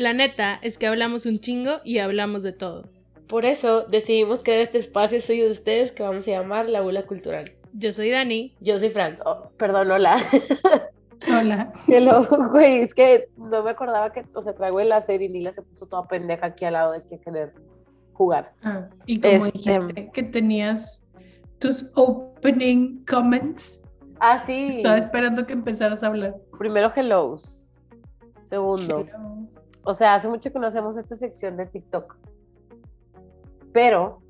La 0.00 0.14
neta 0.14 0.58
es 0.62 0.78
que 0.78 0.86
hablamos 0.86 1.26
un 1.26 1.40
chingo 1.40 1.80
y 1.84 1.98
hablamos 1.98 2.42
de 2.42 2.52
todo. 2.54 2.88
Por 3.28 3.44
eso 3.44 3.82
decidimos 3.82 4.42
crear 4.42 4.60
este 4.60 4.78
espacio 4.78 5.20
suyo 5.20 5.44
de 5.44 5.50
ustedes 5.50 5.92
que 5.92 6.02
vamos 6.02 6.26
a 6.26 6.30
llamar 6.30 6.70
La 6.70 6.80
Bula 6.80 7.02
Cultural. 7.06 7.52
Yo 7.74 7.92
soy 7.92 8.08
Dani. 8.08 8.56
Yo 8.60 8.78
soy 8.78 8.88
Franz. 8.88 9.20
Oh, 9.26 9.50
perdón, 9.58 9.90
hola. 9.90 10.16
Hola. 11.28 11.70
Hello, 11.86 12.26
güey, 12.50 12.80
es 12.80 12.94
que 12.94 13.28
no 13.36 13.62
me 13.62 13.68
acordaba 13.72 14.10
que, 14.10 14.24
o 14.32 14.40
sea, 14.40 14.54
traigo 14.54 14.80
el 14.80 14.88
láser 14.88 15.20
y 15.20 15.28
Nila 15.28 15.52
se 15.52 15.60
puso 15.60 15.84
toda 15.84 16.08
pendeja 16.08 16.46
aquí 16.46 16.64
al 16.64 16.72
lado 16.72 16.92
de 16.92 17.02
que 17.02 17.20
querer 17.20 17.52
jugar. 18.14 18.54
Ah, 18.62 18.88
y 19.04 19.20
como 19.20 19.44
Este- 19.44 19.58
dijiste 19.58 20.10
que 20.14 20.22
tenías 20.22 21.04
tus 21.58 21.90
opening 21.94 23.04
comments, 23.04 23.82
Ah, 24.18 24.42
sí. 24.46 24.68
estaba 24.78 24.96
esperando 24.96 25.46
que 25.46 25.52
empezaras 25.52 26.02
a 26.02 26.06
hablar. 26.06 26.36
Primero, 26.58 26.90
hellos. 26.96 27.70
Segundo, 28.46 29.06
o 29.90 29.94
sea, 29.94 30.14
hace 30.14 30.28
mucho 30.28 30.52
que 30.52 30.58
no 30.60 30.68
hacemos 30.68 30.96
esta 30.96 31.16
sección 31.16 31.56
de 31.56 31.66
TikTok. 31.66 32.16
Pero, 33.72 34.22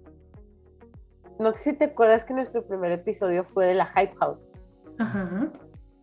no 1.38 1.52
sé 1.52 1.72
si 1.72 1.76
te 1.76 1.84
acuerdas 1.84 2.24
que 2.24 2.32
nuestro 2.32 2.66
primer 2.66 2.92
episodio 2.92 3.44
fue 3.44 3.66
de 3.66 3.74
la 3.74 3.86
Hype 3.86 4.14
House. 4.16 4.52
Ajá. 4.98 5.52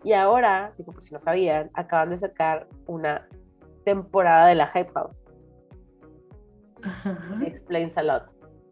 Y 0.04 0.14
ahora, 0.14 0.74
digo, 0.78 0.94
por 0.94 1.04
si 1.04 1.12
no 1.12 1.20
sabían, 1.20 1.72
acaban 1.74 2.12
de 2.12 2.18
sacar 2.18 2.68
una 2.86 3.28
temporada 3.84 4.48
de 4.48 4.56
la 4.56 4.68
Hype 4.68 4.92
House. 4.94 5.26
Ajá. 6.84 7.40
Explains 7.44 7.98
a 7.98 8.04
lot. 8.04 8.24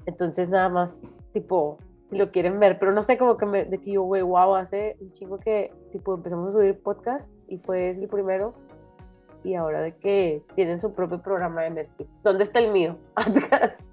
Entonces, 0.05 0.49
nada 0.49 0.69
más, 0.69 0.95
tipo, 1.33 1.79
si 2.11 2.15
lo 2.15 2.31
quieren 2.31 2.59
ver, 2.59 2.77
pero 2.77 2.91
no 2.91 3.01
sé, 3.01 3.17
como 3.17 3.37
que 3.37 3.47
me, 3.47 3.65
de 3.65 3.79
que 3.79 3.93
yo, 3.93 4.03
güey, 4.03 4.21
wow, 4.21 4.53
hace 4.53 4.97
un 4.99 5.11
chingo 5.13 5.39
que, 5.39 5.73
tipo, 5.91 6.13
empezamos 6.13 6.49
a 6.49 6.51
subir 6.51 6.79
podcast 6.83 7.31
y 7.47 7.57
fue 7.57 7.89
el 7.89 8.07
primero. 8.07 8.53
Y 9.45 9.53
ahora 9.55 9.81
de 9.81 9.95
que 9.95 10.43
tienen 10.55 10.81
su 10.81 10.93
propio 10.93 11.21
programa 11.21 11.61
de 11.61 11.69
Netflix. 11.69 12.09
¿Dónde 12.23 12.43
está 12.43 12.59
el 12.59 12.71
mío? 12.71 12.97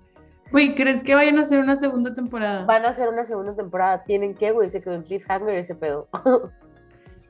Güey, 0.50 0.74
¿crees 0.74 1.02
que 1.02 1.14
vayan 1.14 1.38
a 1.38 1.42
hacer 1.42 1.58
una 1.60 1.76
segunda 1.76 2.14
temporada? 2.14 2.66
Van 2.66 2.84
a 2.84 2.90
hacer 2.90 3.08
una 3.08 3.24
segunda 3.24 3.54
temporada. 3.54 4.04
¿Tienen 4.04 4.34
que, 4.34 4.50
güey? 4.50 4.68
Se 4.68 4.82
quedó 4.82 4.94
en 4.94 5.02
cliffhanger 5.02 5.54
ese 5.54 5.74
pedo. 5.74 6.08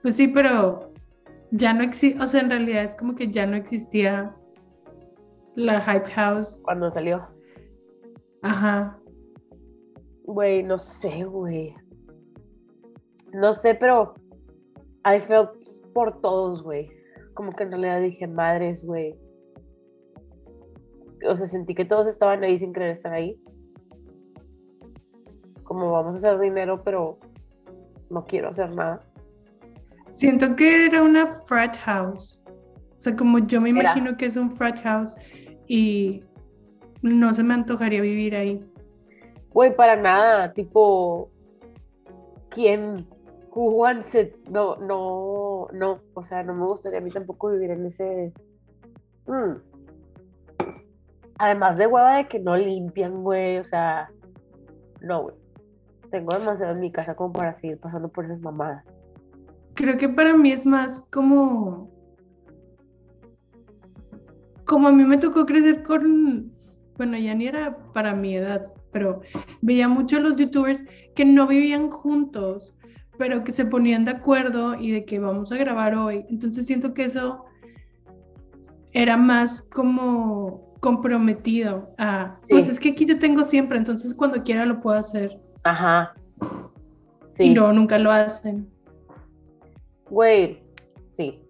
Pues 0.03 0.17
sí, 0.17 0.27
pero 0.27 0.91
ya 1.53 1.73
no 1.73 1.85
existe, 1.85 2.21
o 2.21 2.27
sea, 2.27 2.41
en 2.41 2.51
realidad 2.51 2.83
es 2.83 2.97
como 2.97 3.15
que 3.15 3.31
ya 3.31 3.47
no 3.47 3.57
existía 3.57 4.35
la 5.55 5.81
Hype 5.81 6.11
House. 6.11 6.61
Cuando 6.65 6.91
salió. 6.91 7.29
Ajá. 8.43 8.99
Güey, 10.25 10.65
no 10.65 10.77
sé, 10.77 11.23
güey. 11.23 11.77
No 13.33 13.55
sé, 13.55 13.77
pero 13.77 14.15
I 15.05 15.21
felt 15.21 15.51
por 15.95 16.21
todos, 16.21 16.65
güey. 16.65 16.91
Como 17.35 17.53
que 17.53 17.65
en 17.65 17.71
realidad 17.71 18.01
dije, 18.01 18.27
madres, 18.27 18.85
güey. 18.85 19.17
O 21.29 21.37
sea, 21.37 21.47
sentí 21.47 21.75
que 21.75 21.85
todos 21.85 22.07
estaban 22.07 22.43
ahí 22.43 22.59
sin 22.59 22.73
querer 22.73 22.91
estar 22.91 23.13
ahí. 23.13 23.41
Como 25.63 25.93
vamos 25.93 26.15
a 26.15 26.19
hacer 26.19 26.39
dinero, 26.39 26.83
pero 26.83 27.19
no 28.11 28.25
quiero 28.27 28.51
hacer 28.51 28.75
nada. 28.75 29.01
Siento 30.11 30.55
que 30.57 30.87
era 30.87 31.03
una 31.03 31.35
frat 31.47 31.77
house. 31.79 32.43
O 32.99 33.01
sea, 33.01 33.17
como 33.17 33.39
yo 33.39 33.61
me 33.61 33.71
Era. 33.71 33.81
imagino 33.81 34.17
que 34.17 34.27
es 34.27 34.37
un 34.37 34.55
frat 34.57 34.79
house 34.83 35.17
y 35.67 36.23
no 37.01 37.33
se 37.33 37.43
me 37.43 37.55
antojaría 37.55 38.01
vivir 38.01 38.37
ahí. 38.37 38.65
Güey, 39.51 39.75
para 39.75 39.97
nada. 39.97 40.53
Tipo, 40.53 41.31
¿quién? 42.51 43.07
Wants 43.55 44.15
it? 44.15 44.35
No, 44.49 44.77
no, 44.77 45.69
no. 45.73 46.01
O 46.15 46.23
sea, 46.23 46.43
no 46.43 46.55
me 46.55 46.65
gustaría 46.65 46.99
a 46.99 47.03
mí 47.03 47.11
tampoco 47.11 47.51
vivir 47.51 47.71
en 47.71 47.87
ese. 47.87 48.33
Mm. 49.27 49.57
Además 51.39 51.77
de 51.77 51.87
hueva 51.87 52.17
de 52.17 52.29
que 52.29 52.39
no 52.39 52.57
limpian, 52.57 53.23
güey. 53.23 53.59
O 53.59 53.65
sea, 53.65 54.11
no, 55.01 55.25
güey. 55.25 55.37
Tengo 56.11 56.35
demasiado 56.35 56.73
en 56.73 56.81
mi 56.81 56.91
casa 56.91 57.15
como 57.15 57.33
para 57.33 57.55
seguir 57.55 57.79
pasando 57.79 58.09
por 58.09 58.25
esas 58.25 58.41
mamadas. 58.41 58.85
Creo 59.75 59.97
que 59.97 60.09
para 60.09 60.37
mí 60.37 60.53
es 60.53 60.67
más 60.67 61.03
como. 61.11 61.91
Como 64.65 64.89
a 64.89 64.93
mí 64.93 65.05
me 65.05 65.19
tocó 65.19 65.45
crecer 65.45 65.83
con. 65.83 66.53
Bueno, 66.97 67.19
ya 67.19 67.35
ni 67.35 67.47
era 67.47 67.77
para 67.93 68.15
mi 68.15 68.37
edad, 68.37 68.73
pero 68.93 69.23
veía 69.61 69.89
mucho 69.89 70.17
a 70.17 70.21
los 70.21 70.37
youtubers 70.37 70.85
que 71.15 71.25
no 71.25 71.47
vivían 71.47 71.91
juntos, 71.91 72.75
pero 73.23 73.45
que 73.45 73.53
se 73.53 73.65
ponían 73.65 74.05
de 74.05 74.11
acuerdo 74.11 74.75
y 74.75 74.91
de 74.91 75.05
que 75.05 75.21
vamos 75.21 75.53
a 75.53 75.57
grabar 75.57 75.95
hoy. 75.95 76.27
Entonces 76.29 76.67
siento 76.67 76.93
que 76.93 77.05
eso 77.05 77.45
era 78.91 79.17
más 79.17 79.63
como 79.63 80.75
comprometido 80.81 81.95
a. 81.99 82.37
Sí. 82.43 82.53
Pues 82.55 82.69
es 82.69 82.81
que 82.81 82.89
aquí 82.89 83.07
te 83.07 83.15
tengo 83.15 83.45
siempre, 83.45 83.79
entonces 83.79 84.13
cuando 84.13 84.43
quiera 84.43 84.67
lo 84.67 84.81
puedo 84.81 84.99
hacer. 84.99 85.39
Ajá. 85.63 86.15
Y 86.41 86.47
Sí. 87.29 87.55
no, 87.55 87.73
nunca 87.73 87.97
lo 88.01 88.11
hacen. 88.11 88.69
Güey, 90.11 90.61
sí. 91.17 91.41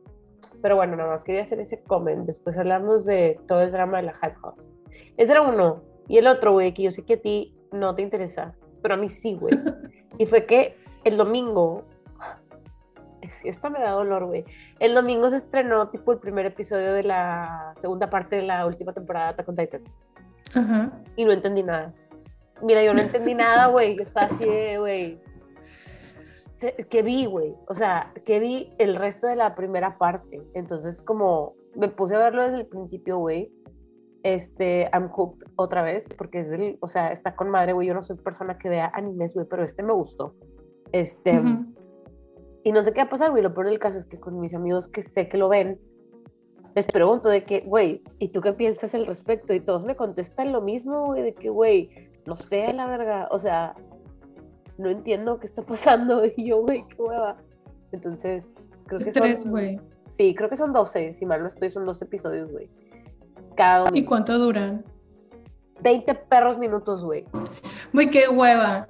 Pero 0.61 0.77
bueno, 0.77 0.95
nada 0.95 1.09
más 1.09 1.25
quería 1.25 1.45
hacer 1.45 1.59
ese 1.59 1.83
comment. 1.85 2.27
Después 2.27 2.59
hablamos 2.59 3.07
de 3.07 3.41
todo 3.49 3.63
el 3.63 3.73
drama 3.73 3.97
de 3.97 4.03
la 4.03 4.13
Hype 4.13 4.37
House. 4.43 4.69
Ese 5.17 5.33
era 5.33 5.41
uno. 5.41 5.83
Y 6.07 6.19
el 6.19 6.27
otro, 6.27 6.53
güey, 6.53 6.75
que 6.75 6.83
yo 6.83 6.91
sé 6.91 7.03
que 7.03 7.15
a 7.15 7.23
ti 7.23 7.55
no 7.73 7.95
te 7.95 8.03
interesa, 8.03 8.55
pero 8.83 8.93
a 8.93 8.99
mí 8.99 9.09
sí, 9.09 9.39
güey. 9.41 9.55
Y 10.19 10.27
fue 10.27 10.45
que 10.45 10.82
el 11.05 11.17
domingo. 11.17 11.85
es- 13.21 13.41
Esta 13.45 13.71
me 13.71 13.79
da 13.81 13.91
dolor, 13.93 14.27
güey. 14.27 14.45
El 14.81 14.95
domingo 14.95 15.31
se 15.31 15.37
estrenó, 15.37 15.89
tipo, 15.91 16.13
el 16.13 16.19
primer 16.19 16.45
episodio 16.47 16.93
de 16.93 17.05
la 17.05 17.75
segunda 17.79 18.11
parte 18.11 18.37
de 18.37 18.43
la 18.43 18.67
última 18.67 18.93
temporada 18.93 19.27
de 19.27 19.33
Attack 19.33 19.49
on 19.49 19.57
Titan. 19.57 19.83
Ajá. 20.55 20.91
Y 21.17 21.25
no 21.25 21.33
entendí 21.33 21.63
nada. 21.63 21.95
Mira, 22.63 22.83
yo 22.85 22.93
no 22.95 23.01
entendí 23.01 23.35
nada, 23.35 23.67
güey. 23.69 23.97
Yo 23.97 24.03
estaba 24.03 24.27
así 24.27 24.45
de, 24.45 24.79
güey. 24.79 25.21
¿Qué 26.91 27.03
vi, 27.03 27.27
güey? 27.27 27.55
O 27.69 27.75
sea, 27.75 28.13
que 28.25 28.39
vi 28.39 28.73
el 28.79 28.95
resto 28.95 29.27
de 29.27 29.35
la 29.37 29.55
primera 29.57 29.99
parte. 29.99 30.41
Entonces, 30.55 31.03
como 31.03 31.55
me 31.75 31.89
puse 31.89 32.15
a 32.15 32.19
verlo 32.19 32.43
desde 32.43 32.61
el 32.61 32.67
principio, 32.67 33.19
güey. 33.19 33.53
Este, 34.23 34.89
I'm 34.93 35.09
hooked 35.11 35.45
otra 35.57 35.83
vez, 35.83 36.09
porque 36.17 36.41
es 36.41 36.53
el, 36.53 36.79
o 36.81 36.87
sea, 36.87 37.11
está 37.11 37.35
con 37.35 37.51
madre, 37.51 37.73
güey. 37.73 37.89
Yo 37.89 37.95
no 37.95 38.03
soy 38.03 38.17
persona 38.17 38.59
que 38.59 38.69
vea 38.69 38.93
animes, 38.95 39.35
güey, 39.35 39.47
pero 39.49 39.65
este 39.65 39.83
me 39.83 39.93
gustó. 39.93 40.35
Este, 40.93 41.39
Ujú. 41.39 41.65
y 42.65 42.73
no 42.73 42.83
sé 42.83 42.93
qué 42.93 43.01
va 43.01 43.07
a 43.07 43.11
pasar, 43.11 43.31
güey. 43.31 43.43
Lo 43.43 43.55
peor 43.55 43.67
del 43.69 43.79
caso 43.79 43.99
es 43.99 44.07
que 44.07 44.19
con 44.21 44.39
mis 44.41 44.55
amigos 44.55 44.89
que 44.89 45.03
sé 45.03 45.29
que 45.29 45.39
lo 45.39 45.49
ven, 45.49 45.79
les 46.75 46.87
pregunto 46.87 47.29
de 47.29 47.45
que, 47.45 47.61
güey, 47.61 48.03
¿y 48.19 48.29
tú 48.29 48.41
qué 48.41 48.53
piensas 48.53 48.95
al 48.95 49.07
respecto? 49.07 49.53
Y 49.55 49.61
todos 49.61 49.85
me 49.85 49.97
contestan 49.97 50.53
lo 50.53 50.61
mismo, 50.63 51.07
güey, 51.07 51.23
de 51.23 51.35
que, 51.35 51.49
güey, 51.51 51.91
no 52.27 52.35
sé, 52.35 52.65
a 52.67 52.73
la 52.73 52.87
verga. 52.87 53.29
O 53.31 53.39
sea, 53.39 53.75
no 54.79 54.89
entiendo 54.91 55.39
qué 55.39 55.47
está 55.47 55.63
pasando. 55.63 56.23
Y 56.37 56.47
yo, 56.49 56.63
güey, 56.63 56.85
qué 56.89 57.03
hueva. 57.03 57.37
Entonces, 57.93 58.45
creo 58.87 58.99
que 59.01 59.09
Estrés, 59.11 59.43
son. 59.43 59.51
güey. 59.51 59.81
Sí, 60.17 60.35
creo 60.35 60.49
que 60.49 60.57
son 60.57 60.73
12, 60.73 61.15
si 61.15 61.25
mal 61.27 61.41
no 61.43 61.49
estoy, 61.49 61.71
son 61.71 61.85
12 61.87 62.05
episodios, 62.05 62.51
güey. 62.53 62.69
Cada 63.57 63.83
¿Y 63.83 63.85
domingo. 63.89 64.09
cuánto 64.09 64.39
duran? 64.39 64.85
20 65.83 66.15
perros 66.15 66.59
minutos, 66.59 67.03
güey. 67.05 67.25
Muy 67.93 68.11
qué 68.11 68.29
hueva. 68.29 68.87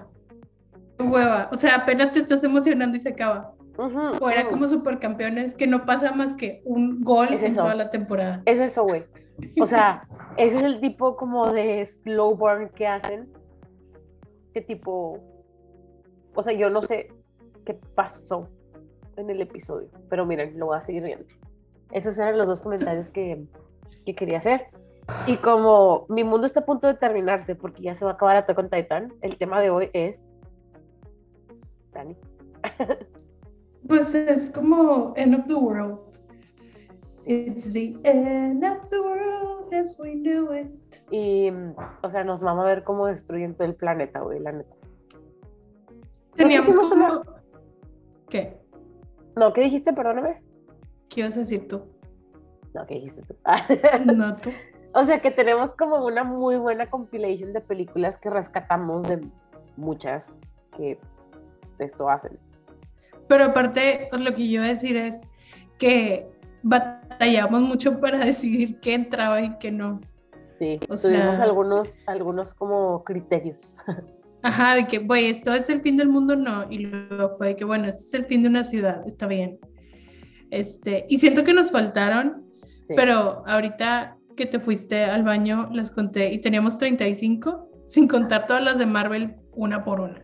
Hueva. 1.02 1.48
O 1.52 1.56
sea, 1.56 1.76
apenas 1.76 2.12
te 2.12 2.20
estás 2.20 2.42
emocionando 2.44 2.96
y 2.96 3.00
se 3.00 3.10
acaba. 3.10 3.54
O 3.76 4.28
era 4.28 4.42
ujú. 4.42 4.50
como 4.50 4.66
supercampeones 4.66 5.54
que 5.54 5.66
no 5.66 5.86
pasa 5.86 6.12
más 6.12 6.34
que 6.34 6.60
un 6.64 7.02
gol 7.02 7.32
Es 7.32 7.42
en 7.42 7.56
toda 7.56 7.74
la 7.74 7.90
temporada. 7.90 8.42
Es 8.44 8.60
eso, 8.60 8.84
güey. 8.84 9.04
O 9.60 9.66
sea, 9.66 10.06
ese 10.36 10.58
es 10.58 10.62
el 10.62 10.80
tipo 10.80 11.16
como 11.16 11.50
de 11.52 11.84
slow 11.86 12.36
burn 12.36 12.68
que 12.70 12.86
hacen. 12.86 13.32
Que 14.52 14.60
tipo. 14.60 15.18
O 16.34 16.42
sea, 16.42 16.52
yo 16.52 16.70
no 16.70 16.82
sé 16.82 17.10
qué 17.64 17.74
pasó 17.94 18.48
en 19.16 19.30
el 19.30 19.40
episodio. 19.40 19.88
Pero 20.08 20.26
miren, 20.26 20.58
lo 20.58 20.66
voy 20.66 20.76
a 20.76 20.80
seguir 20.80 21.02
viendo. 21.02 21.24
Esos 21.90 22.18
eran 22.18 22.38
los 22.38 22.46
dos 22.46 22.60
comentarios 22.60 23.10
que, 23.10 23.44
que 24.04 24.14
quería 24.14 24.38
hacer. 24.38 24.66
Y 25.26 25.36
como 25.38 26.06
mi 26.08 26.24
mundo 26.24 26.46
está 26.46 26.60
a 26.60 26.64
punto 26.64 26.86
de 26.86 26.94
terminarse 26.94 27.54
porque 27.54 27.82
ya 27.82 27.94
se 27.94 28.04
va 28.04 28.12
a 28.12 28.14
acabar 28.14 28.36
Attack 28.36 28.58
on 28.58 28.70
Titan, 28.70 29.12
el 29.20 29.36
tema 29.36 29.60
de 29.60 29.70
hoy 29.70 29.90
es. 29.92 30.31
Dani. 32.02 32.16
Pues 33.88 34.14
es 34.14 34.50
como 34.50 35.12
End 35.16 35.34
of 35.34 35.46
the 35.46 35.54
World. 35.54 35.98
It's 37.26 37.72
the 37.72 37.96
end 38.04 38.64
of 38.64 38.88
the 38.90 39.00
world 39.00 39.72
as 39.72 39.96
we 39.98 40.14
knew 40.14 40.52
it. 40.52 40.68
Y, 41.10 41.50
o 42.02 42.08
sea, 42.08 42.24
nos 42.24 42.40
vamos 42.40 42.64
a 42.64 42.68
ver 42.68 42.82
cómo 42.84 43.06
destruyen 43.06 43.54
todo 43.54 43.68
el 43.68 43.76
planeta, 43.76 44.20
güey, 44.20 44.40
la 44.40 44.52
neta. 44.52 44.74
Teníamos 46.34 46.76
como... 46.76 46.94
una- 46.94 47.22
¿Qué? 48.28 48.58
No, 49.36 49.52
¿qué 49.52 49.60
dijiste? 49.62 49.92
Perdóname. 49.92 50.42
¿Qué 51.08 51.20
ibas 51.20 51.36
a 51.36 51.40
decir 51.40 51.68
tú? 51.68 51.82
No, 52.74 52.86
¿qué 52.86 52.94
dijiste 52.94 53.22
tú? 53.22 53.36
No 54.14 54.36
tú. 54.36 54.50
o 54.94 55.04
sea, 55.04 55.20
que 55.20 55.30
tenemos 55.30 55.76
como 55.76 56.04
una 56.04 56.24
muy 56.24 56.56
buena 56.56 56.90
compilation 56.90 57.52
de 57.52 57.60
películas 57.60 58.18
que 58.18 58.30
rescatamos 58.30 59.06
de 59.06 59.20
muchas 59.76 60.36
que 60.76 60.98
esto 61.78 62.08
hacen. 62.08 62.38
Pero 63.28 63.44
aparte, 63.44 64.08
pues, 64.10 64.22
lo 64.22 64.34
que 64.34 64.48
yo 64.48 64.60
iba 64.60 64.64
a 64.64 64.68
decir 64.68 64.96
es 64.96 65.22
que 65.78 66.28
batallamos 66.62 67.62
mucho 67.62 68.00
para 68.00 68.18
decidir 68.24 68.78
qué 68.80 68.94
entraba 68.94 69.40
y 69.40 69.56
qué 69.58 69.70
no. 69.70 70.00
Sí, 70.58 70.78
tuvimos 70.80 71.38
algunos, 71.40 72.00
algunos 72.06 72.54
como 72.54 73.02
criterios. 73.04 73.78
Ajá, 74.42 74.74
de 74.74 74.86
que, 74.86 74.98
güey, 74.98 75.26
esto 75.26 75.52
es 75.54 75.68
el 75.70 75.80
fin 75.80 75.96
del 75.96 76.08
mundo, 76.08 76.34
no. 76.34 76.70
Y 76.70 76.78
luego 76.78 77.36
fue 77.36 77.48
de 77.48 77.56
que, 77.56 77.64
bueno, 77.64 77.88
este 77.88 78.02
es 78.02 78.14
el 78.14 78.26
fin 78.26 78.42
de 78.42 78.48
una 78.48 78.64
ciudad, 78.64 79.06
está 79.06 79.26
bien. 79.26 79.58
Este, 80.50 81.06
y 81.08 81.18
siento 81.18 81.44
que 81.44 81.54
nos 81.54 81.70
faltaron, 81.70 82.44
pero 82.88 83.42
ahorita 83.46 84.18
que 84.36 84.46
te 84.46 84.58
fuiste 84.58 85.04
al 85.04 85.22
baño, 85.22 85.68
las 85.72 85.90
conté 85.90 86.32
y 86.32 86.40
teníamos 86.40 86.78
35, 86.78 87.70
sin 87.86 88.08
contar 88.08 88.46
todas 88.46 88.62
las 88.62 88.78
de 88.78 88.86
Marvel, 88.86 89.36
una 89.52 89.84
por 89.84 90.00
una. 90.00 90.22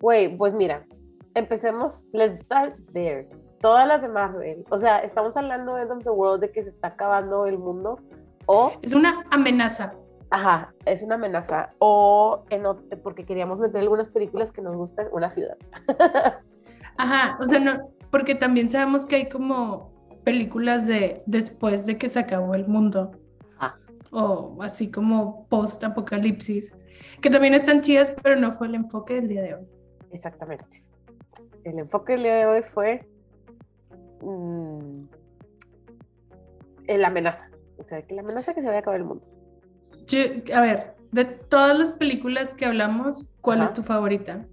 Güey, 0.00 0.36
pues 0.36 0.54
mira, 0.54 0.84
empecemos, 1.34 2.06
let's 2.12 2.40
start 2.40 2.74
there. 2.92 3.28
Todas 3.60 3.86
las 3.86 4.02
de 4.02 4.08
Marvel, 4.08 4.64
o 4.70 4.78
sea, 4.78 4.98
estamos 4.98 5.36
hablando 5.36 5.74
de 5.74 5.82
End 5.82 5.92
of 5.92 6.02
the 6.02 6.10
World, 6.10 6.40
de 6.40 6.50
que 6.50 6.62
se 6.62 6.70
está 6.70 6.88
acabando 6.88 7.44
el 7.46 7.58
mundo, 7.58 7.98
o... 8.46 8.72
Es 8.82 8.94
una 8.94 9.24
amenaza. 9.30 9.94
Ajá, 10.30 10.72
es 10.86 11.02
una 11.02 11.16
amenaza. 11.16 11.70
O 11.78 12.44
en, 12.50 12.62
porque 13.02 13.24
queríamos 13.24 13.58
meter 13.58 13.80
algunas 13.80 14.08
películas 14.08 14.50
que 14.52 14.62
nos 14.62 14.76
gustan, 14.76 15.08
una 15.12 15.28
ciudad. 15.28 15.56
Ajá, 16.96 17.36
o 17.40 17.44
sea, 17.44 17.60
no, 17.60 17.90
porque 18.10 18.34
también 18.34 18.70
sabemos 18.70 19.04
que 19.04 19.16
hay 19.16 19.28
como 19.28 19.92
películas 20.24 20.86
de 20.86 21.22
después 21.26 21.86
de 21.86 21.98
que 21.98 22.08
se 22.08 22.18
acabó 22.18 22.54
el 22.54 22.66
mundo. 22.66 23.10
Ah. 23.58 23.76
O 24.12 24.56
así 24.62 24.90
como 24.90 25.46
post-apocalipsis, 25.48 26.72
que 27.20 27.30
también 27.30 27.54
están 27.54 27.80
chidas, 27.80 28.14
pero 28.22 28.36
no 28.36 28.56
fue 28.56 28.68
el 28.68 28.76
enfoque 28.76 29.14
del 29.14 29.28
día 29.28 29.42
de 29.42 29.54
hoy. 29.54 29.66
Exactamente. 30.12 30.84
El 31.64 31.78
enfoque 31.78 32.14
del 32.14 32.22
día 32.22 32.34
de 32.36 32.46
hoy 32.46 32.62
fue 32.62 33.06
mm, 34.22 35.04
la 36.88 37.08
amenaza. 37.08 37.50
O 37.78 37.84
sea, 37.84 38.02
que 38.02 38.14
la 38.14 38.22
amenaza 38.22 38.54
que 38.54 38.60
se 38.60 38.66
vaya 38.66 38.78
a 38.78 38.80
acabar 38.80 39.00
el 39.00 39.06
mundo 39.06 39.26
a 40.54 40.60
ver, 40.60 40.94
de 41.12 41.24
todas 41.24 41.78
las 41.78 41.92
películas 41.92 42.54
que 42.54 42.66
hablamos, 42.66 43.26
¿cuál 43.40 43.62
es 43.62 43.72
tu 43.74 43.82
favorita? 43.82 44.46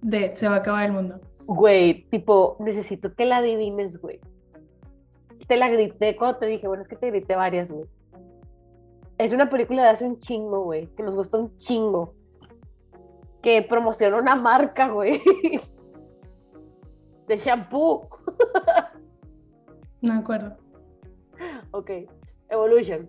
De 0.00 0.34
Se 0.36 0.48
va 0.48 0.56
a 0.56 0.58
acabar 0.58 0.86
el 0.86 0.92
mundo. 0.92 1.20
Güey, 1.46 2.04
tipo, 2.08 2.56
necesito 2.60 3.14
que 3.14 3.24
la 3.24 3.38
adivines, 3.38 4.00
güey. 4.00 4.20
Te 5.46 5.56
la 5.56 5.68
grité 5.68 6.16
cuando 6.16 6.38
te 6.38 6.46
dije, 6.46 6.66
bueno, 6.66 6.82
es 6.82 6.88
que 6.88 6.96
te 6.96 7.10
grité 7.10 7.36
varias, 7.36 7.70
güey. 7.70 7.86
Es 9.18 9.32
una 9.32 9.50
película 9.50 9.82
de 9.82 9.88
hace 9.88 10.06
un 10.06 10.18
chingo, 10.20 10.64
güey, 10.64 10.86
que 10.96 11.02
nos 11.02 11.14
gusta 11.14 11.38
un 11.38 11.56
chingo. 11.58 12.14
Que 13.42 13.62
promociona 13.62 14.16
una 14.16 14.36
marca, 14.36 14.88
güey. 14.88 15.20
De 17.28 17.36
shampoo. 17.36 18.08
No 20.00 20.14
me 20.14 20.20
acuerdo. 20.20 20.56
Ok, 21.70 21.90
Evolution. 22.48 23.08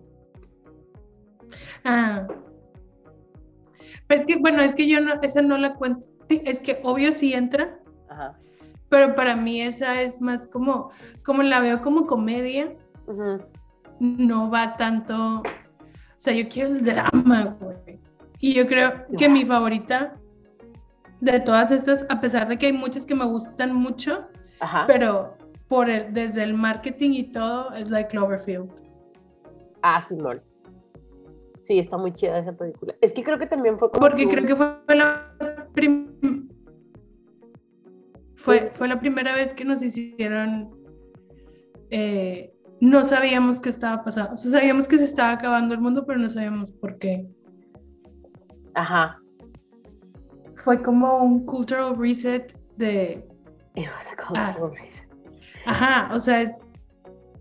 Ah. 1.84 2.26
Pues 4.06 4.20
es 4.20 4.26
que, 4.26 4.36
bueno, 4.36 4.62
es 4.62 4.74
que 4.74 4.88
yo 4.88 5.00
no, 5.00 5.14
esa 5.22 5.42
no 5.42 5.58
la 5.58 5.74
cuento. 5.74 6.06
Es 6.28 6.60
que 6.60 6.80
obvio 6.82 7.12
sí 7.12 7.32
entra. 7.32 7.78
Ajá. 8.08 8.38
Pero 8.88 9.14
para 9.14 9.34
mí 9.34 9.60
esa 9.60 10.02
es 10.02 10.20
más 10.20 10.46
como, 10.46 10.90
como 11.24 11.42
la 11.42 11.60
veo 11.60 11.82
como 11.82 12.06
comedia. 12.06 12.76
No 13.98 14.50
va 14.50 14.76
tanto. 14.76 15.40
O 15.40 15.42
sea, 16.16 16.32
yo 16.32 16.48
quiero 16.48 16.70
el 16.70 16.84
drama, 16.84 17.56
güey. 17.60 17.98
Y 18.38 18.54
yo 18.54 18.66
creo 18.66 19.04
que 19.18 19.28
mi 19.28 19.44
favorita 19.44 20.14
de 21.20 21.40
todas 21.40 21.70
estas, 21.70 22.06
a 22.08 22.20
pesar 22.20 22.48
de 22.48 22.58
que 22.58 22.66
hay 22.66 22.72
muchas 22.72 23.06
que 23.06 23.14
me 23.14 23.24
gustan 23.24 23.74
mucho, 23.74 24.26
pero 24.86 25.36
por 25.68 25.90
el, 25.90 26.12
desde 26.12 26.42
el 26.42 26.54
marketing 26.54 27.10
y 27.10 27.24
todo, 27.32 27.72
es 27.72 27.90
like 27.90 28.10
Cloverfield. 28.10 28.70
Ah, 29.82 30.00
Simón. 30.00 30.42
Sí, 31.62 31.78
está 31.78 31.96
muy 31.96 32.12
chida 32.12 32.38
esa 32.38 32.52
película. 32.52 32.94
Es 33.00 33.12
que 33.12 33.22
creo 33.22 33.38
que 33.38 33.46
también 33.46 33.78
fue 33.78 33.90
como 33.90 34.06
Porque 34.06 34.26
creo 34.28 34.44
que 34.44 34.54
fue 34.54 34.96
la 34.96 35.34
fue, 38.34 38.70
fue 38.74 38.88
la 38.88 39.00
primera 39.00 39.34
vez 39.34 39.54
que 39.54 39.64
nos 39.64 39.82
hicieron 39.82 40.84
eh, 41.90 42.52
no 42.80 43.04
sabíamos 43.04 43.60
qué 43.60 43.68
estaba 43.68 44.04
pasando. 44.04 44.34
O 44.34 44.36
sea, 44.36 44.50
sabíamos 44.50 44.88
que 44.88 44.98
se 44.98 45.04
estaba 45.04 45.32
acabando 45.32 45.74
el 45.74 45.80
mundo, 45.80 46.04
pero 46.06 46.18
no 46.18 46.28
sabíamos 46.28 46.70
por 46.72 46.98
qué. 46.98 47.26
Ajá. 48.74 49.20
Fue 50.64 50.82
como 50.82 51.18
un 51.18 51.44
cultural 51.44 51.96
reset 51.96 52.58
de. 52.76 53.26
It 53.74 53.86
was 53.94 54.10
a 54.10 54.16
cultural 54.16 54.72
ah. 54.72 54.80
reset. 54.80 55.08
Ajá, 55.66 56.10
o 56.12 56.18
sea, 56.18 56.42
es 56.42 56.66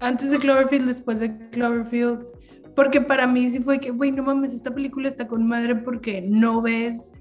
antes 0.03 0.31
de 0.31 0.39
Cloverfield, 0.39 0.87
después 0.87 1.19
de 1.19 1.35
Cloverfield, 1.49 2.25
porque 2.75 3.01
para 3.01 3.25
mí 3.25 3.49
sí 3.49 3.59
fue 3.59 3.79
que, 3.79 3.91
güey, 3.91 4.11
no 4.11 4.23
mames, 4.23 4.53
esta 4.53 4.73
película 4.73 5.07
está 5.07 5.27
con 5.27 5.47
madre 5.47 5.75
porque 5.75 6.21
no 6.21 6.61
ves 6.61 7.11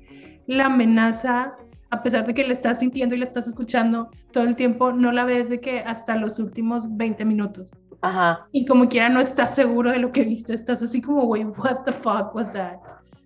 la 0.47 0.67
amenaza, 0.67 1.55
a 1.91 2.03
pesar 2.03 2.27
de 2.27 2.35
que 2.35 2.45
la 2.45 2.53
estás 2.53 2.81
sintiendo 2.81 3.15
y 3.15 3.19
la 3.19 3.25
estás 3.25 3.47
escuchando 3.47 4.11
todo 4.33 4.45
el 4.45 4.57
tiempo, 4.57 4.93
no 4.93 5.13
la 5.13 5.25
ves 5.25 5.49
de 5.49 5.61
que 5.61 5.81
hasta 5.81 6.17
los 6.17 6.39
últimos 6.39 6.85
20 6.97 7.25
minutos. 7.25 7.71
Ajá. 8.01 8.49
Y 8.51 8.65
como 8.67 8.89
quiera 8.89 9.09
no 9.09 9.21
estás 9.21 9.55
seguro 9.55 9.93
de 9.93 9.99
lo 9.99 10.11
que 10.11 10.25
viste, 10.25 10.55
estás 10.55 10.83
así 10.83 11.01
como, 11.01 11.25
güey, 11.27 11.45
what 11.45 11.85
the 11.85 11.93
fuck 11.93 12.35
was 12.35 12.53
that? 12.53 12.79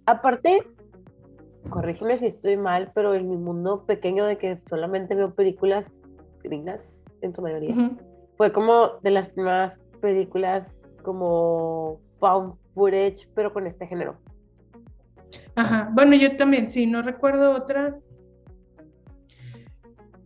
Aparte, 0.04 0.62
corrígeme 1.70 2.18
si 2.18 2.26
estoy 2.26 2.56
mal, 2.56 2.92
pero 2.94 3.14
en 3.14 3.28
mi 3.28 3.36
mundo 3.36 3.84
pequeño 3.86 4.24
de 4.24 4.38
que 4.38 4.58
solamente 4.68 5.14
veo 5.14 5.34
películas 5.34 6.02
gringas, 6.42 7.04
en 7.22 7.34
su 7.34 7.42
mayoría, 7.42 7.74
fue 8.36 8.52
como 8.52 8.98
de 9.02 9.10
las 9.10 9.28
primeras 9.28 9.78
películas 10.00 10.82
como 11.02 12.00
found 12.20 12.54
footage, 12.74 13.28
pero 13.34 13.52
con 13.52 13.66
este 13.66 13.86
género. 13.86 14.16
Ajá, 15.54 15.90
bueno, 15.92 16.14
yo 16.16 16.36
también, 16.36 16.68
sí, 16.68 16.86
no 16.86 17.02
recuerdo 17.02 17.52
otra. 17.52 17.98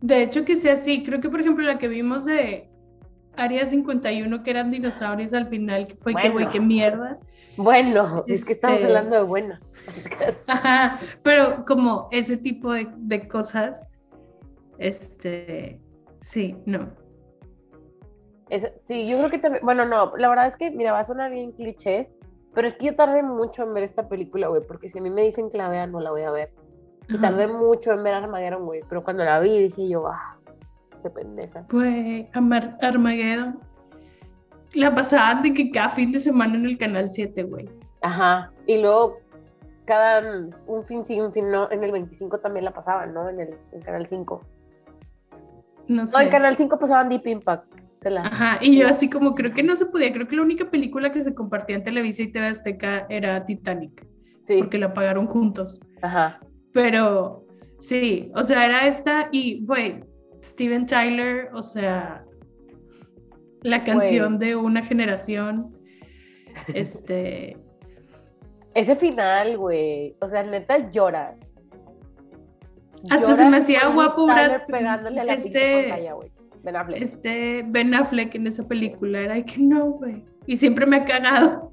De 0.01 0.23
hecho, 0.23 0.43
que 0.45 0.55
sea 0.55 0.73
así, 0.73 1.03
creo 1.03 1.21
que 1.21 1.29
por 1.29 1.39
ejemplo 1.39 1.63
la 1.63 1.77
que 1.77 1.87
vimos 1.87 2.25
de 2.25 2.69
Área 3.37 3.65
51, 3.65 4.43
que 4.43 4.49
eran 4.49 4.71
dinosaurios 4.71 5.33
al 5.33 5.47
final, 5.47 5.87
que 5.87 5.95
fue 5.95 6.13
que, 6.15 6.29
güey, 6.29 6.49
qué 6.49 6.59
mierda. 6.59 7.19
Bueno, 7.55 8.23
es 8.27 8.45
que 8.45 8.53
estamos 8.53 8.79
este, 8.79 8.87
hablando 8.87 9.15
de 9.15 9.23
buenas. 9.23 9.70
Ajá, 10.47 10.99
pero 11.23 11.65
como 11.65 12.07
ese 12.11 12.37
tipo 12.37 12.73
de, 12.73 12.87
de 12.97 13.27
cosas, 13.27 13.87
este, 14.77 15.79
sí, 16.19 16.55
no 16.65 17.01
sí, 18.81 19.07
yo 19.07 19.17
creo 19.17 19.29
que 19.29 19.39
también, 19.39 19.63
bueno, 19.63 19.85
no, 19.85 20.15
la 20.17 20.29
verdad 20.29 20.47
es 20.47 20.57
que, 20.57 20.71
mira, 20.71 20.91
va 20.91 20.99
a 20.99 21.05
sonar 21.05 21.31
bien 21.31 21.51
cliché, 21.51 22.09
pero 22.53 22.67
es 22.67 22.77
que 22.77 22.87
yo 22.87 22.95
tardé 22.95 23.23
mucho 23.23 23.63
en 23.63 23.73
ver 23.73 23.83
esta 23.83 24.07
película, 24.09 24.47
güey, 24.47 24.61
porque 24.67 24.89
si 24.89 24.99
a 24.99 25.01
mí 25.01 25.09
me 25.09 25.21
dicen 25.21 25.49
que 25.49 25.57
la 25.57 25.69
vea, 25.69 25.87
no 25.87 25.99
la 25.99 26.11
voy 26.11 26.23
a 26.23 26.31
ver. 26.31 26.53
Y 27.07 27.17
tardé 27.17 27.47
mucho 27.47 27.91
en 27.91 28.03
ver 28.03 28.13
Armageddon, 28.13 28.65
güey, 28.65 28.81
pero 28.87 29.03
cuando 29.03 29.23
la 29.23 29.39
vi 29.39 29.63
dije 29.63 29.89
yo, 29.89 30.07
ah, 30.07 30.37
qué 31.01 31.09
pendeja. 31.09 31.65
Pues, 31.67 32.27
Armageddon, 32.33 33.59
la 34.73 34.93
pasaban 34.93 35.41
de 35.41 35.53
que 35.53 35.71
cada 35.71 35.89
fin 35.89 36.11
de 36.11 36.19
semana 36.19 36.55
en 36.55 36.65
el 36.65 36.77
canal 36.77 37.09
7, 37.11 37.43
güey. 37.43 37.69
Ajá, 38.01 38.51
y 38.65 38.81
luego 38.81 39.17
cada 39.85 40.49
un 40.67 40.85
fin 40.85 41.05
sí, 41.05 41.19
un 41.19 41.33
fin 41.33 41.51
no, 41.51 41.69
en 41.71 41.83
el 41.83 41.91
25 41.91 42.39
también 42.39 42.65
la 42.65 42.73
pasaban, 42.73 43.13
¿no? 43.13 43.29
En 43.29 43.39
el, 43.39 43.57
canal 43.83 44.05
5. 44.05 44.41
No 45.87 46.05
sé. 46.05 46.11
No, 46.11 46.23
en 46.23 46.29
canal 46.29 46.55
5 46.55 46.79
pasaban 46.79 47.09
Deep 47.09 47.27
Impact. 47.27 47.81
Ajá, 48.03 48.57
y 48.61 48.79
yo 48.79 48.87
así 48.87 49.09
como 49.09 49.35
creo 49.35 49.53
que 49.53 49.61
no 49.61 49.75
se 49.75 49.85
podía, 49.85 50.11
creo 50.11 50.27
que 50.27 50.35
la 50.35 50.41
única 50.41 50.71
película 50.71 51.11
que 51.11 51.21
se 51.21 51.35
compartía 51.35 51.75
en 51.75 51.83
Televisa 51.83 52.23
y 52.23 52.31
TV 52.31 52.47
Azteca 52.47 53.05
era 53.09 53.45
Titanic, 53.45 54.07
sí. 54.43 54.57
porque 54.57 54.79
la 54.79 54.93
pagaron 54.93 55.27
juntos. 55.27 55.79
Ajá. 56.01 56.39
Pero 56.73 57.45
sí, 57.79 58.31
o 58.35 58.41
sea, 58.41 58.65
era 58.65 58.87
esta 58.87 59.29
y, 59.31 59.63
güey, 59.65 60.03
Steven 60.41 60.87
Tyler, 60.87 61.49
o 61.53 61.61
sea, 61.61 62.25
la 63.61 63.83
canción 63.83 64.39
de 64.39 64.55
una 64.55 64.83
generación, 64.83 65.77
este... 66.73 67.57
Ese 68.73 68.95
final, 68.95 69.57
güey, 69.57 70.15
o 70.21 70.27
sea, 70.27 70.43
neta 70.43 70.89
lloras. 70.89 71.35
Hasta 73.09 73.33
se 73.33 73.49
me 73.49 73.57
hacía 73.57 73.87
guapo 73.87 74.25
Brad, 74.25 74.61
pegándole 74.67 75.19
a 75.19 75.23
la 75.23 75.33
este, 75.33 75.87
pantalla, 75.89 76.13
güey 76.13 76.31
Ben 76.63 76.75
Affleck. 76.75 77.01
Este, 77.01 77.63
Ben 77.67 77.93
Affleck 77.93 78.35
en 78.35 78.47
esa 78.47 78.67
película 78.67 79.19
era 79.19 79.43
que 79.43 79.59
no, 79.59 79.91
güey. 79.91 80.23
Y 80.45 80.57
siempre 80.57 80.85
me 80.85 80.97
ha 80.97 81.05
cagado. 81.05 81.71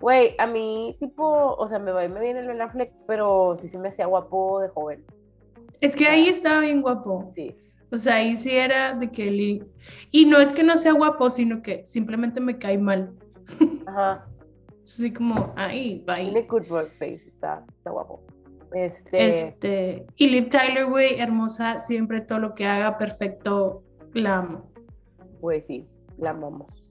Güey, 0.00 0.34
a 0.38 0.46
mí, 0.46 0.96
tipo, 1.00 1.54
o 1.54 1.66
sea, 1.66 1.78
me, 1.78 1.92
me 1.92 2.20
viene 2.20 2.40
el 2.40 2.46
Ben 2.46 2.62
Affleck, 2.62 2.92
pero 3.06 3.56
sí 3.56 3.68
se 3.68 3.78
me 3.78 3.88
hacía 3.88 4.06
guapo 4.06 4.60
de 4.60 4.68
joven. 4.68 5.04
Es 5.80 5.96
que 5.96 6.06
ahí 6.06 6.28
estaba 6.28 6.60
bien 6.60 6.82
guapo. 6.82 7.32
Sí. 7.34 7.54
O 7.90 7.96
sea, 7.96 8.16
ahí 8.16 8.36
sí 8.36 8.54
era 8.54 8.94
de 8.94 9.10
que 9.10 9.24
él... 9.24 9.66
Y 10.10 10.26
no 10.26 10.38
es 10.38 10.52
que 10.52 10.62
no 10.62 10.76
sea 10.76 10.92
guapo, 10.92 11.30
sino 11.30 11.62
que 11.62 11.84
simplemente 11.84 12.40
me 12.40 12.58
cae 12.58 12.78
mal. 12.78 13.12
Ajá. 13.86 14.26
Así 14.88 15.12
como, 15.12 15.52
ahí, 15.54 16.02
bye. 16.06 16.16
Tiene 16.16 16.42
good 16.42 16.70
work 16.70 16.90
face, 16.98 17.22
está, 17.26 17.62
está 17.74 17.90
guapo. 17.90 18.22
Este... 18.72 19.48
este... 19.48 20.06
Y 20.16 20.28
Liv 20.28 20.48
Tyler, 20.48 20.86
güey, 20.86 21.20
hermosa, 21.20 21.78
siempre 21.78 22.22
todo 22.22 22.38
lo 22.38 22.54
que 22.54 22.66
haga 22.66 22.96
perfecto 22.96 23.82
la 24.14 24.38
amo. 24.38 24.72
Pues 25.40 25.66
sí. 25.66 25.86
La 26.16 26.30
amamos. 26.30 26.84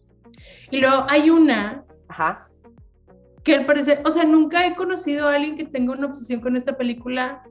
Y 0.69 0.79
luego 0.79 1.05
hay 1.09 1.31
una 1.31 1.83
Ajá. 2.07 2.47
que 3.43 3.55
al 3.55 3.65
parecer, 3.65 4.01
o 4.05 4.11
sea, 4.11 4.23
nunca 4.23 4.65
he 4.65 4.75
conocido 4.75 5.27
a 5.27 5.35
alguien 5.35 5.57
que 5.57 5.65
tenga 5.65 5.93
una 5.93 6.05
obsesión 6.05 6.39
con 6.39 6.55
esta 6.55 6.77
película. 6.77 7.43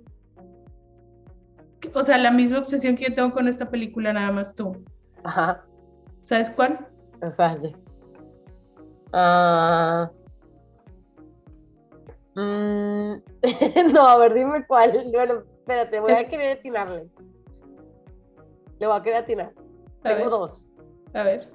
O 1.92 2.02
sea, 2.02 2.18
la 2.18 2.30
misma 2.30 2.58
obsesión 2.58 2.94
que 2.94 3.06
yo 3.08 3.14
tengo 3.14 3.32
con 3.32 3.48
esta 3.48 3.68
película, 3.68 4.12
nada 4.12 4.30
más 4.30 4.54
tú. 4.54 4.84
Ajá. 5.24 5.64
¿Sabes 6.22 6.50
cuál? 6.50 6.88
Espérate. 7.20 7.74
Ah. 9.12 10.10
Mm, 12.36 13.14
no, 13.94 14.00
a 14.06 14.18
ver, 14.18 14.34
dime 14.34 14.66
cuál. 14.66 14.92
Bueno, 15.12 15.42
espérate, 15.58 16.00
voy 16.00 16.12
a 16.12 16.24
querer 16.28 16.58
atinarle. 16.58 17.06
Le 18.78 18.86
voy 18.86 18.96
a 18.96 19.02
querer 19.02 19.22
atinar. 19.22 19.52
A 20.00 20.08
Tengo 20.10 20.20
ver. 20.20 20.30
dos. 20.30 20.72
A 21.14 21.22
ver. 21.22 21.50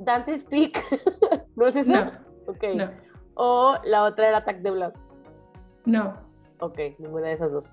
Dante's 0.00 0.42
Peak. 0.44 0.82
¿No 1.56 1.66
es 1.66 1.76
esa? 1.76 2.04
No, 2.04 2.12
Ok. 2.46 2.64
no, 2.74 2.90
O 3.34 3.76
la 3.84 4.04
otra 4.04 4.28
era 4.28 4.38
Attack 4.38 4.62
the 4.62 4.70
Blood. 4.70 4.92
no. 5.84 6.22
Ok, 6.60 6.78
ninguna 6.98 7.26
de 7.26 7.32
esas 7.34 7.52
dos. 7.52 7.72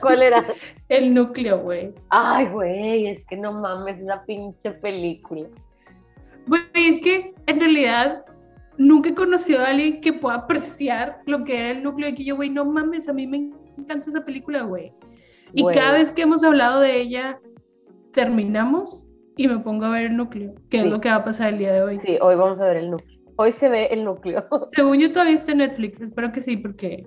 ¿Cuál 0.00 0.22
era? 0.22 0.44
El 0.88 1.14
núcleo, 1.14 1.60
güey. 1.60 1.94
Ay, 2.08 2.48
güey, 2.48 3.06
es 3.08 3.24
que 3.26 3.36
no 3.36 3.52
mames, 3.52 4.00
esa 4.00 4.24
pinche 4.24 4.72
película. 4.72 5.46
Güey, 6.48 6.62
es 6.74 7.04
que 7.04 7.34
en 7.46 7.60
realidad 7.60 8.24
nunca 8.78 9.10
he 9.10 9.14
conocido 9.14 9.60
a 9.62 9.68
alguien 9.68 10.00
que 10.00 10.12
pueda 10.12 10.36
apreciar 10.36 11.20
lo 11.26 11.44
que 11.44 11.58
era 11.58 11.70
el 11.70 11.82
núcleo 11.82 12.08
de 12.08 12.14
que 12.14 12.24
yo, 12.24 12.36
güey, 12.36 12.50
no 12.50 12.64
mames, 12.64 13.08
a 13.08 13.12
mí 13.12 13.26
me 13.26 13.50
encanta 13.78 14.08
esa 14.08 14.24
película, 14.24 14.62
güey. 14.62 14.92
Y 15.52 15.64
cada 15.72 15.92
vez 15.92 16.12
que 16.12 16.22
hemos 16.22 16.42
hablado 16.44 16.80
de 16.80 17.00
ella, 17.00 17.40
terminamos 18.12 19.06
y 19.36 19.48
me 19.48 19.58
pongo 19.58 19.84
a 19.84 19.90
ver 19.90 20.06
el 20.06 20.16
núcleo, 20.16 20.54
que 20.70 20.80
Sí. 20.80 20.86
es 20.86 20.90
lo 20.92 21.00
que 21.00 21.08
va 21.10 21.16
a 21.16 21.24
pasar 21.24 21.52
el 21.52 21.58
día 21.58 21.72
de 21.72 21.82
hoy. 21.82 21.98
Sí, 21.98 22.18
hoy 22.20 22.36
vamos 22.36 22.60
a 22.60 22.66
ver 22.66 22.78
el 22.78 22.90
núcleo. 22.90 23.20
Hoy 23.36 23.52
se 23.52 23.68
ve 23.68 23.86
el 23.90 24.04
núcleo. 24.04 24.46
Según 24.74 24.98
yo 24.98 25.12
todavía 25.12 25.34
está 25.34 25.52
en 25.52 25.58
Netflix, 25.58 26.00
espero 26.00 26.32
que 26.32 26.40
sí, 26.40 26.56
porque 26.56 27.06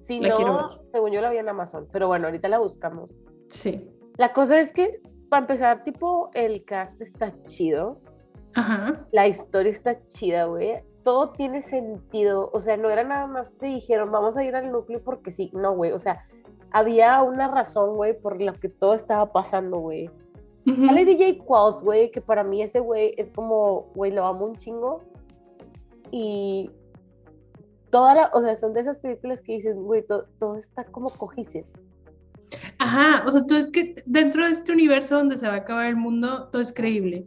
Si 0.00 0.20
La 0.20 0.34
quiero 0.36 0.52
no, 0.52 0.80
según 0.92 1.12
yo 1.12 1.20
la 1.22 1.30
vi 1.30 1.38
en 1.38 1.48
Amazon, 1.48 1.86
pero 1.90 2.08
bueno, 2.08 2.26
ahorita 2.26 2.48
la 2.48 2.58
buscamos. 2.58 3.10
sí. 3.50 3.88
La 4.16 4.32
cosa 4.32 4.60
es 4.60 4.70
que, 4.72 5.00
para 5.28 5.40
empezar, 5.40 5.82
tipo, 5.82 6.30
el 6.34 6.64
cast 6.64 7.00
está 7.00 7.32
chido, 7.46 8.00
Ajá. 8.54 9.06
la 9.12 9.26
historia 9.26 9.72
está 9.72 9.98
chida, 10.10 10.44
güey. 10.44 10.82
Todo 11.04 11.30
tiene 11.30 11.60
sentido, 11.62 12.50
o 12.52 12.60
sea, 12.60 12.76
no 12.76 12.88
era 12.88 13.04
nada 13.04 13.26
más 13.26 13.52
te 13.58 13.66
dijeron, 13.66 14.10
vamos 14.10 14.36
a 14.36 14.44
ir 14.44 14.56
al 14.56 14.70
núcleo 14.72 15.02
porque 15.04 15.30
sí, 15.30 15.50
no, 15.52 15.74
güey, 15.74 15.92
o 15.92 15.98
sea, 15.98 16.24
había 16.70 17.22
una 17.22 17.48
razón, 17.48 17.96
güey, 17.96 18.18
por 18.18 18.40
la 18.40 18.52
que 18.54 18.68
todo 18.68 18.94
estaba 18.94 19.30
pasando, 19.32 19.78
güey. 19.78 20.08
Ujú. 20.66 20.86
Sale 20.86 21.04
DJ 21.04 21.38
Qualls, 21.44 21.82
güey, 21.82 22.10
que 22.10 22.20
para 22.22 22.42
mí 22.42 22.62
ese 22.62 22.80
güey 22.80 23.14
es 23.18 23.30
como, 23.30 23.90
güey, 23.94 24.12
lo 24.12 24.24
amo 24.26 24.46
un 24.46 24.56
chingo. 24.56 25.02
Y 26.10 26.70
toda 27.90 28.14
la, 28.14 28.30
o 28.32 28.40
sea, 28.40 28.56
son 28.56 28.72
de 28.72 28.80
esas 28.80 28.96
películas 28.98 29.42
que 29.42 29.52
dices, 29.56 29.76
güey, 29.76 30.06
to- 30.06 30.24
todo 30.38 30.56
está 30.56 30.84
como 30.84 31.10
cojices. 31.10 31.66
Ajá, 32.78 33.24
o 33.26 33.30
sea, 33.30 33.44
tú 33.46 33.56
es 33.56 33.70
que 33.70 34.02
dentro 34.06 34.44
de 34.46 34.52
este 34.52 34.72
universo 34.72 35.16
donde 35.16 35.36
se 35.36 35.46
va 35.46 35.54
a 35.54 35.58
acabar 35.58 35.86
el 35.86 35.96
mundo, 35.96 36.48
todo 36.50 36.62
es 36.62 36.72
creíble. 36.72 37.26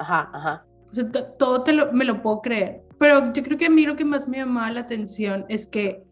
Ajá, 0.00 0.28
ajá. 0.32 0.64
O 0.90 0.94
sea, 0.94 1.08
to- 1.10 1.26
todo 1.38 1.62
te 1.62 1.72
lo, 1.72 1.92
me 1.92 2.04
lo 2.04 2.20
puedo 2.22 2.40
creer. 2.42 2.80
Pero 2.98 3.32
yo 3.32 3.42
creo 3.42 3.56
que 3.56 3.66
a 3.66 3.70
mí 3.70 3.86
lo 3.86 3.94
que 3.96 4.04
más 4.04 4.26
me 4.28 4.38
llamaba 4.38 4.70
la 4.72 4.80
atención 4.80 5.44
es 5.48 5.66
que 5.66 6.02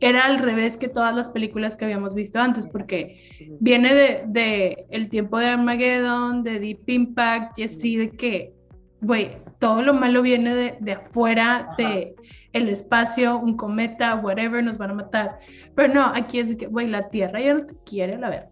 era 0.00 0.24
al 0.24 0.38
revés 0.38 0.76
que 0.78 0.88
todas 0.88 1.14
las 1.14 1.28
películas 1.30 1.76
que 1.76 1.84
habíamos 1.84 2.14
visto 2.14 2.38
antes, 2.40 2.66
porque 2.66 3.20
viene 3.60 3.94
de, 3.94 4.24
de 4.26 4.86
el 4.90 5.08
tiempo 5.10 5.38
de 5.38 5.46
Armageddon, 5.48 6.42
de 6.42 6.58
Deep 6.58 6.88
Impact 6.88 7.58
y 7.58 7.64
así 7.64 7.96
de 7.96 8.10
que, 8.10 8.54
güey, 9.02 9.36
todo 9.58 9.82
lo 9.82 9.92
malo 9.92 10.22
viene 10.22 10.54
de, 10.54 10.76
de 10.80 10.92
afuera, 10.92 11.56
Ajá. 11.56 11.74
de 11.76 12.14
el 12.54 12.68
espacio, 12.70 13.38
un 13.38 13.56
cometa, 13.56 14.14
whatever, 14.16 14.64
nos 14.64 14.78
van 14.78 14.90
a 14.90 14.94
matar. 14.94 15.38
Pero 15.74 15.92
no, 15.92 16.06
aquí 16.06 16.38
es 16.40 16.48
de 16.48 16.56
que, 16.56 16.66
güey, 16.66 16.86
la 16.88 17.10
Tierra 17.10 17.40
ya 17.40 17.52
no 17.54 17.66
te 17.66 17.74
quiere, 17.84 18.16
la 18.18 18.30
verdad. 18.30 18.48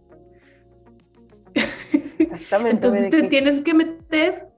Exactamente. 2.19 2.71
Entonces 2.87 3.09
te 3.09 3.21
que- 3.23 3.27
tienes 3.27 3.61
que 3.61 3.73
meter 3.73 4.48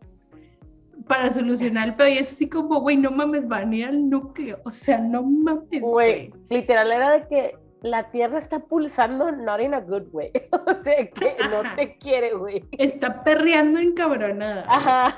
para 1.11 1.29
solucionar 1.29 1.89
el 1.89 1.95
pedo 1.95 2.07
y 2.07 2.17
es 2.19 2.31
así 2.31 2.47
como, 2.49 2.79
güey, 2.79 2.95
no 2.95 3.11
mames, 3.11 3.47
van 3.47 3.71
a 3.71 3.75
ir 3.75 3.85
al 3.85 4.09
núcleo. 4.09 4.59
O 4.63 4.69
sea, 4.69 4.97
no 4.99 5.23
mames, 5.23 5.81
Güey, 5.81 6.31
literal 6.49 6.89
era 6.91 7.11
de 7.11 7.27
que 7.27 7.57
la 7.81 8.09
Tierra 8.11 8.37
está 8.37 8.59
pulsando 8.59 9.29
not 9.31 9.59
in 9.59 9.73
a 9.73 9.81
good 9.81 10.03
way. 10.13 10.31
o 10.51 10.83
sea, 10.83 11.05
que 11.09 11.35
no 11.49 11.57
Ajá. 11.61 11.75
te 11.75 11.97
quiere, 11.97 12.33
güey. 12.33 12.63
Está 12.77 13.23
perreando 13.23 13.79
encabronada. 13.79 14.63
Ajá. 14.67 15.17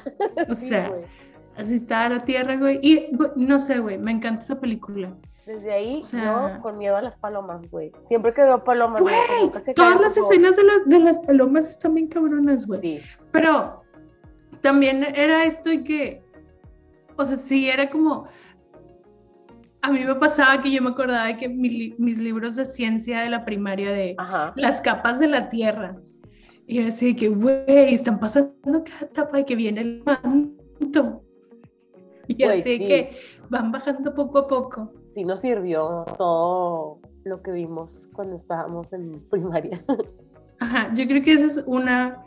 O 0.50 0.56
Sí, 0.56 0.70
sea, 0.70 0.92
así 1.56 1.76
está 1.76 2.10
la 2.10 2.22
Tierra, 2.22 2.56
güey. 2.58 2.80
Y 2.82 3.10
no 3.36 3.60
sé, 3.60 3.78
güey, 3.80 3.98
me 4.00 4.12
encanta 4.12 4.42
esa 4.42 4.60
película. 4.60 5.14
Desde 5.46 5.74
ahí, 5.74 6.00
o 6.00 6.04
sea- 6.04 6.54
yo 6.56 6.62
con 6.62 6.78
miedo 6.78 6.96
a 6.96 7.02
las 7.02 7.18
palomas, 7.18 7.70
güey. 7.70 7.92
Siempre 8.08 8.34
que 8.34 8.42
veo 8.42 8.64
palomas, 8.64 9.02
güey, 9.02 9.14
todas 9.76 10.00
las 10.00 10.18
escenas 10.18 10.56
de 10.56 10.64
las, 10.64 10.86
de 10.88 11.00
las 11.00 11.20
palomas 11.20 11.70
están 11.70 11.94
bien 11.96 12.08
cabronas, 12.08 12.66
güey. 12.66 12.80
Sí. 12.82 13.02
Pero 13.32 13.83
también 14.64 15.04
era 15.04 15.44
esto 15.44 15.72
y 15.72 15.84
que, 15.84 16.24
o 17.18 17.26
sea, 17.26 17.36
sí, 17.36 17.70
era 17.70 17.90
como, 17.90 18.26
a 19.82 19.92
mí 19.92 20.00
me 20.00 20.16
pasaba 20.16 20.62
que 20.62 20.72
yo 20.72 20.82
me 20.82 20.92
acordaba 20.92 21.28
de 21.28 21.38
que 21.38 21.50
mi 21.50 21.94
mis 21.98 22.18
libros 22.18 22.56
de 22.56 22.66
ciencia 22.66 23.20
de 23.22 23.30
la 23.30 23.44
primaria 23.44 23.92
de 23.92 24.16
Ajá. 24.18 24.54
las 24.56 24.82
capas 24.82 25.20
de 25.20 25.28
la 25.28 25.50
Tierra, 25.50 25.98
y 26.66 26.76
yo 26.76 26.86
decía 26.86 27.14
que, 27.14 27.28
güey, 27.28 27.94
están 27.94 28.20
pasando 28.20 28.56
cada 28.86 29.06
etapa 29.06 29.40
y 29.42 29.44
que 29.44 29.56
viene 29.56 29.82
el 29.82 30.04
manto. 30.06 31.24
Y 32.28 32.36
Güey, 32.42 32.62
así 32.62 32.78
sí. 32.78 32.88
que 32.88 33.18
van 33.50 33.74
bajando 33.74 34.14
poco 34.14 34.38
a 34.40 34.48
poco. 34.48 34.94
Sí 35.14 35.26
nos 35.26 35.42
sirvió 35.42 36.06
todo 36.18 37.02
lo 37.26 37.42
que 37.42 37.52
vimos 37.52 38.10
cuando 38.14 38.38
estábamos 38.38 38.94
en 38.94 39.20
primaria. 39.30 39.84
Ajá, 40.60 40.94
yo 40.94 41.06
creo 41.06 41.22
que 41.22 41.34
esa 41.34 41.48
es 41.48 41.64
una 41.68 42.24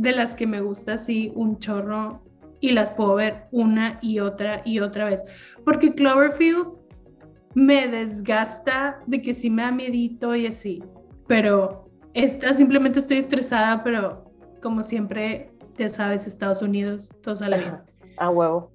de 0.00 0.12
las 0.12 0.34
que 0.34 0.46
me 0.46 0.62
gusta 0.62 0.94
así 0.94 1.30
un 1.34 1.58
chorro 1.58 2.22
y 2.58 2.70
las 2.70 2.90
puedo 2.90 3.16
ver 3.16 3.48
una 3.50 3.98
y 4.00 4.20
otra 4.20 4.62
y 4.64 4.80
otra 4.80 5.04
vez. 5.04 5.22
Porque 5.62 5.94
Cloverfield 5.94 6.68
me 7.54 7.86
desgasta 7.86 9.00
de 9.06 9.20
que 9.20 9.34
sí 9.34 9.50
me 9.50 9.62
da 9.62 9.72
miedito 9.72 10.34
y 10.34 10.46
así. 10.46 10.82
Pero 11.26 11.90
esta 12.14 12.54
simplemente 12.54 12.98
estoy 12.98 13.18
estresada, 13.18 13.84
pero 13.84 14.24
como 14.62 14.82
siempre, 14.82 15.52
ya 15.76 15.90
sabes, 15.90 16.26
Estados 16.26 16.62
Unidos, 16.62 17.14
todo 17.22 17.34
sale 17.34 17.58
bien. 17.58 17.78
A 18.16 18.30
huevo. 18.30 18.70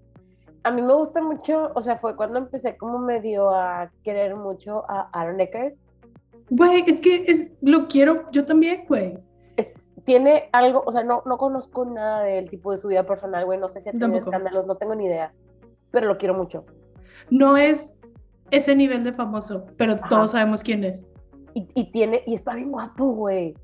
A 0.63 0.71
mí 0.71 0.83
me 0.83 0.93
gusta 0.93 1.23
mucho, 1.23 1.71
o 1.73 1.81
sea, 1.81 1.97
fue 1.97 2.15
cuando 2.15 2.37
empecé 2.37 2.77
como 2.77 2.99
medio 2.99 3.49
a 3.49 3.91
querer 4.03 4.35
mucho 4.35 4.83
a 4.87 5.09
Aaron 5.11 5.39
Eckhart. 5.39 5.73
Güey, 6.51 6.83
es 6.85 6.99
que 6.99 7.25
es, 7.27 7.47
lo 7.61 7.87
quiero 7.87 8.29
yo 8.31 8.45
también, 8.45 8.85
güey. 8.87 9.17
Tiene 10.05 10.49
algo, 10.53 10.83
o 10.85 10.91
sea, 10.91 11.03
no, 11.03 11.23
no 11.25 11.37
conozco 11.37 11.83
nada 11.83 12.23
del 12.23 12.49
tipo 12.49 12.71
de 12.71 12.77
su 12.77 12.87
vida 12.87 13.05
personal, 13.05 13.43
güey, 13.45 13.59
no 13.59 13.67
sé 13.67 13.79
si 13.79 13.89
ha 13.89 13.91
tenido 13.91 14.09
Tampoco. 14.09 14.29
escándalos, 14.31 14.65
no 14.67 14.75
tengo 14.75 14.95
ni 14.95 15.05
idea, 15.05 15.33
pero 15.91 16.07
lo 16.07 16.17
quiero 16.17 16.33
mucho. 16.35 16.63
No 17.29 17.57
es 17.57 17.99
ese 18.51 18.75
nivel 18.75 19.03
de 19.03 19.13
famoso, 19.13 19.65
pero 19.77 19.93
Ajá. 19.93 20.07
todos 20.07 20.31
sabemos 20.31 20.61
quién 20.61 20.83
es. 20.83 21.07
Y, 21.53 21.67
y 21.73 21.91
tiene, 21.91 22.21
y 22.27 22.35
está 22.35 22.53
bien 22.53 22.71
guapo, 22.71 23.05
güey. 23.05 23.55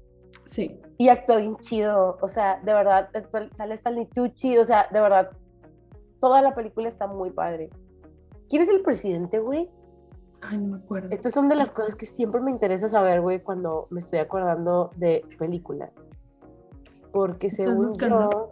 Sí. 0.45 0.79
Y 0.98 1.10
actúa 1.10 1.38
bien 1.38 1.57
chido, 1.57 2.17
o 2.21 2.27
sea, 2.27 2.60
de 2.63 2.74
verdad, 2.74 3.10
sale 3.55 3.75
Stanley 3.75 4.07
Tucci, 4.07 4.57
o 4.57 4.65
sea, 4.65 4.88
de 4.91 5.00
verdad, 5.00 5.29
toda 6.19 6.41
la 6.41 6.55
película 6.55 6.89
está 6.89 7.07
muy 7.07 7.29
padre. 7.29 7.69
¿Quién 8.50 8.63
es 8.63 8.69
el 8.69 8.81
presidente, 8.81 9.39
güey? 9.39 9.69
Ay, 10.41 10.57
no 10.57 10.77
me 10.77 10.83
acuerdo. 10.83 11.10
Estas 11.12 11.33
son 11.33 11.50
de 11.50 11.55
las 11.55 11.69
cosas 11.71 11.95
que 11.95 12.05
siempre 12.05 12.41
me 12.41 12.50
interesa 12.50 12.89
saber, 12.89 13.21
güey, 13.21 13.41
cuando 13.41 13.88
me 13.91 14.00
estoy 14.00 14.19
acordando 14.19 14.91
de 14.95 15.24
películas. 15.38 15.91
Porque 17.12 17.48
¿Estás 17.48 17.65
según 17.65 17.88
buscando? 17.88 18.30
yo, 18.32 18.50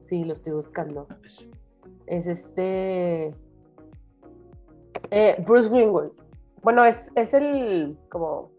sí, 0.00 0.24
lo 0.24 0.32
estoy 0.32 0.52
buscando. 0.52 1.06
Es 2.06 2.26
este 2.26 3.34
eh, 5.10 5.36
Bruce 5.46 5.68
Greenwood. 5.68 6.12
Bueno, 6.62 6.84
es, 6.84 7.10
es 7.14 7.32
el 7.34 7.96
como 8.10 8.50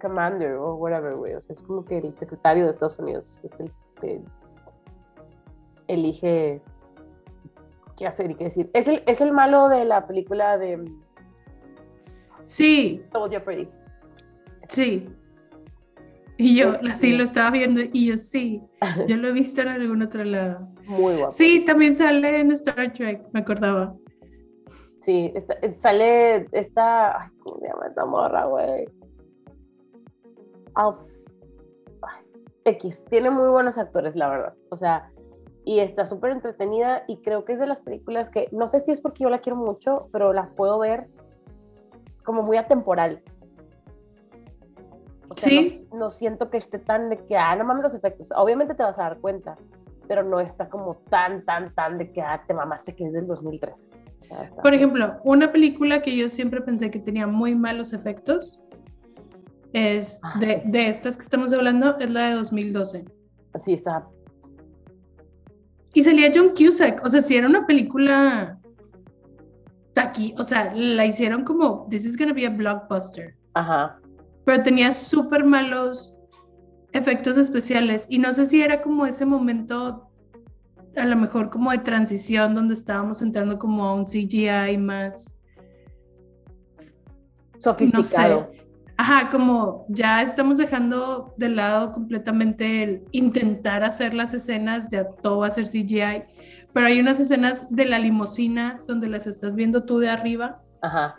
commander 0.00 0.54
o 0.54 0.74
whatever, 0.74 1.14
güey. 1.16 1.34
O 1.34 1.40
sea, 1.40 1.54
es 1.54 1.62
como 1.62 1.84
que 1.84 1.98
el 1.98 2.16
secretario 2.18 2.64
de 2.64 2.70
Estados 2.70 2.98
Unidos. 2.98 3.40
Es 3.44 3.60
el 3.60 3.72
que 4.00 4.20
elige 5.88 6.60
qué 7.96 8.06
hacer 8.06 8.30
y 8.30 8.34
qué 8.34 8.44
decir. 8.44 8.70
Es 8.74 8.88
el, 8.88 9.02
es 9.06 9.20
el 9.20 9.32
malo 9.32 9.68
de 9.68 9.84
la 9.84 10.06
película 10.06 10.58
de 10.58 10.84
Sí, 12.44 13.04
Double 13.12 13.30
Jeopardy. 13.30 13.68
sí. 14.68 15.08
Y 16.38 16.56
yo 16.58 16.72
Este- 16.74 16.88
así 16.88 17.12
lo 17.12 17.24
estaba 17.24 17.50
viendo 17.50 17.80
y 17.92 18.06
yo 18.08 18.16
sí, 18.16 18.62
yo 19.06 19.16
lo 19.16 19.28
he 19.28 19.32
visto 19.32 19.62
en 19.62 19.68
algún 19.68 20.02
otro 20.02 20.22
lado. 20.24 20.68
Muy 20.86 21.16
guapo. 21.16 21.30
Sí, 21.32 21.64
también 21.64 21.96
sale 21.96 22.40
en 22.40 22.50
Star 22.52 22.92
Trek, 22.92 23.22
me 23.32 23.40
acordaba. 23.40 23.94
Sí, 24.96 25.32
esta- 25.34 25.54
eh, 25.62 25.72
sale 25.72 26.46
esta. 26.52 27.22
Ay, 27.22 27.30
¿cómo 27.42 27.58
se 27.60 27.68
llama 27.68 27.86
esta 27.86 28.04
morra, 28.04 28.44
güey? 28.46 28.86
Alf. 30.74 30.98
ay, 32.02 32.24
X. 32.64 33.04
Tiene 33.08 33.30
muy 33.30 33.48
buenos 33.48 33.78
actores, 33.78 34.14
la 34.16 34.28
verdad. 34.28 34.54
O 34.70 34.76
sea, 34.76 35.10
y 35.64 35.78
está 35.80 36.04
súper 36.06 36.32
entretenida 36.32 37.04
y 37.08 37.22
creo 37.22 37.44
que 37.44 37.54
es 37.54 37.60
de 37.60 37.66
las 37.66 37.80
películas 37.80 38.30
que, 38.30 38.48
no 38.52 38.66
sé 38.68 38.80
si 38.80 38.90
es 38.92 39.00
porque 39.00 39.24
yo 39.24 39.30
la 39.30 39.40
quiero 39.40 39.56
mucho, 39.56 40.08
pero 40.12 40.32
la 40.32 40.50
puedo 40.50 40.78
ver 40.78 41.08
como 42.24 42.42
muy 42.42 42.56
atemporal. 42.56 43.22
O 45.28 45.34
sea, 45.34 45.48
Sí. 45.48 45.86
no, 45.92 45.98
no 45.98 46.10
siento 46.10 46.50
que 46.50 46.56
esté 46.56 46.78
tan 46.78 47.10
de 47.10 47.18
que, 47.26 47.36
ah, 47.36 47.54
no 47.56 47.64
mames 47.64 47.82
los 47.84 47.94
efectos. 47.94 48.32
Obviamente 48.36 48.74
te 48.74 48.82
vas 48.82 48.98
a 48.98 49.02
dar 49.02 49.18
cuenta, 49.18 49.56
pero 50.08 50.22
no 50.22 50.38
está 50.40 50.68
como 50.68 50.96
tan, 51.10 51.44
tan, 51.44 51.74
tan 51.74 51.98
de 51.98 52.12
que, 52.12 52.22
ah, 52.22 52.42
te 52.46 52.54
mamaste 52.54 52.94
que 52.94 53.06
es 53.06 53.12
del 53.12 53.26
2003. 53.26 53.90
O 54.20 54.24
sea, 54.24 54.42
está- 54.44 54.62
Por 54.62 54.74
ejemplo, 54.74 55.16
una 55.24 55.50
película 55.52 56.02
que 56.02 56.16
yo 56.16 56.28
siempre 56.28 56.60
pensé 56.60 56.90
que 56.90 56.98
tenía 56.98 57.26
muy 57.26 57.54
malos 57.54 57.92
efectos 57.92 58.60
es 59.72 60.20
Ah, 60.22 60.38
de, 60.38 60.62
sí. 60.62 60.70
de 60.70 60.88
estas 60.88 61.16
que 61.16 61.22
estamos 61.22 61.52
hablando, 61.52 61.98
es 61.98 62.10
la 62.10 62.28
de 62.28 62.34
2012. 62.34 63.04
Sí, 63.58 63.74
está. 63.74 64.06
Y 65.92 66.02
salía 66.02 66.30
John 66.34 66.50
Cusack, 66.56 67.02
o 67.04 67.08
sea, 67.08 67.20
si 67.22 67.36
era 67.36 67.48
una 67.48 67.66
película 67.66 68.58
aquí, 69.96 70.34
o 70.38 70.44
sea, 70.44 70.72
la 70.74 71.06
hicieron 71.06 71.42
como, 71.44 71.86
this 71.88 72.04
is 72.04 72.16
gonna 72.18 72.34
be 72.34 72.46
a 72.46 72.50
blockbuster, 72.50 73.34
Ajá. 73.54 73.98
Pero 74.46 74.62
tenía 74.62 74.92
súper 74.92 75.44
malos 75.44 76.16
efectos 76.92 77.36
especiales 77.36 78.06
y 78.08 78.20
no 78.20 78.32
sé 78.32 78.46
si 78.46 78.62
era 78.62 78.80
como 78.80 79.04
ese 79.04 79.26
momento, 79.26 80.08
a 80.96 81.04
lo 81.04 81.16
mejor 81.16 81.50
como 81.50 81.72
de 81.72 81.78
transición, 81.78 82.54
donde 82.54 82.74
estábamos 82.74 83.20
entrando 83.22 83.58
como 83.58 83.84
a 83.84 83.94
un 83.94 84.04
CGI 84.04 84.78
más, 84.78 85.36
Sofisticado. 87.58 88.52
ajá, 88.96 89.30
como 89.30 89.84
ya 89.88 90.22
estamos 90.22 90.58
dejando 90.58 91.34
de 91.36 91.48
lado 91.48 91.90
completamente 91.90 92.84
el 92.84 93.02
intentar 93.10 93.82
hacer 93.82 94.14
las 94.14 94.32
escenas, 94.32 94.86
ya 94.92 95.08
todo 95.08 95.38
va 95.38 95.48
a 95.48 95.50
ser 95.50 95.66
CGI, 95.66 96.22
pero 96.72 96.86
hay 96.86 97.00
unas 97.00 97.18
escenas 97.18 97.66
de 97.68 97.84
la 97.84 97.98
limusina 97.98 98.80
donde 98.86 99.08
las 99.08 99.26
estás 99.26 99.56
viendo 99.56 99.82
tú 99.82 99.98
de 99.98 100.08
arriba 100.08 100.62
Ajá. 100.82 101.16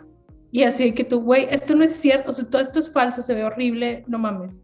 Y 0.50 0.62
así 0.62 0.94
que 0.94 1.04
tú, 1.04 1.22
güey, 1.22 1.46
esto 1.50 1.74
no 1.74 1.84
es 1.84 1.92
cierto, 1.92 2.30
o 2.30 2.32
sea, 2.32 2.48
todo 2.48 2.62
esto 2.62 2.78
es 2.78 2.90
falso, 2.90 3.22
se 3.22 3.34
ve 3.34 3.44
horrible, 3.44 4.04
no 4.06 4.18
mames. 4.18 4.62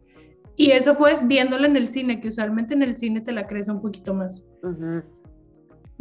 Y 0.57 0.71
eso 0.71 0.95
fue 0.95 1.19
viéndola 1.23 1.67
en 1.67 1.77
el 1.77 1.89
cine, 1.89 2.21
que 2.21 2.29
usualmente 2.29 2.75
en 2.75 2.83
el 2.83 2.97
cine 2.97 3.21
te 3.21 3.33
la 3.33 3.47
crees 3.47 3.69
un 3.69 3.83
poquito 3.83 4.15
más. 4.15 4.45
Ujú. 4.63 5.03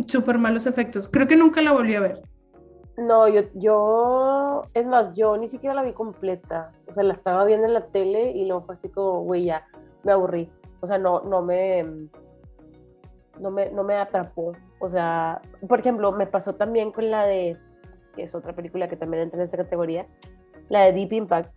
Súper 0.08 0.38
malos 0.38 0.66
efectos. 0.66 1.08
Creo 1.08 1.28
que 1.28 1.36
nunca 1.36 1.62
la 1.62 1.72
volví 1.72 1.96
a 1.96 2.02
ver. 2.02 2.22
No, 2.98 3.28
yo, 3.28 3.42
yo, 3.56 4.62
es 4.76 4.86
más, 4.86 5.16
yo 5.16 5.36
ni 5.38 5.48
siquiera 5.48 5.74
la 5.74 5.82
vi 5.82 5.94
completa. 5.94 6.72
O 6.88 6.94
sea, 6.94 7.04
la 7.04 7.14
estaba 7.14 7.44
viendo 7.46 7.68
en 7.68 7.74
la 7.74 7.88
tele 7.88 8.32
y 8.32 8.46
luego 8.46 8.66
fue 8.66 8.76
así 8.76 8.90
como, 8.90 9.22
güey, 9.24 9.46
ya, 9.46 9.66
me 10.04 10.12
aburrí. 10.12 10.52
O 10.82 10.88
sea, 10.88 11.00
no, 11.00 11.22
no 11.22 11.42
me, 11.42 11.84
no 13.40 13.50
me, 13.50 13.72
no 13.72 13.84
me 13.84 13.96
atrapó. 13.96 14.54
O 14.80 14.90
sea, 14.90 15.42
por 15.68 15.80
ejemplo, 15.80 16.12
me 16.12 16.28
pasó 16.28 16.54
también 16.54 16.92
con 16.92 17.10
la 17.10 17.26
de, 17.26 17.58
que 18.16 18.24
es 18.24 18.34
otra 18.36 18.54
película 18.56 18.88
que 18.88 18.96
también 18.96 19.24
entra 19.24 19.40
en 19.40 19.46
esta 19.46 19.58
categoría, 19.58 20.08
la 20.70 20.86
de 20.86 20.94
Deep 20.94 21.14
Impact. 21.14 21.54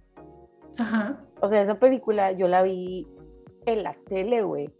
Ajá. 0.79 1.25
O 1.41 1.49
sea, 1.49 1.61
esa 1.61 1.79
película 1.79 2.33
yo 2.33 2.49
la 2.49 2.63
vi 2.63 3.07
en 3.67 3.83
la 3.83 3.95
tele, 4.09 4.43
güey. 4.43 4.71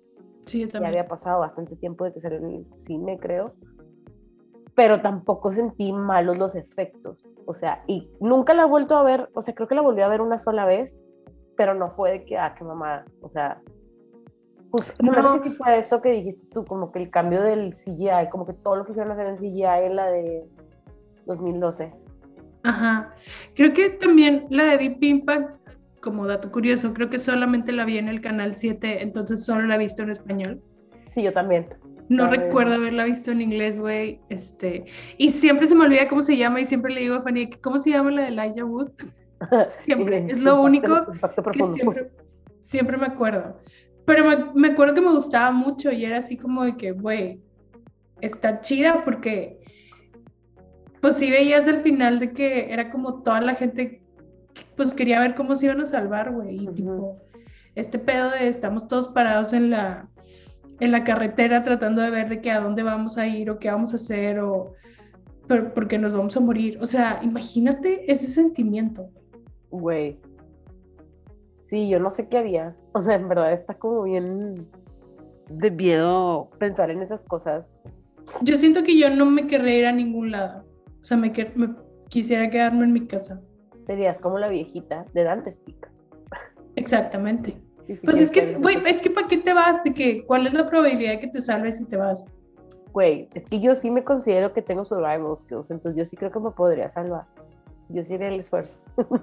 Sí, 0.47 0.61
yo 0.61 0.67
Ya 0.67 0.73
también. 0.73 0.91
había 0.93 1.09
pasado 1.09 1.41
bastante 1.41 1.77
tiempo 1.77 2.05
de 2.05 2.13
que 2.13 2.21
salió 2.21 2.39
en 2.39 2.47
el 2.47 2.67
cine, 2.79 3.19
creo. 3.19 3.55
Pero 4.75 5.01
tampoco 5.01 5.53
sentí 5.53 5.93
malos 5.93 6.39
los 6.39 6.55
efectos. 6.55 7.27
O 7.47 7.53
sea, 7.55 7.83
y 7.87 8.11
nunca 8.21 8.53
la 8.55 8.63
he 8.63 8.67
vuelto 8.67 8.97
a 8.97 9.03
ver. 9.03 9.31
O 9.35 9.43
sea, 9.43 9.55
creo 9.55 9.69
que 9.69 9.75
la 9.75 9.81
volví 9.81 10.03
a 10.03 10.09
ver 10.09 10.21
una 10.21 10.39
sola 10.39 10.67
vez. 10.67 11.09
Pero 11.57 11.75
no 11.75 11.89
fue 11.89 12.11
de 12.13 12.25
que, 12.27 12.37
ah, 12.37 12.55
qué 12.57 12.65
mamá. 12.65 13.05
O 13.23 13.31
sea, 13.31 13.61
justo, 14.71 14.93
No. 15.03 15.41
que 15.43 15.49
sí 15.49 15.55
fue 15.57 15.79
eso 15.79 16.03
que 16.03 16.11
dijiste 16.11 16.47
tú, 16.53 16.65
como 16.65 16.93
que 16.93 16.99
el 16.99 17.11
cambio 17.11 17.41
del 17.43 17.73
CGI, 17.75 18.29
como 18.31 18.47
que 18.47 18.53
todo 18.53 18.77
lo 18.77 18.85
que 18.85 18.93
hicieron 18.93 19.13
hacer 19.13 19.27
en 19.29 19.37
CGI 19.37 19.63
en 19.87 19.97
la 19.97 20.07
de 20.11 20.47
2012. 21.27 21.93
Ajá. 22.63 23.15
Creo 23.55 23.73
que 23.73 23.91
también 23.91 24.47
la 24.51 24.65
de 24.65 24.79
Deep 24.79 25.03
Impact, 25.03 25.61
como 26.01 26.27
dato 26.27 26.51
curioso, 26.51 26.93
creo 26.93 27.11
que 27.11 27.19
solamente 27.19 27.73
la 27.73 27.85
vi 27.85 27.99
en 27.99 28.09
el 28.09 28.21
canal 28.21 28.55
7, 28.55 29.03
entonces 29.03 29.45
solo 29.45 29.67
la 29.67 29.77
he 29.77 29.79
visto 29.79 30.03
en 30.03 30.11
español. 30.11 30.63
Sí, 31.13 31.23
yo 31.23 31.33
también. 31.33 31.69
No 32.09 32.29
recuerdo 32.29 32.75
haberla 32.75 33.05
visto 33.05 33.33
en 33.33 33.41
inglés, 33.41 33.79
güey. 33.79 34.21
Este, 34.29 34.85
y 35.19 35.31
siempre 35.31 35.67
se 35.67 35.75
me 35.75 35.85
olvida 35.85 36.07
cómo 36.09 36.23
se 36.23 36.37
llama 36.37 36.61
y 36.61 36.65
siempre 36.65 36.93
le 36.95 37.01
digo 37.01 37.17
a 37.17 37.23
Fanny, 37.23 37.51
¿cómo 37.51 37.79
se 37.81 37.91
llama 37.91 38.11
la 38.13 38.23
de 38.23 38.29
Elijah 38.29 38.65
Wood? 38.65 38.91
Siempre, 39.67 40.27
es 40.31 40.39
lo 40.41 40.53
Impacto- 40.53 40.63
único 40.65 41.13
impacto 41.13 41.43
que 41.43 41.63
siempre, 41.75 42.11
siempre 42.61 42.97
me 42.97 43.07
acuerdo. 43.07 43.61
Pero 44.07 44.25
me, 44.25 44.37
me 44.55 44.69
acuerdo 44.69 44.95
que 44.95 45.01
me 45.03 45.11
gustaba 45.11 45.51
mucho 45.51 45.91
y 45.93 46.05
era 46.05 46.19
así 46.19 46.37
como 46.39 46.65
de 46.65 46.77
que, 46.77 46.93
güey, 46.93 47.41
está 48.21 48.61
chida 48.61 49.05
porque, 49.05 49.59
pues 51.07 51.19
sí 51.19 51.31
veías 51.31 51.69
al 51.69 51.83
final 51.83 52.19
de 52.19 52.33
que 52.33 52.73
era 52.73 52.91
como 52.91 53.23
toda 53.23 53.41
la 53.41 53.55
gente, 53.55 54.03
pues 54.75 54.93
quería 54.93 55.21
ver 55.21 55.37
cómo 55.37 55.55
se 55.55 55.67
iban 55.67 55.81
a 55.81 55.87
salvar, 55.87 56.33
güey. 56.33 56.65
Y 56.65 56.67
tipo, 56.67 57.19
este 57.77 58.01
pedo 58.01 58.29
de 58.31 58.49
estamos 58.49 58.89
todos 58.89 59.07
parados 59.07 59.53
en 59.53 59.71
la, 59.71 60.09
en 60.81 60.91
la 60.91 61.05
carretera 61.05 61.63
tratando 61.63 62.03
de 62.03 62.11
ver 62.11 62.29
de 62.29 62.41
que 62.41 62.51
a 62.51 62.59
dónde 62.59 62.83
vamos 62.83 63.19
a 63.19 63.27
ir 63.29 63.51
o 63.51 63.61
qué 63.61 63.71
vamos 63.71 63.93
a 63.93 63.97
hacer 63.97 64.41
o 64.41 64.73
pero 65.47 65.73
porque 65.75 65.97
nos 65.97 66.13
vamos 66.13 66.37
a 66.37 66.41
morir. 66.41 66.77
O 66.83 66.87
sea, 66.87 67.21
imagínate 67.23 68.11
ese 68.11 68.27
sentimiento. 68.27 69.09
Güey. 69.71 70.19
Sí, 71.63 71.89
yo 71.89 72.01
no 72.01 72.11
sé 72.11 72.27
qué 72.27 72.39
haría. 72.39 72.77
O 72.95 73.01
sea, 73.01 73.15
en 73.15 73.29
verdad 73.29 73.53
está 73.53 73.75
como 73.75 74.03
bien 74.03 74.67
de 75.49 75.71
miedo 75.71 76.51
pensar 76.59 76.91
en 76.91 77.01
esas 77.01 77.23
cosas. 77.23 77.77
Yo 78.43 78.59
siento 78.59 78.83
que 78.83 78.99
yo 78.99 79.09
no 79.09 79.25
me 79.25 79.47
querría 79.47 79.79
ir 79.79 79.87
a 79.87 79.93
ningún 79.93 80.33
lado. 80.33 80.67
O 81.07 81.09
sea, 81.09 81.17
me, 81.17 81.33
me 81.55 81.73
quisiera 82.09 82.51
quedarme 82.51 82.83
en 82.83 82.93
mi 82.93 83.07
casa. 83.07 83.41
Serías 83.83 84.19
como 84.19 84.41
la 84.41 84.49
viejita 84.49 85.07
de 85.15 85.23
Dante's 85.23 85.57
Peak. 85.59 85.89
Exactamente. 86.75 87.63
Pues 88.03 88.21
es 88.21 88.33
que, 88.33 88.57
güey, 88.57 88.79
es 88.87 89.01
que 89.03 89.11
¿para 89.11 89.29
qué 89.29 89.39
te 89.39 89.55
vas? 89.55 89.85
De 89.85 89.95
que, 89.95 90.27
¿cuál 90.27 90.49
es 90.49 90.53
la 90.53 90.69
probabilidad 90.69 91.13
de 91.13 91.21
que 91.21 91.29
te 91.29 91.41
salves 91.41 91.77
si 91.77 91.85
te 91.85 91.97
vas? 91.97 92.27
Güey, 92.93 93.29
es 93.35 93.47
que 93.47 93.61
yo 93.61 93.77
sí 93.77 93.89
me 93.89 94.03
considero 94.03 94.53
que 94.53 94.63
tengo 94.63 94.83
survival 94.83 95.37
skills, 95.37 95.71
entonces 95.71 95.97
yo 95.97 96.05
sí 96.05 96.17
creo 96.17 96.33
que 96.33 96.41
me 96.41 96.51
podría 96.51 96.89
salvar. 96.89 97.27
Yo 97.89 98.03
sí 98.03 98.15
haría 98.15 98.27
el 98.27 98.41
esfuerzo. 98.41 98.77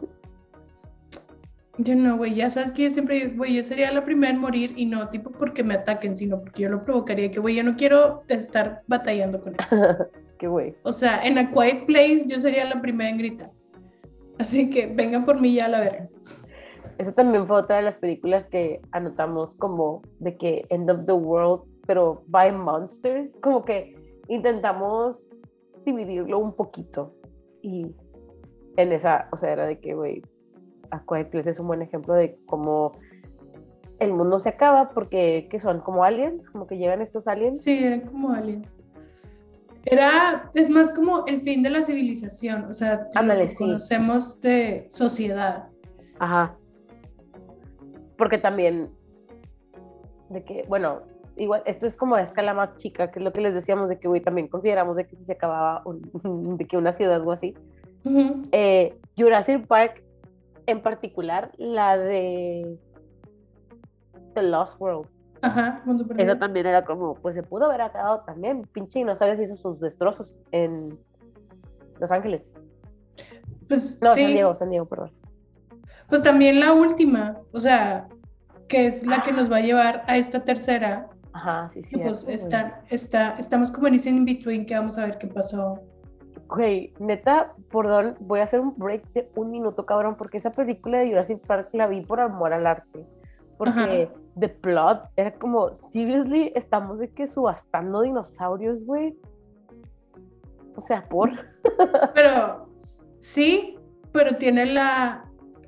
Yo 1.79 1.95
no, 1.97 2.15
güey, 2.15 2.35
ya 2.35 2.51
sabes 2.51 2.71
que 2.71 2.83
yo 2.83 2.91
siempre, 2.91 3.29
güey, 3.29 3.55
yo 3.55 3.63
sería 3.63 3.91
la 3.91 4.05
primera 4.05 4.31
en 4.31 4.39
morir 4.39 4.75
y 4.77 4.85
no 4.85 5.09
tipo 5.09 5.31
porque 5.31 5.63
me 5.63 5.73
ataquen, 5.73 6.15
sino 6.15 6.39
porque 6.39 6.61
yo 6.61 6.69
lo 6.69 6.85
provocaría, 6.85 7.31
que, 7.31 7.39
güey, 7.39 7.55
yo 7.55 7.63
no 7.63 7.75
quiero 7.75 8.21
estar 8.27 8.83
batallando 8.85 9.41
con 9.41 9.55
él. 9.55 9.57
Qué 10.43 10.49
güey. 10.49 10.75
O 10.83 10.91
sea, 10.91 11.25
en 11.25 11.37
A 11.37 11.51
Quiet 11.51 11.85
Place 11.85 12.25
yo 12.27 12.37
sería 12.37 12.65
la 12.65 12.81
primera 12.81 13.09
en 13.09 13.17
gritar. 13.17 13.49
Así 14.37 14.69
que 14.69 14.87
vengan 14.87 15.23
por 15.23 15.39
mí 15.39 15.53
ya 15.53 15.67
a 15.67 15.69
la 15.69 15.79
verga. 15.79 16.09
Esa 16.97 17.13
también 17.13 17.47
fue 17.47 17.59
otra 17.59 17.77
de 17.77 17.83
las 17.83 17.95
películas 17.95 18.45
que 18.47 18.81
anotamos 18.91 19.55
como 19.55 20.01
de 20.19 20.35
que 20.35 20.65
End 20.67 20.91
of 20.91 21.05
the 21.05 21.13
World, 21.13 21.61
pero 21.87 22.25
by 22.27 22.51
Monsters. 22.51 23.33
Como 23.41 23.63
que 23.63 23.95
intentamos 24.27 25.29
dividirlo 25.85 26.39
un 26.39 26.53
poquito. 26.53 27.15
Y 27.61 27.95
en 28.75 28.91
esa, 28.91 29.29
o 29.31 29.37
sea, 29.37 29.53
era 29.53 29.65
de 29.65 29.79
que, 29.79 29.93
güey, 29.93 30.23
A 30.91 31.05
Quiet 31.05 31.29
Place 31.29 31.51
es 31.51 31.59
un 31.61 31.67
buen 31.67 31.81
ejemplo 31.81 32.15
de 32.15 32.37
cómo 32.47 32.91
el 33.99 34.11
mundo 34.11 34.39
se 34.39 34.49
acaba 34.49 34.89
porque, 34.89 35.47
¿qué 35.49 35.57
son? 35.57 35.79
Como 35.79 36.03
aliens, 36.03 36.49
como 36.49 36.67
que 36.67 36.77
llegan 36.77 37.01
estos 37.01 37.29
aliens. 37.29 37.63
Sí, 37.63 37.81
era 37.81 38.01
como 38.01 38.31
alien. 38.31 38.67
Era, 39.85 40.49
es 40.53 40.69
más 40.69 40.91
como 40.93 41.25
el 41.25 41.41
fin 41.41 41.61
de 41.63 41.69
la 41.69 41.83
civilización, 41.83 42.65
o 42.65 42.73
sea, 42.73 43.07
Ándale, 43.15 43.47
sí. 43.49 43.57
conocemos 43.57 44.39
de 44.41 44.85
sociedad. 44.89 45.67
Ajá. 46.19 46.55
Porque 48.17 48.37
también, 48.37 48.91
de 50.29 50.43
que, 50.45 50.63
bueno, 50.69 51.01
igual, 51.35 51.63
esto 51.65 51.85
es 51.85 51.97
como 51.97 52.15
a 52.15 52.21
escala 52.21 52.53
más 52.53 52.77
chica, 52.77 53.11
que 53.11 53.19
es 53.19 53.25
lo 53.25 53.33
que 53.33 53.41
les 53.41 53.53
decíamos, 53.53 53.89
de 53.89 53.99
que, 53.99 54.07
güey, 54.07 54.21
también 54.21 54.47
consideramos 54.47 54.95
de 54.95 55.05
que 55.05 55.15
si 55.17 55.25
se 55.25 55.33
acababa 55.33 55.81
un- 55.85 56.01
de 56.57 56.65
que 56.65 56.77
una 56.77 56.93
ciudad 56.93 57.25
o 57.27 57.31
así. 57.31 57.53
Eh, 58.51 58.97
Jurassic 59.17 59.65
Park, 59.67 60.03
en 60.65 60.81
particular, 60.81 61.51
la 61.57 61.97
de 61.97 62.77
The 64.33 64.43
Lost 64.43 64.79
World. 64.79 65.07
Ajá, 65.43 65.81
mundo 65.85 66.07
perdido. 66.07 66.31
Esa 66.31 66.39
también 66.39 66.65
era 66.65 66.83
como, 66.85 67.15
pues 67.15 67.35
se 67.35 67.43
pudo 67.43 67.65
haber 67.65 67.81
acabado 67.81 68.21
también. 68.21 68.63
Pinche 68.71 68.99
dinosaurios 68.99 69.39
hizo 69.39 69.57
sus 69.57 69.79
destrozos 69.79 70.37
en 70.51 70.97
Los 71.99 72.11
Ángeles. 72.11 72.53
Pues 73.67 73.97
No, 74.01 74.13
sí, 74.13 74.21
San 74.23 74.33
Diego, 74.33 74.53
San 74.53 74.69
Diego, 74.69 74.85
perdón. 74.85 75.11
pues 76.09 76.23
también 76.23 76.59
la 76.59 76.73
última, 76.73 77.37
o 77.51 77.59
sea, 77.59 78.07
que 78.67 78.87
es 78.87 79.05
la 79.05 79.21
que 79.23 79.31
nos 79.31 79.51
va 79.51 79.57
a 79.57 79.61
llevar 79.61 80.03
a 80.07 80.17
esta 80.17 80.43
tercera, 80.43 81.09
Ajá, 81.33 81.69
sí, 81.73 81.83
sí. 81.83 81.97
pues 81.97 82.23
está, 82.27 82.81
está, 82.89 83.35
estamos 83.37 83.71
como 83.71 83.87
en 83.87 83.95
ese 83.95 84.09
in-between 84.09 84.65
que 84.65 84.75
vamos 84.75 84.97
a 84.97 85.05
ver 85.05 85.17
qué 85.17 85.27
pasó. 85.27 85.81
Güey, 86.47 86.93
neta, 86.99 87.53
perdón, 87.71 88.15
voy 88.19 88.39
a 88.41 88.43
hacer 88.43 88.59
un 88.59 88.75
break 88.77 89.11
de 89.13 89.29
un 89.35 89.49
minuto, 89.51 89.85
cabrón, 89.85 90.15
porque 90.15 90.37
esa 90.37 90.51
película 90.51 90.99
de 90.99 91.09
Jurassic 91.09 91.39
Park 91.45 91.69
la 91.73 91.87
vi 91.87 92.01
por 92.01 92.19
amor 92.19 92.53
al 92.53 92.67
arte. 92.67 93.05
Porque 93.57 94.09
the 94.39 94.49
plot 94.49 95.09
era 95.15 95.31
como, 95.33 95.75
seriously, 95.75 96.51
estamos 96.55 96.99
de 96.99 97.09
que 97.11 97.27
subastando 97.27 98.01
dinosaurios, 98.01 98.83
güey. 98.85 99.15
O 100.75 100.81
sea, 100.81 101.03
por. 101.07 101.29
Pero 102.13 102.67
sí, 103.19 103.77
pero 104.11 104.35
tiene 104.37 104.65
la, 104.65 105.25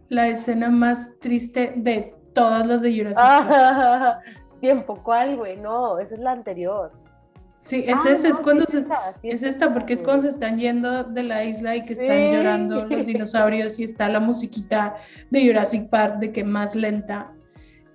la 0.10 0.28
escena 0.28 0.69
más 0.69 1.17
triste 1.19 1.73
de 1.78 2.15
todas 2.34 2.67
las 2.67 2.82
de 2.82 2.95
Jurassic 2.95 3.17
Park. 3.17 4.19
Tiempo, 4.60 5.01
¿cuál, 5.04 5.38
güey? 5.38 5.58
No, 5.58 5.99
esa 5.99 6.15
es 6.15 6.19
la 6.21 6.32
anterior. 6.32 6.91
Sí, 7.60 7.84
es 7.88 7.99
Ah, 8.06 8.12
esa, 8.12 8.28
es 8.28 8.39
cuando 8.41 8.65
sí 8.65 8.73
se, 8.73 8.80
esa, 8.80 9.13
sí 9.21 9.30
es 9.30 9.41
es 9.41 9.56
esta, 9.56 9.73
porque 9.73 9.93
es 9.93 10.04
cuando 10.04 10.23
se 10.23 10.30
están 10.30 10.58
yendo 10.60 11.04
de 11.04 11.23
la 11.23 11.43
isla 11.43 11.75
y 11.75 11.86
que 11.86 11.93
están 11.93 12.08
Sí. 12.10 12.32
llorando 12.36 12.86
los 12.86 13.06
dinosaurios 13.08 13.80
y 13.80 13.84
está 13.84 14.08
la 14.10 14.19
musiquita 14.19 14.95
de 15.32 15.47
Jurassic 15.47 15.89
Park 15.89 16.17
de 16.19 16.32
que 16.32 16.43
más 16.43 16.75
lenta 16.75 17.32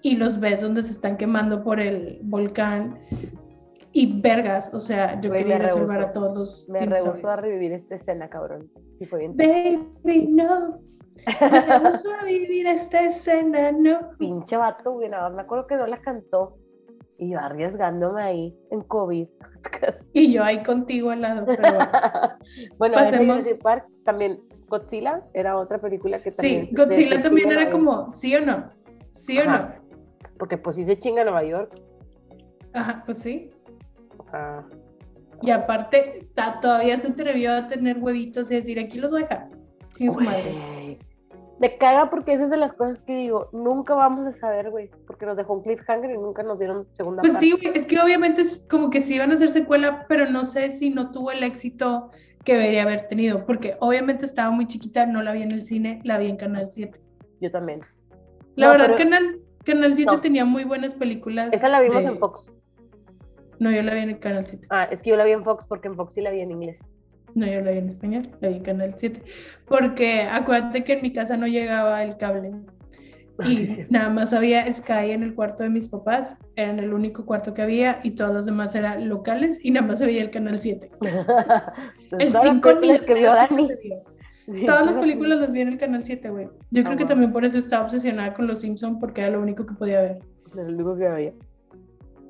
y 0.03 0.17
los 0.17 0.41
ves 0.41 0.61
donde 0.61 0.83
se 0.83 0.93
están 0.93 1.17
quemando 1.17 1.63
por 1.63 1.81
el 1.81 2.19
volcán 2.23 2.99
y 3.93 4.21
vergas, 4.21 4.73
o 4.73 4.79
sea, 4.79 5.21
yo 5.21 5.33
quería 5.33 5.57
ir 5.57 5.65
a 5.65 5.69
salvar 5.69 5.99
rehusó. 5.99 6.11
a 6.11 6.13
todos 6.13 6.39
los 6.39 6.69
Me 6.71 6.87
rehusó 6.87 7.29
a 7.29 7.37
revivir 7.37 7.73
esta 7.73 7.97
escena, 7.97 8.29
cabrón. 8.29 8.71
Y 9.01 9.07
fue 9.07 9.21
bien. 9.21 9.37
Baby, 9.37 10.29
no, 10.29 10.81
me 11.41 11.61
rehusó 11.61 12.09
a 12.21 12.25
vivir 12.25 12.67
esta 12.67 13.05
escena, 13.05 13.73
no. 13.73 14.11
Pinche 14.19 14.57
vato, 14.57 14.93
güey. 14.93 15.09
Nada 15.09 15.25
más 15.29 15.37
me 15.37 15.43
acuerdo 15.43 15.67
que 15.67 15.77
no 15.77 15.87
la 15.87 16.01
cantó. 16.01 16.57
Y 17.19 17.33
yo 17.33 17.39
arriesgándome 17.39 18.23
ahí 18.23 18.59
en 18.71 18.83
COVID. 18.83 19.29
Y 20.13 20.33
yo 20.33 20.43
ahí 20.43 20.63
contigo 20.63 21.11
al 21.11 21.21
lado, 21.21 21.45
pero 21.45 21.63
bueno. 21.63 21.91
bueno, 22.79 22.95
Pasemos- 22.95 23.49
Park 23.63 23.87
también. 24.05 24.41
Godzilla 24.69 25.25
era 25.35 25.57
otra 25.59 25.81
película 25.81 26.23
que 26.23 26.31
también. 26.31 26.69
Sí, 26.69 26.75
Godzilla 26.75 27.21
también 27.21 27.51
era 27.51 27.69
como, 27.71 28.09
¿sí 28.13 28.35
o 28.37 28.41
no? 28.41 28.71
¿Sí 29.11 29.37
o 29.39 29.43
Ajá. 29.43 29.59
no? 29.59 29.80
Porque 30.41 30.57
pues 30.59 30.75
sí 30.77 30.85
se 30.85 30.99
chinga 30.99 31.23
Nueva 31.23 31.45
York. 31.45 31.79
Ajá, 32.73 33.03
pues 33.05 33.19
sí. 33.19 33.51
Sea, 34.31 34.65
Y 35.43 35.51
aparte, 35.51 36.29
ta- 36.35 36.59
todavía 36.61 36.97
se 36.97 37.09
atrevió 37.09 37.53
a 37.55 37.67
tener 37.69 37.99
huevitos 37.99 38.51
y 38.51 38.55
decir, 38.57 38.81
aquí 38.81 38.99
los 38.99 39.11
voy 39.11 39.21
a 39.23 39.25
dejar. 39.27 39.51
Chingue 39.97 40.13
su 40.15 40.21
madre. 40.21 40.99
Me 41.59 41.77
caga 41.77 42.09
porque 42.09 42.33
esa 42.33 42.45
es 42.45 42.51
de 42.51 42.57
las 42.57 42.73
cosas 42.73 43.03
que 43.03 43.15
digo, 43.15 43.51
nunca 43.53 43.95
vamos 43.95 44.27
a 44.27 44.33
saber, 44.33 44.71
güey, 44.71 44.91
porque 45.07 45.27
nos 45.27 45.37
dejó 45.37 45.53
un 45.53 45.63
cliffhanger 45.63 46.11
y 46.11 46.15
nunca 46.19 46.43
nos 46.43 46.59
dieron 46.59 46.87
segunda 46.95 47.21
Pues 47.21 47.35
parte. 47.35 47.47
sí, 47.47 47.53
güey, 47.53 47.77
es 47.77 47.87
que 47.87 48.01
obviamente 48.01 48.41
es 48.41 48.67
como 48.71 48.89
que 48.89 49.03
sí 49.03 49.17
iban 49.17 49.31
a 49.31 49.35
hacer 49.35 49.49
secuela, 49.49 50.07
pero 50.09 50.25
no 50.31 50.47
sé 50.47 50.71
si 50.71 50.89
no 50.89 51.11
tuvo 51.11 51.31
el 51.33 51.43
éxito 51.43 52.11
que 52.45 52.55
debería 52.55 52.83
haber 52.85 53.09
tenido, 53.09 53.45
porque 53.45 53.77
obviamente 53.81 54.25
estaba 54.25 54.51
muy 54.51 54.69
chiquita, 54.69 55.05
no 55.05 55.23
la 55.23 55.33
vi 55.33 55.43
en 55.43 55.53
el 55.53 55.65
cine, 55.65 56.01
la 56.05 56.17
vi 56.17 56.31
en 56.31 56.39
Canal 56.39 56.71
7. 56.71 56.99
Yo 57.43 57.51
también. 57.51 57.81
La 58.57 58.67
No, 58.69 58.73
verdad, 58.73 58.87
pero- 58.97 58.99
Canal, 59.11 59.41
Canal 59.65 59.95
7 59.97 60.13
No. 60.13 60.21
tenía 60.21 60.45
muy 60.45 60.65
buenas 60.65 60.95
películas. 60.95 61.53
Esa 61.53 61.69
la 61.69 61.81
vimos 61.81 62.03
de- 62.03 62.11
en 62.11 62.19
Fox. 62.19 62.53
No, 63.59 63.71
yo 63.71 63.83
la 63.83 63.95
vi 63.95 64.01
en 64.01 64.11
el 64.11 64.19
Canal 64.19 64.47
7. 64.47 64.67
Ah, 64.71 64.89
es 64.91 65.03
que 65.03 65.11
yo 65.11 65.17
la 65.17 65.25
vi 65.25 65.33
en 65.33 65.45
Fox 65.45 65.67
porque 65.67 65.89
en 65.89 65.97
Fox 65.97 66.15
sí 66.15 66.21
la 66.23 66.31
vi 66.31 66.41
en 66.41 66.51
inglés. 66.51 66.83
No, 67.35 67.47
yo 67.47 67.61
la 67.61 67.71
vi 67.71 67.79
en 67.79 67.87
español, 67.89 68.31
la 68.41 68.49
vi 68.49 68.57
en 68.57 68.63
Canal 68.63 68.95
7. 68.97 69.23
Porque 69.69 70.23
acuérdate 70.23 70.83
que 70.83 70.95
en 70.95 71.03
mi 71.03 71.13
casa 71.13 71.37
no 71.37 71.47
llegaba 71.47 72.03
el 72.03 72.17
cable. 72.17 72.53
Sí, 73.43 73.87
Y 73.89 73.91
nada 73.91 74.11
más 74.11 74.35
había 74.35 74.71
Sky 74.71 75.13
en 75.13 75.23
el 75.23 75.35
cuarto 75.35 75.63
de 75.63 75.71
mis 75.71 75.89
papás, 75.89 76.37
eran 76.57 76.79
el 76.79 76.93
único 76.93 77.25
cuarto 77.25 77.55
que 77.55 77.63
había 77.63 77.99
y 78.03 78.11
todos 78.11 78.35
los 78.35 78.45
demás 78.45 78.75
eran 78.75 79.09
locales 79.09 79.59
y 79.63 79.71
nada 79.71 79.87
más 79.87 79.99
se 79.99 80.05
veía 80.05 80.21
el 80.21 80.31
Canal 80.31 80.59
7. 80.59 80.91
Entonces, 81.01 81.25
El 82.19 82.33
todas 82.33 82.33
las 82.33 82.43
5 82.43 82.69
ni 82.69 82.75
películas 82.75 83.03
que 83.05 83.15
vio 83.15 83.33
Dani. 83.33 83.69
Todas 84.67 84.87
las 84.87 84.99
películas 84.99 85.39
las 85.39 85.53
vi 85.53 85.61
en 85.61 85.69
el 85.69 85.79
Canal 85.79 86.03
7, 86.03 86.31
güey. 86.31 86.49
Yo 86.71 86.83
creo 86.83 86.95
Ah, 86.95 86.97
que 86.97 87.05
wow. 87.05 87.09
también 87.09 87.33
por 87.33 87.45
eso 87.45 87.59
estaba 87.59 87.85
obsesionada 87.85 88.35
con 88.35 88.47
Los 88.47 88.61
Simpsons 88.61 88.97
porque 89.01 89.21
era 89.23 89.31
lo 89.31 89.41
único 89.41 89.65
que 89.67 89.75
podía 89.75 90.01
ver. 90.01 90.19
Lo 90.55 90.63
único 90.63 90.97
que 90.97 91.07
había. 91.07 91.33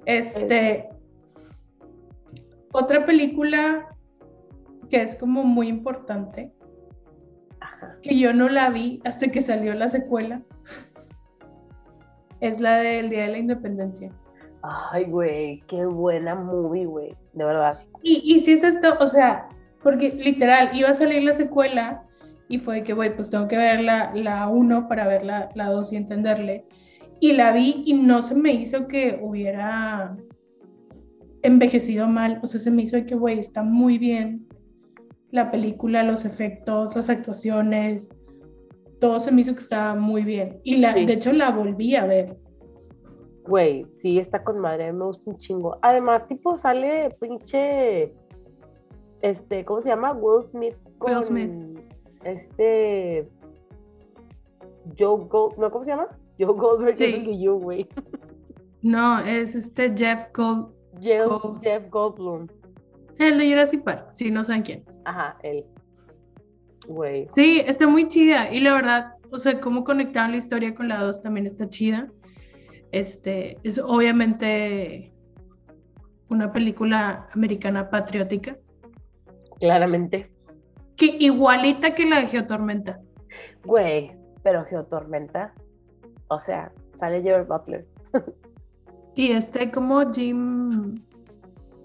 Este. 0.06 0.88
Otra 2.72 3.04
película 3.06 3.88
que 4.88 5.02
es 5.02 5.14
como 5.16 5.44
muy 5.44 5.68
importante, 5.68 6.52
Ajá. 7.60 7.96
que 8.02 8.18
yo 8.18 8.32
no 8.32 8.48
la 8.48 8.70
vi 8.70 9.00
hasta 9.04 9.28
que 9.28 9.40
salió 9.42 9.74
la 9.74 9.88
secuela, 9.88 10.42
es 12.40 12.60
la 12.60 12.76
del 12.78 13.08
Día 13.10 13.22
de 13.22 13.28
la 13.32 13.38
Independencia. 13.38 14.10
Ay, 14.62 15.04
güey, 15.04 15.62
qué 15.66 15.84
buena 15.86 16.34
movie, 16.34 16.86
güey. 16.86 17.16
De 17.32 17.44
verdad. 17.44 17.80
Y, 18.02 18.20
y 18.34 18.40
si 18.40 18.52
es 18.52 18.62
esto, 18.64 18.94
o 19.00 19.06
sea, 19.06 19.48
porque 19.82 20.10
literal, 20.12 20.70
iba 20.74 20.88
a 20.90 20.94
salir 20.94 21.22
la 21.22 21.32
secuela 21.32 22.02
y 22.50 22.58
fue 22.58 22.82
que, 22.82 22.92
güey, 22.92 23.14
pues 23.14 23.30
tengo 23.30 23.46
que 23.48 23.56
ver 23.56 23.80
la, 23.80 24.12
la 24.14 24.48
1 24.48 24.88
para 24.88 25.06
ver 25.06 25.24
la, 25.24 25.48
la 25.54 25.70
2 25.70 25.92
y 25.92 25.96
entenderle. 25.96 26.66
Y 27.20 27.32
la 27.34 27.52
vi 27.52 27.82
y 27.86 27.94
no 27.94 28.22
se 28.22 28.34
me 28.34 28.52
hizo 28.52 28.88
que 28.88 29.18
hubiera 29.22 30.16
envejecido 31.42 32.06
mal, 32.08 32.40
o 32.42 32.46
sea, 32.46 32.60
se 32.60 32.70
me 32.70 32.82
hizo 32.82 32.98
que, 33.06 33.14
güey, 33.14 33.38
está 33.38 33.62
muy 33.62 33.98
bien 33.98 34.46
la 35.30 35.50
película, 35.50 36.02
los 36.02 36.24
efectos, 36.24 36.94
las 36.96 37.08
actuaciones, 37.08 38.10
todo 38.98 39.20
se 39.20 39.30
me 39.32 39.42
hizo 39.42 39.52
que 39.54 39.60
estaba 39.60 39.94
muy 39.94 40.24
bien. 40.24 40.60
Y 40.64 40.78
la, 40.78 40.92
Sí. 40.92 41.06
de 41.06 41.12
hecho 41.14 41.32
la 41.32 41.50
volví 41.50 41.94
a 41.94 42.04
ver. 42.04 42.36
Güey, 43.46 43.86
sí, 43.90 44.18
está 44.18 44.42
con 44.42 44.58
madre, 44.58 44.92
me 44.92 45.04
gusta 45.04 45.30
un 45.30 45.38
chingo. 45.38 45.78
Además, 45.82 46.26
tipo, 46.26 46.56
sale 46.56 47.08
pinche. 47.20 48.12
Este, 49.22 49.64
¿cómo 49.64 49.80
se 49.82 49.88
llama? 49.90 50.12
Will 50.12 50.42
Smith 50.42 50.76
con. 50.98 51.14
Will 51.14 51.22
Smith. 51.24 51.79
Este. 52.24 53.28
Joe 54.98 55.24
Gold. 55.28 55.58
No, 55.58 55.70
¿cómo 55.70 55.84
se 55.84 55.90
llama? 55.90 56.08
Joe 56.38 56.54
Goldberg 56.54 56.96
Sí. 56.96 57.04
es 57.04 57.14
el 57.14 57.24
de 57.26 57.38
You, 57.40 57.58
güey. 57.58 57.88
No, 58.82 59.20
es 59.20 59.54
este 59.54 59.94
Jeff 59.96 60.28
Gold, 60.34 60.68
Jeff, 61.00 61.26
Gold- 61.28 61.60
Jeff 61.62 61.90
Goldblum. 61.90 62.46
el 63.18 63.38
de 63.38 63.48
Jurassic 63.50 63.82
Park, 63.84 64.08
si 64.12 64.30
no 64.30 64.42
saben 64.42 64.62
quién 64.62 64.82
es. 64.86 65.02
Ajá, 65.04 65.36
él. 65.42 65.66
Güey. 66.88 67.26
Sí, 67.28 67.60
está 67.64 67.86
muy 67.86 68.08
chida. 68.08 68.50
Y 68.52 68.60
la 68.60 68.72
verdad, 68.72 69.14
o 69.30 69.36
sea, 69.36 69.60
cómo 69.60 69.84
conectaron 69.84 70.30
la 70.32 70.38
historia 70.38 70.74
con 70.74 70.88
la 70.88 71.02
2 71.02 71.20
también 71.20 71.44
está 71.46 71.68
chida. 71.68 72.10
Este, 72.90 73.58
es 73.62 73.78
obviamente 73.78 75.12
una 76.30 76.50
película 76.52 77.28
americana 77.34 77.90
patriótica, 77.90 78.56
Claramente. 79.60 80.29
Que 81.00 81.16
igualita 81.18 81.94
que 81.94 82.04
la 82.04 82.20
de 82.20 82.26
Geotormenta. 82.26 83.00
Güey, 83.64 84.12
pero 84.42 84.66
Geotormenta. 84.66 85.54
O 86.28 86.38
sea, 86.38 86.72
sale 86.92 87.22
Gerard 87.22 87.48
Butler. 87.48 87.86
Y 89.16 89.32
este 89.32 89.70
como 89.72 90.12
Jim... 90.12 90.94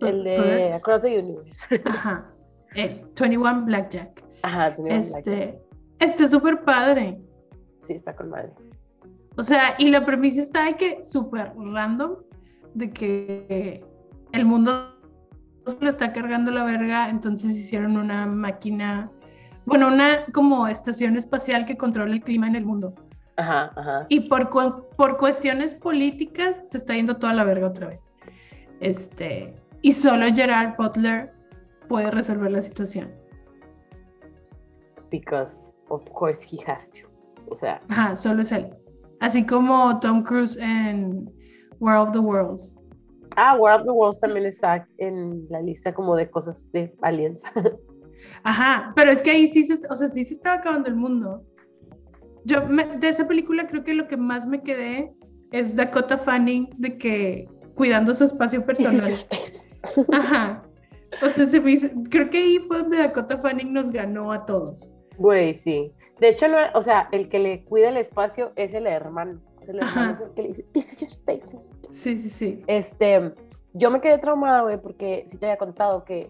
El 0.01 0.23
de. 0.25 0.73
Across 0.73 1.01
the 1.01 1.19
Universe. 1.19 1.81
Ajá, 1.85 2.29
el 2.75 3.05
21 3.17 3.65
Blackjack. 3.65 4.23
Ajá, 4.43 4.73
tenía 4.73 4.99
un 4.99 5.11
like. 5.11 5.17
Este, 5.17 5.61
este 5.99 6.27
súper 6.27 6.63
padre. 6.63 7.19
Sí, 7.81 7.93
está 7.93 8.13
con 8.15 8.29
madre. 8.29 8.51
O 9.37 9.43
sea, 9.43 9.75
y 9.77 9.89
la 9.89 10.05
premisa 10.05 10.41
está 10.41 10.65
de 10.65 10.75
que 10.75 11.01
súper 11.01 11.53
random, 11.55 12.17
de 12.73 12.91
que 12.91 13.83
el 14.33 14.45
mundo 14.45 14.94
lo 15.79 15.89
está 15.89 16.13
cargando 16.13 16.51
la 16.51 16.63
verga, 16.63 17.09
entonces 17.09 17.51
hicieron 17.51 17.97
una 17.97 18.25
máquina, 18.25 19.11
bueno, 19.65 19.87
una 19.87 20.25
como 20.33 20.67
estación 20.67 21.17
espacial 21.17 21.65
que 21.65 21.75
controla 21.77 22.13
el 22.13 22.21
clima 22.21 22.47
en 22.47 22.55
el 22.55 22.65
mundo. 22.65 22.93
Ajá, 23.37 23.71
ajá. 23.75 24.05
Y 24.09 24.21
por, 24.29 24.49
cu- 24.49 24.85
por 24.95 25.17
cuestiones 25.17 25.73
políticas 25.75 26.61
se 26.65 26.77
está 26.77 26.93
yendo 26.93 27.17
toda 27.17 27.33
la 27.33 27.43
verga 27.43 27.67
otra 27.67 27.87
vez. 27.87 28.13
Este, 28.79 29.55
y 29.81 29.91
solo 29.93 30.27
Gerard 30.33 30.75
Butler 30.77 31.33
puede 31.89 32.11
resolver 32.11 32.51
la 32.51 32.61
situación. 32.61 33.11
Because, 35.11 35.69
of 35.89 36.03
course, 36.13 36.43
he 36.45 36.57
has 36.69 36.89
to. 36.91 37.07
O 37.49 37.55
sea, 37.55 37.81
Ajá, 37.89 38.15
solo 38.15 38.41
es 38.41 38.51
él. 38.51 38.69
Así 39.19 39.45
como 39.45 39.99
Tom 39.99 40.23
Cruise 40.23 40.57
en 40.57 41.31
War 41.79 41.97
of 41.97 42.11
the 42.11 42.19
Worlds. 42.19 42.74
Ah, 43.35 43.55
War 43.57 43.79
of 43.79 43.85
the 43.85 43.91
Worlds 43.91 44.19
también 44.19 44.45
está 44.45 44.87
en 44.97 45.45
la 45.49 45.61
lista 45.61 45.93
como 45.93 46.15
de 46.15 46.29
cosas 46.29 46.69
de 46.71 46.93
aliens. 47.01 47.43
Ajá, 48.43 48.91
pero 48.95 49.11
es 49.11 49.21
que 49.21 49.31
ahí 49.31 49.47
sí 49.47 49.63
se, 49.65 49.73
o 49.89 49.95
sea, 49.95 50.07
sí 50.07 50.23
se 50.23 50.33
estaba 50.33 50.57
acabando 50.57 50.87
el 50.89 50.95
mundo. 50.95 51.43
Yo 52.43 52.65
me- 52.67 52.97
de 52.97 53.09
esa 53.09 53.27
película 53.27 53.67
creo 53.67 53.83
que 53.83 53.93
lo 53.93 54.07
que 54.07 54.17
más 54.17 54.47
me 54.47 54.61
quedé 54.61 55.13
es 55.51 55.75
Dakota 55.75 56.17
Fanning 56.17 56.69
de 56.77 56.97
que 56.97 57.47
cuidando 57.75 58.13
su 58.13 58.23
espacio 58.23 58.65
personal. 58.65 59.13
Ajá. 60.11 60.63
O 61.21 61.29
sea, 61.29 61.45
se 61.45 61.59
me 61.59 61.71
hizo- 61.71 61.87
creo 62.09 62.29
que 62.29 62.37
ahí 62.37 62.59
fue 62.67 62.79
donde 62.79 62.97
Dakota 62.97 63.37
Fanning 63.37 63.73
nos 63.73 63.91
ganó 63.91 64.31
a 64.31 64.45
todos. 64.45 64.91
Güey, 65.17 65.55
sí. 65.55 65.91
De 66.19 66.29
hecho, 66.29 66.45
o 66.73 66.81
sea, 66.81 67.09
el 67.11 67.29
que 67.29 67.39
le 67.39 67.63
cuida 67.65 67.89
el 67.89 67.97
espacio 67.97 68.51
es 68.55 68.73
el 68.73 68.87
hermano. 68.87 69.41
El 69.69 69.77
hermano 69.79 70.01
Ajá. 70.01 70.11
es 70.13 70.21
el 70.21 70.33
que 70.33 70.41
le 70.41 70.47
dice, 70.49 70.63
This 70.71 70.93
is 70.93 70.99
your 70.99 71.09
space. 71.11 71.53
mister". 71.53 71.93
Sí, 71.93 72.17
sí, 72.17 72.29
sí. 72.29 72.63
Este, 72.67 73.33
yo 73.73 73.91
me 73.91 74.01
quedé 74.01 74.17
traumada, 74.17 74.61
güey, 74.63 74.77
porque 74.81 75.25
sí 75.29 75.37
te 75.37 75.47
había 75.47 75.57
contado 75.57 76.03
que 76.05 76.29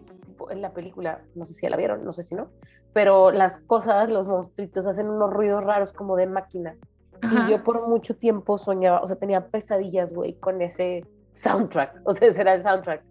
en 0.50 0.60
la 0.60 0.72
película, 0.72 1.22
no 1.34 1.46
sé 1.46 1.54
si 1.54 1.62
ya 1.62 1.70
la 1.70 1.76
vieron, 1.76 2.04
no 2.04 2.12
sé 2.12 2.22
si 2.22 2.34
no, 2.34 2.48
pero 2.92 3.30
las 3.30 3.58
cosas, 3.58 4.10
los 4.10 4.26
monstruitos 4.26 4.86
hacen 4.86 5.08
unos 5.08 5.30
ruidos 5.30 5.64
raros 5.64 5.92
como 5.92 6.16
de 6.16 6.26
máquina. 6.26 6.76
Y 7.22 7.50
yo 7.50 7.64
por 7.64 7.88
mucho 7.88 8.14
tiempo 8.14 8.58
soñaba, 8.58 9.00
o 9.00 9.06
sea, 9.06 9.16
tenía 9.16 9.48
pesadillas, 9.48 10.12
güey, 10.12 10.34
con 10.34 10.60
ese 10.60 11.04
soundtrack. 11.32 12.00
O 12.04 12.12
sea, 12.12 12.28
ese 12.28 12.42
era 12.42 12.54
el 12.54 12.62
soundtrack. 12.62 13.02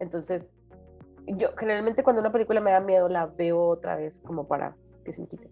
Entonces, 0.00 0.44
yo 1.26 1.50
generalmente 1.56 2.02
cuando 2.02 2.20
una 2.20 2.32
película 2.32 2.60
me 2.60 2.72
da 2.72 2.80
miedo, 2.80 3.08
la 3.08 3.26
veo 3.26 3.60
otra 3.68 3.96
vez 3.96 4.20
como 4.20 4.46
para 4.46 4.76
que 5.04 5.12
se 5.12 5.20
me 5.20 5.28
quite. 5.28 5.48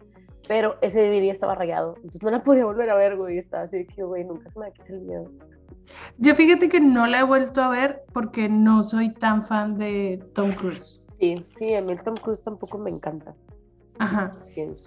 Pero 0.49 0.77
ese 0.83 1.01
DVD 1.01 1.31
estaba 1.31 1.55
rayado, 1.55 1.95
entonces 1.97 2.23
no 2.23 2.31
la 2.31 2.43
podía 2.43 2.65
volver 2.65 2.91
a 2.91 2.95
ver, 2.95 3.17
güey. 3.17 3.39
Estaba 3.39 3.65
así 3.65 3.87
que, 3.87 4.03
güey, 4.03 4.25
nunca 4.25 4.51
se 4.51 4.59
me 4.59 4.67
va 4.67 4.73
a 4.77 4.93
el 4.93 5.01
miedo. 5.01 5.31
Yo 6.19 6.35
fíjate 6.35 6.69
que 6.69 6.81
no 6.81 7.07
la 7.07 7.21
he 7.21 7.23
vuelto 7.23 7.63
a 7.63 7.69
ver 7.69 8.03
porque 8.13 8.49
no 8.49 8.83
soy 8.83 9.13
tan 9.15 9.47
fan 9.47 9.79
de 9.79 10.23
Tom 10.35 10.53
Cruise. 10.53 11.05
Sí, 11.21 11.47
sí, 11.57 11.75
a 11.75 11.81
mí 11.81 11.97
Tom 12.05 12.17
Cruise 12.17 12.43
tampoco 12.43 12.79
me 12.79 12.91
encanta. 12.91 13.35
Ajá. 13.99 14.37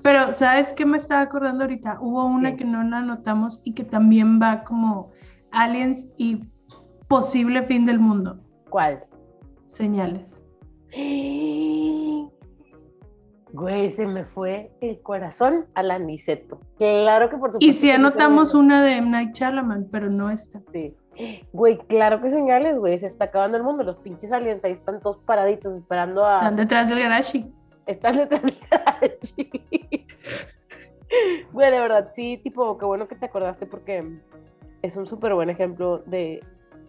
Pero, 0.03 0.33
¿sabes 0.33 0.73
qué 0.73 0.85
me 0.85 0.97
estaba 0.97 1.21
acordando 1.21 1.63
ahorita? 1.63 1.99
Hubo 2.01 2.25
una 2.25 2.55
que 2.57 2.65
no 2.65 2.83
la 2.83 3.01
notamos 3.01 3.61
y 3.63 3.73
que 3.73 3.83
también 3.83 4.41
va 4.41 4.63
como 4.63 5.11
aliens 5.51 6.07
y 6.17 6.43
posible 7.07 7.63
fin 7.63 7.85
del 7.85 7.99
mundo. 7.99 8.39
¿Cuál? 8.69 9.05
Señales. 9.67 10.39
Güey, 13.55 13.89
se 13.89 14.05
me 14.05 14.25
fue 14.25 14.69
el 14.81 15.01
corazón 15.01 15.65
al 15.75 15.89
aniceto. 15.89 16.59
Claro 16.77 17.29
que 17.29 17.37
por 17.37 17.53
supuesto. 17.53 17.65
Y 17.65 17.71
si 17.71 17.89
anotamos 17.89 18.53
una 18.53 18.83
de 18.83 18.97
M. 18.97 19.09
Night 19.09 19.33
Shyamalan, 19.33 19.87
pero 19.89 20.09
no 20.09 20.29
esta. 20.29 20.61
Sí. 20.73 20.93
Güey, 21.53 21.77
claro 21.87 22.21
que 22.21 22.29
señales, 22.29 22.77
güey. 22.77 22.99
Se 22.99 23.05
está 23.07 23.25
acabando 23.25 23.55
el 23.55 23.63
mundo. 23.63 23.83
Los 23.83 23.95
pinches 23.99 24.33
aliens 24.33 24.65
ahí 24.65 24.73
están 24.73 24.99
todos 24.99 25.19
paraditos 25.19 25.73
esperando 25.73 26.25
a. 26.25 26.39
Están 26.39 26.55
detrás 26.57 26.89
del 26.89 26.99
garage. 26.99 27.47
Están 27.85 28.17
detrás 28.17 28.41
del 28.43 28.57
garage. 28.69 29.49
Güey, 31.53 31.71
de 31.71 31.79
verdad, 31.79 32.09
sí, 32.11 32.41
tipo, 32.43 32.77
qué 32.77 32.83
bueno 32.83 33.07
que 33.07 33.15
te 33.15 33.27
acordaste 33.27 33.65
porque 33.65 34.19
es 34.81 34.97
un 34.97 35.05
súper 35.05 35.33
buen 35.33 35.49
ejemplo 35.49 35.99
de 35.99 36.43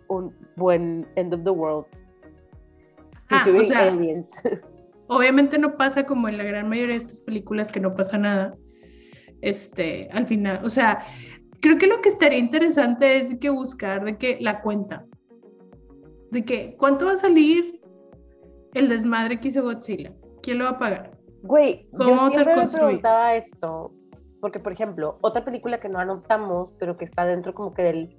un 0.09 0.35
buen 0.57 1.07
end 1.15 1.33
of 1.33 1.45
the 1.45 1.51
world. 1.51 1.87
Ah, 3.31 3.47
o 3.47 3.63
sea, 3.63 3.87
aliens. 3.87 4.29
obviamente 5.09 5.59
no 5.59 5.77
pasa 5.77 6.05
como 6.05 6.29
en 6.29 6.39
la 6.39 6.45
gran 6.45 6.69
mayoría 6.69 6.97
de 6.97 7.03
estas 7.03 7.21
películas 7.21 7.71
que 7.71 7.81
no 7.81 7.95
pasa 7.95 8.19
nada. 8.19 8.57
Este, 9.41 10.09
al 10.13 10.27
final, 10.27 10.61
o 10.65 10.71
sea, 10.71 11.05
creo 11.61 11.79
que 11.79 11.87
lo 11.87 12.01
que 12.01 12.09
estaría 12.09 12.39
interesante 12.39 13.19
es 13.19 13.39
que 13.39 13.51
buscar 13.51 14.05
de 14.05 14.17
que 14.17 14.39
la 14.41 14.63
cuenta. 14.63 15.07
De 16.31 16.45
que 16.45 16.77
cuánto 16.79 17.07
va 17.07 17.13
a 17.13 17.17
salir 17.17 17.81
el 18.75 18.89
desmadre 18.89 19.41
que 19.41 19.49
hizo 19.49 19.63
Godzilla. 19.63 20.13
¿Quién 20.43 20.59
lo 20.59 20.65
va 20.65 20.71
a 20.71 20.79
pagar? 20.79 21.11
Güey, 21.43 21.89
yo 21.93 22.31
siempre 22.31 22.57
me 22.57 22.67
preguntaba 22.67 23.35
esto, 23.35 23.93
porque 24.41 24.59
por 24.59 24.73
ejemplo, 24.73 25.19
otra 25.23 25.45
película 25.45 25.79
que 25.79 25.89
no 25.89 25.99
anotamos, 25.99 26.71
pero 26.79 26.97
que 26.97 27.05
está 27.05 27.25
dentro 27.25 27.55
como 27.55 27.73
que 27.73 27.83
del 27.83 28.17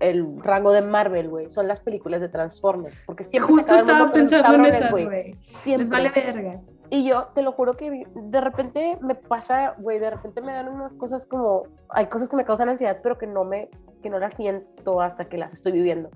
el 0.00 0.42
rango 0.42 0.72
de 0.72 0.82
Marvel, 0.82 1.28
güey, 1.28 1.48
son 1.48 1.68
las 1.68 1.80
películas 1.80 2.20
de 2.20 2.28
Transformers. 2.28 3.00
Porque 3.06 3.24
siempre 3.24 3.54
Justo 3.54 3.74
estaba 3.74 4.12
pensando 4.12 4.54
en 4.54 4.64
esas, 4.66 4.90
güey. 4.90 5.36
Les 5.64 5.88
vale 5.88 6.10
verga. 6.10 6.60
Y 6.88 7.08
yo 7.08 7.28
te 7.34 7.42
lo 7.42 7.52
juro 7.52 7.76
que 7.76 8.06
de 8.14 8.40
repente 8.40 8.98
me 9.00 9.14
pasa, 9.14 9.74
güey, 9.78 9.98
de 9.98 10.10
repente 10.10 10.40
me 10.40 10.52
dan 10.52 10.68
unas 10.68 10.94
cosas 10.94 11.26
como, 11.26 11.64
hay 11.88 12.06
cosas 12.06 12.28
que 12.28 12.36
me 12.36 12.44
causan 12.44 12.68
ansiedad, 12.68 13.00
pero 13.02 13.18
que 13.18 13.26
no 13.26 13.44
me, 13.44 13.68
que 14.02 14.10
no 14.10 14.18
las 14.18 14.34
siento 14.34 15.00
hasta 15.00 15.24
que 15.24 15.36
las 15.36 15.52
estoy 15.52 15.72
viviendo. 15.72 16.10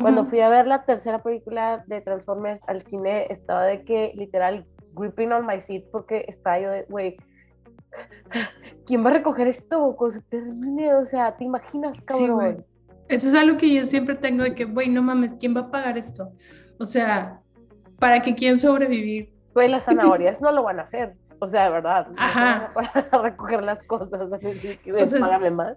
Cuando 0.00 0.24
fui 0.24 0.40
a 0.40 0.48
ver 0.48 0.66
la 0.66 0.84
tercera 0.84 1.22
película 1.22 1.84
de 1.86 2.00
Transformers 2.00 2.60
al 2.66 2.82
cine, 2.82 3.26
estaba 3.30 3.64
de 3.64 3.84
que 3.84 4.12
literal 4.16 4.66
gripping 4.94 5.32
on 5.32 5.46
my 5.46 5.60
seat 5.60 5.84
porque 5.92 6.24
estaba 6.28 6.58
yo 6.58 6.70
de, 6.70 6.84
güey, 6.88 7.16
¿quién 8.86 9.04
va 9.04 9.10
a 9.10 9.14
recoger 9.14 9.46
esto? 9.48 9.94
Cosa 9.96 10.20
termine, 10.28 10.94
o 10.94 11.04
sea, 11.04 11.36
¿te 11.36 11.44
imaginas, 11.44 12.00
cabrón? 12.00 12.64
Eso 13.12 13.28
es 13.28 13.34
algo 13.34 13.58
que 13.58 13.72
yo 13.72 13.84
siempre 13.84 14.14
tengo 14.14 14.42
de 14.42 14.54
que, 14.54 14.64
güey, 14.64 14.88
no 14.88 15.02
mames, 15.02 15.36
¿quién 15.38 15.54
va 15.54 15.60
a 15.60 15.70
pagar 15.70 15.98
esto? 15.98 16.32
O 16.78 16.84
sea, 16.84 17.40
¿para 17.98 18.22
que 18.22 18.34
quién 18.34 18.58
sobrevivir? 18.58 19.32
Güey, 19.52 19.68
las 19.68 19.84
zanahorias 19.86 20.40
no 20.40 20.50
lo 20.50 20.62
van 20.62 20.80
a 20.80 20.84
hacer. 20.84 21.14
O 21.38 21.46
sea, 21.46 21.64
de 21.64 21.70
verdad. 21.70 22.06
Ajá. 22.16 22.72
Para 22.72 22.90
recoger 23.22 23.64
las 23.64 23.82
cosas. 23.82 24.30
De 24.30 24.78
que, 24.78 24.92
págame 25.20 25.50
más. 25.50 25.76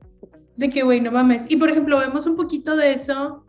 De 0.55 0.69
que, 0.69 0.83
güey, 0.83 1.01
no 1.01 1.11
mames. 1.11 1.45
Y 1.49 1.57
por 1.57 1.69
ejemplo, 1.69 1.99
vemos 1.99 2.25
un 2.25 2.37
poquito 2.37 2.77
de 2.77 2.93
eso 2.93 3.43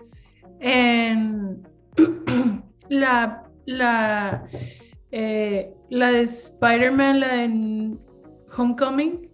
en 0.58 1.62
la, 2.88 3.44
la, 3.66 4.48
eh, 5.12 5.72
la 5.90 6.10
de 6.10 6.20
Spider-Man, 6.22 7.20
la 7.20 7.28
de 7.28 7.96
Homecoming 8.56 9.30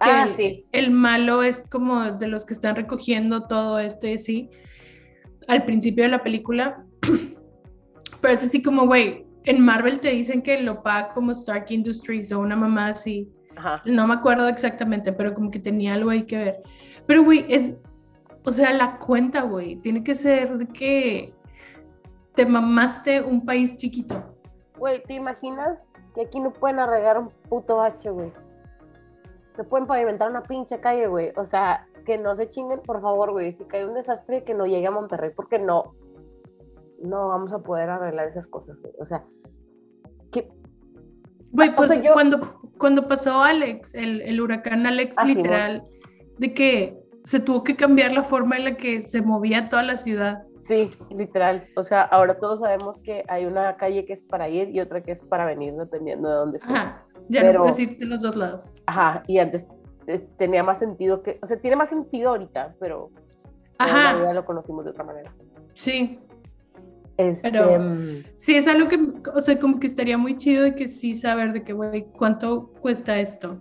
ah, 0.00 0.28
sí. 0.36 0.66
el 0.72 0.90
malo 0.90 1.42
es 1.42 1.64
como 1.68 2.12
de 2.12 2.28
los 2.28 2.44
que 2.44 2.54
están 2.54 2.76
recogiendo 2.76 3.44
todo 3.44 3.78
esto 3.78 4.06
y 4.06 4.14
así, 4.14 4.50
al 5.46 5.64
principio 5.64 6.04
de 6.04 6.10
la 6.10 6.22
película. 6.22 6.84
Pero 8.20 8.34
es 8.34 8.44
así 8.44 8.62
como, 8.62 8.86
güey, 8.86 9.26
en 9.44 9.64
Marvel 9.64 10.00
te 10.00 10.10
dicen 10.10 10.42
que 10.42 10.60
lo 10.60 10.82
paga 10.82 11.08
como 11.08 11.32
Stark 11.32 11.66
Industries 11.70 12.32
o 12.32 12.40
una 12.40 12.56
mamá 12.56 12.88
así. 12.88 13.32
No 13.84 14.06
me 14.06 14.14
acuerdo 14.14 14.48
exactamente, 14.48 15.12
pero 15.12 15.34
como 15.34 15.50
que 15.50 15.58
tenía 15.58 15.94
algo 15.94 16.10
ahí 16.10 16.22
que 16.22 16.36
ver. 16.36 16.62
Pero, 17.06 17.24
güey, 17.24 17.44
es, 17.48 17.76
o 18.44 18.50
sea, 18.50 18.72
la 18.72 18.98
cuenta, 18.98 19.42
güey, 19.42 19.76
tiene 19.76 20.04
que 20.04 20.14
ser 20.14 20.58
de 20.58 20.66
que 20.66 21.34
te 22.34 22.46
mamaste 22.46 23.20
un 23.20 23.44
país 23.44 23.76
chiquito. 23.76 24.36
Güey, 24.78 25.02
¿te 25.02 25.14
imaginas 25.14 25.90
que 26.14 26.22
aquí 26.22 26.38
no 26.38 26.52
pueden 26.52 26.78
arreglar 26.78 27.18
un 27.18 27.30
puto 27.48 27.78
bache, 27.78 28.10
güey? 28.10 28.30
Se 29.58 29.64
pueden 29.64 29.88
pavimentar 29.88 30.30
una 30.30 30.44
pinche 30.44 30.78
calle, 30.78 31.08
güey. 31.08 31.32
O 31.34 31.44
sea, 31.44 31.88
que 32.06 32.16
no 32.16 32.36
se 32.36 32.48
chinguen, 32.48 32.80
por 32.80 33.02
favor, 33.02 33.32
güey. 33.32 33.54
Si 33.54 33.64
cae 33.64 33.84
un 33.84 33.94
desastre, 33.94 34.44
que 34.44 34.54
no 34.54 34.66
llegue 34.66 34.86
a 34.86 34.92
Monterrey, 34.92 35.32
porque 35.34 35.58
no, 35.58 35.96
no 37.02 37.26
vamos 37.26 37.52
a 37.52 37.58
poder 37.58 37.90
arreglar 37.90 38.28
esas 38.28 38.46
cosas, 38.46 38.78
güey. 38.80 38.92
O 39.00 39.04
sea, 39.04 39.24
que... 40.30 40.48
Güey, 41.50 41.74
pues 41.74 41.92
cuando, 42.12 42.60
cuando 42.78 43.08
pasó 43.08 43.42
Alex, 43.42 43.92
el, 43.96 44.20
el 44.20 44.40
huracán 44.40 44.86
Alex, 44.86 45.16
ah, 45.18 45.24
literal, 45.24 45.82
de 46.38 46.54
que 46.54 46.96
se 47.24 47.40
tuvo 47.40 47.64
que 47.64 47.74
cambiar 47.74 48.12
la 48.12 48.22
forma 48.22 48.58
en 48.58 48.64
la 48.64 48.76
que 48.76 49.02
se 49.02 49.22
movía 49.22 49.68
toda 49.68 49.82
la 49.82 49.96
ciudad. 49.96 50.44
Sí, 50.60 50.92
literal. 51.10 51.66
O 51.74 51.82
sea, 51.82 52.02
ahora 52.02 52.38
todos 52.38 52.60
sabemos 52.60 53.00
que 53.00 53.24
hay 53.26 53.44
una 53.44 53.76
calle 53.76 54.04
que 54.04 54.12
es 54.12 54.22
para 54.22 54.48
ir 54.48 54.68
y 54.68 54.78
otra 54.78 55.02
que 55.02 55.10
es 55.10 55.20
para 55.20 55.46
venir, 55.46 55.74
dependiendo 55.74 56.28
de 56.28 56.34
dónde 56.36 56.58
estés. 56.58 56.78
Ya 57.28 57.52
no 57.52 57.60
puedes 57.60 57.78
ir 57.78 57.98
de 57.98 58.06
los 58.06 58.22
dos 58.22 58.36
lados. 58.36 58.72
Ajá, 58.86 59.22
y 59.26 59.38
antes 59.38 59.68
eh, 60.06 60.26
tenía 60.36 60.62
más 60.62 60.78
sentido 60.78 61.22
que, 61.22 61.38
o 61.42 61.46
sea, 61.46 61.60
tiene 61.60 61.76
más 61.76 61.90
sentido 61.90 62.30
ahorita, 62.30 62.74
pero 62.80 63.10
ajá. 63.78 64.32
lo 64.32 64.44
conocimos 64.44 64.84
de 64.84 64.90
otra 64.90 65.04
manera. 65.04 65.34
Sí. 65.74 66.18
Este, 67.18 67.50
pero 67.50 67.78
mm, 67.78 68.24
sí, 68.36 68.56
es 68.56 68.68
algo 68.68 68.88
que, 68.88 68.98
o 69.34 69.40
sea, 69.40 69.58
como 69.58 69.80
que 69.80 69.86
estaría 69.86 70.16
muy 70.16 70.38
chido 70.38 70.62
de 70.62 70.74
que 70.74 70.86
sí 70.86 71.14
saber 71.14 71.52
de 71.52 71.64
que, 71.64 71.72
güey, 71.72 72.06
¿cuánto 72.12 72.72
cuesta 72.80 73.18
esto? 73.18 73.60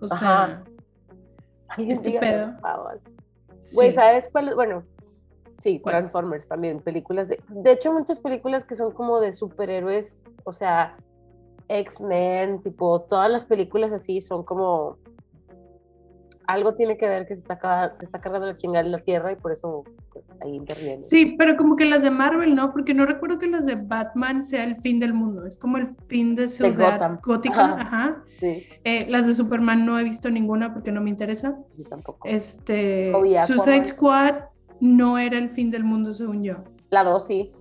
O 0.00 0.08
sea, 0.08 0.64
este 1.78 2.18
pedo. 2.18 2.54
Güey, 3.74 3.92
¿sabes 3.92 4.28
cuál? 4.30 4.54
Bueno, 4.54 4.84
sí, 5.58 5.80
Transformers 5.84 6.48
también, 6.48 6.80
películas 6.80 7.28
de... 7.28 7.40
De 7.48 7.72
hecho, 7.72 7.92
muchas 7.92 8.18
películas 8.18 8.64
que 8.64 8.74
son 8.74 8.90
como 8.92 9.20
de 9.20 9.32
superhéroes, 9.32 10.24
o 10.44 10.52
sea, 10.52 10.96
X-Men, 11.68 12.62
tipo, 12.62 13.02
todas 13.02 13.30
las 13.30 13.44
películas 13.44 13.92
así 13.92 14.20
son 14.20 14.42
como 14.44 14.98
algo 16.46 16.74
tiene 16.74 16.96
que 16.96 17.08
ver 17.08 17.26
que 17.26 17.34
se 17.34 17.40
está, 17.40 17.94
se 17.96 18.04
está 18.04 18.20
cargando 18.20 18.46
la 18.46 18.56
chingada 18.56 18.84
en 18.84 18.92
la 18.92 18.98
tierra 18.98 19.32
y 19.32 19.36
por 19.36 19.52
eso 19.52 19.84
pues 20.12 20.28
ahí 20.42 20.54
interviene. 20.54 21.02
Sí, 21.02 21.34
pero 21.38 21.56
como 21.56 21.76
que 21.76 21.84
las 21.84 22.02
de 22.02 22.10
Marvel 22.10 22.54
no, 22.54 22.72
porque 22.72 22.94
no 22.94 23.06
recuerdo 23.06 23.38
que 23.38 23.46
las 23.46 23.66
de 23.66 23.76
Batman 23.76 24.44
sea 24.44 24.64
el 24.64 24.76
fin 24.76 25.00
del 25.00 25.14
mundo, 25.14 25.46
es 25.46 25.56
como 25.56 25.78
el 25.78 25.94
fin 26.08 26.34
de 26.34 26.48
ciudad 26.48 27.20
gótica, 27.22 27.74
ajá. 27.80 28.24
Sí. 28.40 28.66
Eh, 28.84 29.06
las 29.08 29.26
de 29.26 29.34
Superman 29.34 29.86
no 29.86 29.98
he 29.98 30.04
visto 30.04 30.30
ninguna 30.30 30.72
porque 30.72 30.90
no 30.90 31.00
me 31.00 31.10
interesa. 31.10 31.56
Yo 31.76 31.84
tampoco. 31.84 32.26
Este, 32.28 33.12
Suicide 33.46 33.84
Squad 33.84 34.34
no 34.80 35.16
era 35.18 35.38
el 35.38 35.50
fin 35.50 35.70
del 35.70 35.84
mundo 35.84 36.12
según 36.12 36.42
yo. 36.42 36.56
La 36.90 37.04
2 37.04 37.24
sí. 37.24 37.52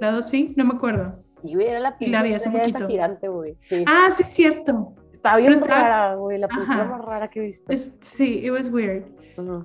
La 0.00 0.12
2 0.12 0.26
sí, 0.26 0.54
no 0.56 0.64
me 0.64 0.74
acuerdo. 0.74 1.18
Sí, 1.42 1.54
era 1.60 1.80
la 1.80 1.96
pinche 1.98 2.34
esa 2.34 2.86
gigante, 2.86 3.28
güey. 3.28 3.56
Sí. 3.62 3.84
Ah, 3.86 4.08
sí, 4.10 4.22
es 4.22 4.28
cierto. 4.30 4.94
Estaba 5.12 5.36
bien 5.36 5.60
rara, 5.60 6.14
güey, 6.14 6.38
la 6.38 6.48
película 6.48 6.84
más 6.84 7.04
rara 7.04 7.28
que 7.28 7.40
he 7.40 7.42
visto. 7.44 7.72
sí, 8.00 8.40
it 8.44 8.50
was 8.50 8.68
weird. 8.70 9.04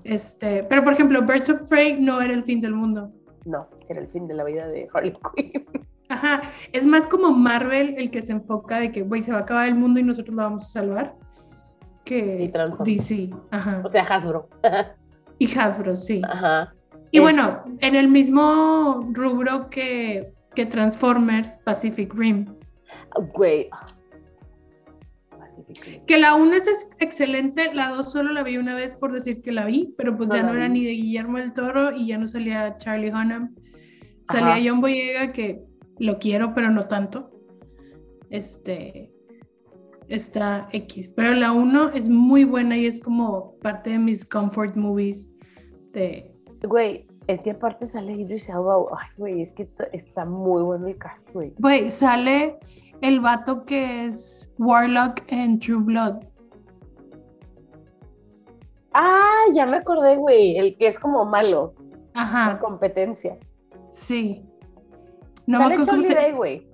este, 0.04 0.64
pero, 0.64 0.84
por 0.84 0.94
ejemplo, 0.94 1.22
Birds 1.22 1.50
of 1.50 1.62
Prey 1.64 2.00
no 2.00 2.22
era 2.22 2.34
el 2.34 2.44
fin 2.44 2.62
del 2.62 2.74
mundo. 2.74 3.12
No, 3.46 3.68
era 3.88 4.02
el 4.02 4.08
fin 4.08 4.28
de 4.28 4.34
la 4.34 4.44
vida 4.44 4.68
de 4.68 4.88
Harley 4.94 5.14
Quinn. 5.36 5.66
Ajá, 6.10 6.42
es 6.72 6.86
más 6.86 7.08
como 7.08 7.32
Marvel 7.32 7.96
el 7.98 8.12
que 8.12 8.22
se 8.22 8.34
enfoca 8.34 8.80
de 8.80 8.92
que, 8.92 9.02
güey, 9.02 9.22
se 9.22 9.32
va 9.32 9.40
a 9.40 9.42
acabar 9.42 9.68
el 9.68 9.76
mundo 9.76 10.00
y 10.00 10.04
nosotros 10.04 10.36
lo 10.36 10.44
vamos 10.44 10.64
a 10.64 10.68
salvar. 10.68 11.16
Que 12.04 12.52
DC, 12.84 13.32
ajá. 13.50 13.82
O 13.84 13.90
sea, 13.90 14.04
Hasbro. 14.04 14.50
y 15.40 15.58
Hasbro, 15.58 15.96
sí. 15.96 16.22
Ajá. 16.28 16.74
Y 17.12 17.20
bueno, 17.20 17.64
en 17.80 17.96
el 17.96 18.10
mismo 18.10 19.08
rubro 19.14 19.70
que 19.70 20.35
que 20.56 20.66
Transformers 20.66 21.58
Pacific 21.58 22.14
Rim. 22.14 22.46
Güey. 23.34 23.70
Que 26.06 26.18
la 26.18 26.36
1 26.36 26.54
es 26.54 26.68
ex- 26.68 26.90
excelente, 27.00 27.74
la 27.74 27.90
2 27.90 28.12
solo 28.12 28.32
la 28.34 28.44
vi 28.44 28.58
una 28.58 28.76
vez 28.76 28.94
por 28.96 29.12
decir 29.12 29.42
que 29.42 29.52
la 29.52 29.66
vi, 29.66 29.94
pero 29.98 30.16
pues 30.16 30.30
No 30.30 30.36
ya 30.36 30.44
no 30.44 30.54
era 30.54 30.68
vi. 30.68 30.74
ni 30.74 30.86
de 30.86 30.92
Guillermo 30.92 31.38
del 31.38 31.54
Toro 31.54 31.92
y 31.96 32.08
ya 32.08 32.18
no 32.18 32.28
salía 32.28 32.78
Charlie 32.78 33.10
Hunnam. 33.12 33.56
Salía 34.28 34.56
Ajá. 34.56 34.62
John 34.66 34.82
Boyega, 34.82 35.32
que 35.32 35.64
lo 36.00 36.18
quiero, 36.20 36.54
pero 36.54 36.70
no 36.72 36.88
tanto. 36.88 37.32
Este 38.30 39.12
está 40.08 40.68
X. 40.72 41.10
Pero 41.16 41.34
la 41.34 41.52
1 41.52 41.90
es 41.94 42.10
muy 42.10 42.44
buena 42.44 42.78
y 42.78 42.86
es 42.86 43.00
como 43.00 43.58
parte 43.60 43.92
de 43.92 44.00
mis 44.00 44.26
comfort 44.26 44.76
movies 44.76 45.32
de 45.94 46.32
Güey, 46.64 47.05
es 47.28 47.40
que 47.40 47.52
aparte 47.52 47.88
sale 47.88 48.14
Idris 48.14 48.50
Elba. 48.50 48.76
Ay, 48.98 49.08
güey, 49.18 49.42
es 49.42 49.52
que 49.54 49.68
está 49.94 50.26
muy 50.26 50.62
bueno 50.64 50.88
el 50.88 50.98
cast, 50.98 51.30
güey. 51.34 51.54
Güey, 51.60 51.90
sale 51.92 52.60
el 53.02 53.20
vato 53.20 53.66
que 53.66 54.06
es 54.08 54.54
Warlock 54.58 55.22
en 55.28 55.60
True 55.60 55.84
Blood. 55.84 56.24
Ah, 58.94 59.44
ya 59.54 59.66
me 59.66 59.78
acordé, 59.78 60.16
güey. 60.18 60.58
El 60.58 60.78
que 60.78 60.88
es 60.88 60.98
como 61.00 61.26
malo. 61.26 61.74
La 62.14 62.22
Ajá, 62.22 62.60
competencia. 62.60 63.38
sí. 63.90 64.46
No 65.48 65.60
sale 65.60 65.86
Charlie 65.86 66.04
se 66.06 66.16
Day, 66.16 66.32
güey. 66.32 66.68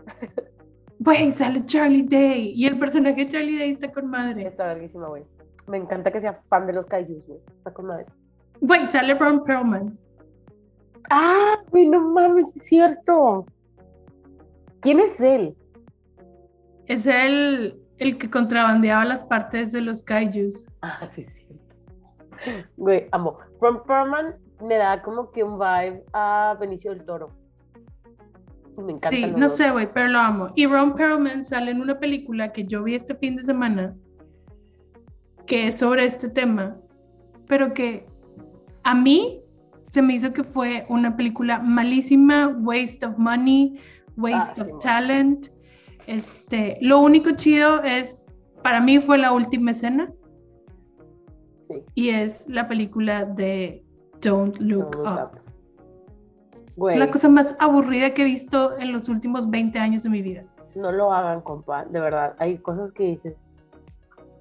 Güey, 1.00 1.32
sale 1.32 1.66
Charlie 1.66 2.04
Day. 2.04 2.54
Y 2.56 2.68
el 2.68 2.80
personaje 2.80 3.26
de 3.26 3.28
Charlie 3.28 3.58
Day 3.58 3.72
está 3.72 3.92
con 3.92 4.08
madre. 4.08 4.48
Está 4.48 4.68
verguísima, 4.68 5.08
güey. 5.10 5.24
Me 5.68 5.78
encanta 5.78 6.10
que 6.10 6.22
sea 6.22 6.40
fan 6.48 6.68
de 6.68 6.74
los 6.74 6.86
kaijus, 6.86 7.26
güey. 7.28 7.40
Está 7.58 7.74
con 7.74 7.88
madre. 7.88 8.06
Güey, 8.62 8.88
sale 8.88 9.14
Ron 9.16 9.44
Perlman. 9.44 9.98
Ah, 11.10 11.58
güey, 11.70 11.88
no 11.88 12.00
mames, 12.10 12.56
es 12.56 12.64
cierto. 12.64 13.46
¿Quién 14.82 15.00
es 15.00 15.20
él? 15.20 15.56
Es 16.88 17.06
el, 17.06 17.80
el 17.98 18.18
que 18.18 18.30
contrabandeaba 18.30 19.06
las 19.06 19.24
partes 19.24 19.72
de 19.72 19.82
los 19.82 20.04
kaijus. 20.04 20.68
Ah, 20.82 21.08
sí, 21.14 21.22
es 21.22 21.34
cierto. 21.36 21.56
Güey, 22.78 23.08
amo. 23.12 23.38
Ron 23.60 23.84
Perlman 23.84 24.36
me 24.62 24.76
da 24.76 25.02
como 25.02 25.32
que 25.32 25.44
un 25.44 25.60
vibe 25.60 26.04
a 26.14 26.58
Benicio 26.60 26.92
del 26.92 27.06
Toro. 27.06 27.30
Me 28.78 28.94
encanta. 28.94 29.10
Sí, 29.12 29.26
no 29.26 29.48
sé, 29.48 29.70
güey, 29.70 29.92
pero 29.92 30.08
lo 30.08 30.20
amo. 30.20 30.50
Y 30.56 30.66
Ron 30.66 30.96
Perlman 30.96 31.44
sale 31.44 31.72
en 31.72 31.82
una 31.82 32.00
película 32.00 32.52
que 32.52 32.66
yo 32.66 32.84
vi 32.84 32.96
este 32.96 33.16
fin 33.16 33.36
de 33.36 33.44
semana 33.44 33.96
que 35.46 35.68
es 35.68 35.78
sobre 35.78 36.06
este 36.06 36.30
tema, 36.30 36.78
pero 37.48 37.74
que 37.74 38.06
a 38.84 38.96
mí 38.96 39.41
se 39.92 40.02
me 40.02 40.14
hizo 40.14 40.32
que 40.32 40.46
fue 40.46 40.86
una 40.88 41.18
película 41.18 41.60
malísima, 41.60 42.48
waste 42.62 43.06
of 43.06 43.18
money, 43.18 43.78
waste 44.16 44.62
Ah, 44.62 44.64
of 44.64 44.68
sí, 44.70 44.74
talent. 44.82 45.48
Este, 46.08 46.78
lo 46.80 47.00
único 47.02 47.32
chido 47.32 47.84
es, 47.84 48.34
para 48.64 48.80
mí 48.80 49.00
fue 49.02 49.18
la 49.18 49.34
última 49.34 49.72
escena 49.72 50.10
Sí. 51.60 51.84
y 51.94 52.10
es 52.12 52.48
la 52.48 52.70
película 52.70 53.26
de 53.26 53.84
Don't 54.22 54.58
Look 54.60 54.96
Up. 55.00 55.42
Güey, 56.78 56.94
Es 56.96 57.00
la 57.00 57.12
cosa 57.12 57.28
más 57.28 57.54
aburrida 57.60 58.14
que 58.14 58.22
he 58.22 58.26
visto 58.26 58.78
en 58.80 58.94
los 58.94 59.10
últimos 59.10 59.50
20 59.50 59.78
años 59.78 60.04
de 60.04 60.10
mi 60.10 60.22
vida. 60.22 60.46
no 60.74 60.90
lo 60.94 61.12
hagan, 61.12 61.42
compa. 61.42 61.84
De 61.84 62.00
verdad, 62.00 62.34
hay 62.40 62.58
cosas 62.60 62.94
que 62.94 63.04
dices. 63.04 63.46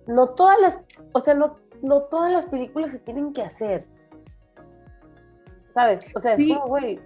No 0.06 0.28
todas 0.28 0.60
las, 0.60 0.78
o 1.12 1.18
sea, 1.18 1.34
no, 1.34 1.56
no 1.82 2.02
todas 2.02 2.30
las 2.30 2.46
películas 2.46 2.92
se 2.92 3.00
tienen 3.00 3.32
que 3.32 3.42
hacer. 3.42 3.88
¿Sabes? 5.74 6.06
O 6.14 6.20
sea, 6.20 6.36
Sí. 6.36 6.50
es 6.50 6.56
como, 6.56 6.68
güey, 6.68 6.98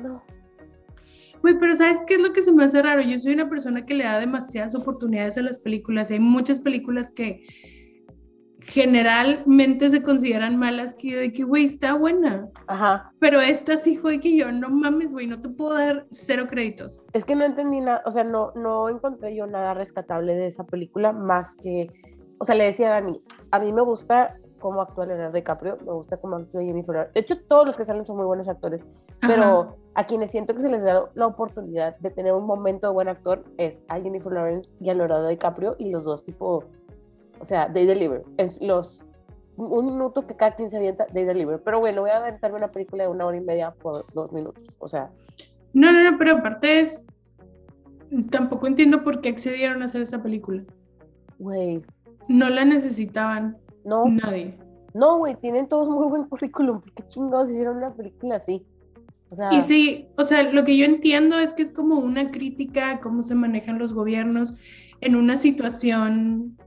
no. 0.00 0.22
Güey, 1.42 1.58
pero 1.58 1.74
¿sabes 1.74 2.00
qué 2.06 2.14
es 2.14 2.20
lo 2.20 2.32
que 2.32 2.42
se 2.42 2.52
me 2.52 2.62
hace 2.64 2.80
raro? 2.82 3.02
Yo 3.02 3.18
soy 3.18 3.34
una 3.34 3.48
persona 3.48 3.84
que 3.84 3.94
le 3.94 4.04
da 4.04 4.20
demasiadas 4.20 4.74
oportunidades 4.76 5.36
a 5.38 5.42
las 5.42 5.58
películas. 5.58 6.10
y 6.10 6.14
Hay 6.14 6.20
muchas 6.20 6.60
películas 6.60 7.10
que 7.10 7.42
generalmente 8.64 9.90
se 9.90 10.02
consideran 10.02 10.56
malas 10.56 10.94
que 10.94 11.10
yo 11.10 11.18
de 11.18 11.32
que, 11.32 11.42
güey, 11.42 11.64
está 11.64 11.94
buena. 11.94 12.48
Ajá. 12.68 13.12
Pero 13.18 13.40
esta 13.40 13.76
sí 13.76 13.96
fue 13.96 14.20
que 14.20 14.36
yo, 14.36 14.52
no 14.52 14.68
mames, 14.70 15.12
güey, 15.12 15.26
no 15.26 15.40
te 15.40 15.48
puedo 15.48 15.74
dar 15.74 16.06
cero 16.10 16.46
créditos. 16.48 17.04
Es 17.12 17.24
que 17.24 17.34
no 17.34 17.44
entendí 17.44 17.80
nada, 17.80 18.02
o 18.06 18.10
sea, 18.12 18.24
no, 18.24 18.52
no 18.54 18.88
encontré 18.88 19.34
yo 19.34 19.46
nada 19.46 19.74
rescatable 19.74 20.34
de 20.34 20.46
esa 20.46 20.64
película 20.64 21.12
más 21.12 21.56
que, 21.56 21.88
o 22.38 22.44
sea, 22.44 22.54
le 22.54 22.64
decía 22.64 22.88
a 22.96 23.00
Dani, 23.00 23.20
a 23.50 23.58
mí 23.58 23.72
me 23.72 23.82
gusta 23.82 24.36
cómo 24.62 24.80
actúa 24.80 25.04
Leonardo 25.04 25.34
DiCaprio, 25.34 25.76
me 25.84 25.92
gusta 25.92 26.16
cómo 26.16 26.36
actúa 26.36 26.62
Jennifer 26.62 26.94
Lawrence. 26.94 27.12
De 27.12 27.20
hecho, 27.20 27.34
todos 27.48 27.66
los 27.66 27.76
que 27.76 27.84
salen 27.84 28.06
son 28.06 28.16
muy 28.16 28.24
buenos 28.24 28.48
actores, 28.48 28.82
pero 29.20 29.42
Ajá. 29.42 29.74
a 29.96 30.06
quienes 30.06 30.30
siento 30.30 30.54
que 30.54 30.60
se 30.62 30.70
les 30.70 30.82
da 30.82 31.04
la 31.14 31.26
oportunidad 31.26 31.98
de 31.98 32.10
tener 32.10 32.32
un 32.32 32.46
momento 32.46 32.86
de 32.86 32.92
buen 32.94 33.08
actor 33.08 33.44
es 33.58 33.78
a 33.88 34.00
Jennifer 34.00 34.32
Lawrence 34.32 34.70
y 34.80 34.88
a 34.88 34.94
Leonardo 34.94 35.28
DiCaprio 35.28 35.76
y 35.78 35.90
los 35.90 36.04
dos 36.04 36.22
tipo, 36.24 36.64
o 37.40 37.44
sea, 37.44 37.70
they 37.72 37.84
deliver. 37.84 38.22
Es 38.38 38.58
los 38.62 39.04
un 39.56 39.84
minuto 39.84 40.26
que 40.26 40.34
cada 40.34 40.54
quien 40.54 40.70
se 40.70 40.78
avienta, 40.78 41.04
they 41.06 41.24
deliver. 41.24 41.60
Pero 41.62 41.78
bueno, 41.80 42.00
voy 42.00 42.10
a 42.10 42.16
aventarme 42.16 42.56
una 42.56 42.70
película 42.70 43.04
de 43.04 43.10
una 43.10 43.26
hora 43.26 43.36
y 43.36 43.40
media 43.42 43.72
por 43.82 44.06
dos 44.14 44.32
minutos. 44.32 44.64
O 44.78 44.88
sea, 44.88 45.10
No, 45.74 45.92
no, 45.92 46.10
no, 46.10 46.16
pero 46.18 46.38
aparte 46.38 46.80
es... 46.80 47.04
Tampoco 48.30 48.66
entiendo 48.66 49.02
por 49.04 49.20
qué 49.20 49.30
accedieron 49.30 49.82
a 49.82 49.86
hacer 49.86 50.02
esta 50.02 50.22
película. 50.22 50.62
güey, 51.38 51.82
No 52.28 52.48
la 52.50 52.64
necesitaban 52.64 53.56
no, 53.84 54.06
nadie. 54.06 54.58
no, 54.94 55.18
güey, 55.18 55.36
tienen 55.36 55.68
todos 55.68 55.88
muy 55.88 56.06
buen 56.08 56.24
currículum. 56.24 56.80
¿Por 56.80 56.92
qué 56.92 57.04
chingados 57.08 57.50
hicieron 57.50 57.76
una 57.78 57.92
película 57.94 58.36
así? 58.36 58.64
O 59.30 59.36
sea, 59.36 59.52
Y 59.54 59.60
sí, 59.62 60.08
o 60.18 60.24
sea, 60.24 60.42
lo 60.42 60.64
que 60.64 60.76
yo 60.76 60.84
entiendo 60.84 61.38
es 61.38 61.54
que 61.54 61.62
es 61.62 61.70
como 61.72 61.98
una 61.98 62.30
crítica 62.30 62.90
a 62.90 63.00
cómo 63.00 63.22
se 63.22 63.34
manejan 63.34 63.78
los 63.78 63.94
gobiernos 63.94 64.54
en 65.00 65.16
una 65.16 65.38
situación 65.38 66.58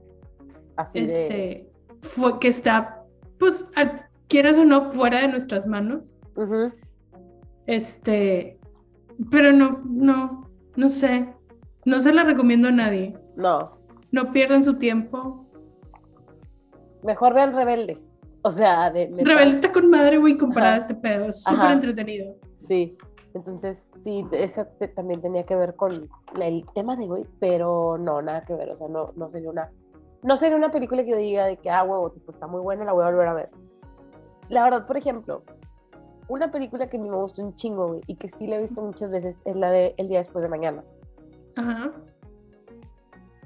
así 0.76 1.00
de. 1.00 1.04
este, 1.04 1.70
fue, 2.02 2.38
que 2.40 2.48
está, 2.48 3.04
pues, 3.38 3.64
a- 3.76 4.08
quieras 4.28 4.58
o 4.58 4.64
no, 4.64 4.90
fuera 4.90 5.20
de 5.20 5.28
nuestras 5.28 5.66
manos. 5.66 6.12
Este, 7.66 8.58
pero 9.30 9.52
no, 9.52 9.80
no, 9.84 10.50
no 10.76 10.88
sé. 10.88 11.28
No 11.84 12.00
se 12.00 12.12
la 12.12 12.24
recomiendo 12.24 12.68
a 12.68 12.72
nadie. 12.72 13.16
No, 13.36 13.78
No 14.10 14.32
pierdan 14.32 14.64
su 14.64 14.74
tiempo. 14.74 15.45
Mejor 17.02 17.34
vean 17.34 17.52
Rebelde. 17.54 17.98
O 18.42 18.50
sea, 18.50 18.90
de. 18.90 19.08
neta, 19.08 19.28
Rebelde 19.28 19.54
está 19.56 19.72
con 19.72 19.90
madre, 19.90 20.18
güey, 20.18 20.36
comparada 20.36 20.74
a 20.76 20.78
este 20.78 20.94
pedo. 20.94 21.26
Es 21.28 21.42
súper 21.42 21.70
entretenido. 21.72 22.34
Sí. 22.66 22.96
Entonces, 23.34 23.90
sí, 24.02 24.24
te- 24.30 24.88
también 24.88 25.20
tenía 25.20 25.44
que 25.44 25.54
ver 25.56 25.74
con 25.76 26.08
la- 26.34 26.46
el 26.46 26.64
tema 26.74 26.96
de 26.96 27.10
hoy, 27.10 27.26
pero 27.38 27.98
no, 27.98 28.22
nada 28.22 28.44
que 28.44 28.54
ver. 28.54 28.70
O 28.70 28.76
sea, 28.76 28.88
no, 28.88 29.12
no 29.16 29.28
sería 29.28 29.50
una. 29.50 29.70
No 30.22 30.36
sería 30.36 30.56
una 30.56 30.72
película 30.72 31.04
que 31.04 31.10
yo 31.10 31.16
diga 31.16 31.44
de 31.46 31.56
que, 31.58 31.68
ah, 31.70 31.82
huevo, 31.84 32.10
tipo, 32.10 32.32
está 32.32 32.46
muy 32.46 32.60
buena, 32.62 32.84
la 32.84 32.92
voy 32.92 33.04
a 33.04 33.10
volver 33.10 33.28
a 33.28 33.34
ver. 33.34 33.50
La 34.48 34.64
verdad, 34.64 34.86
por 34.86 34.96
ejemplo, 34.96 35.42
una 36.28 36.50
película 36.50 36.88
que 36.88 36.96
a 36.96 37.00
mí 37.00 37.08
me 37.10 37.16
gustó 37.16 37.42
un 37.44 37.54
chingo, 37.54 37.88
güey, 37.88 38.00
y 38.06 38.16
que 38.16 38.28
sí 38.28 38.46
la 38.46 38.56
he 38.56 38.62
visto 38.62 38.80
muchas 38.80 39.10
veces, 39.10 39.40
es 39.44 39.54
la 39.56 39.70
de 39.70 39.94
El 39.98 40.08
día 40.08 40.18
después 40.18 40.42
de 40.42 40.48
mañana. 40.48 40.82
Ajá. 41.56 41.92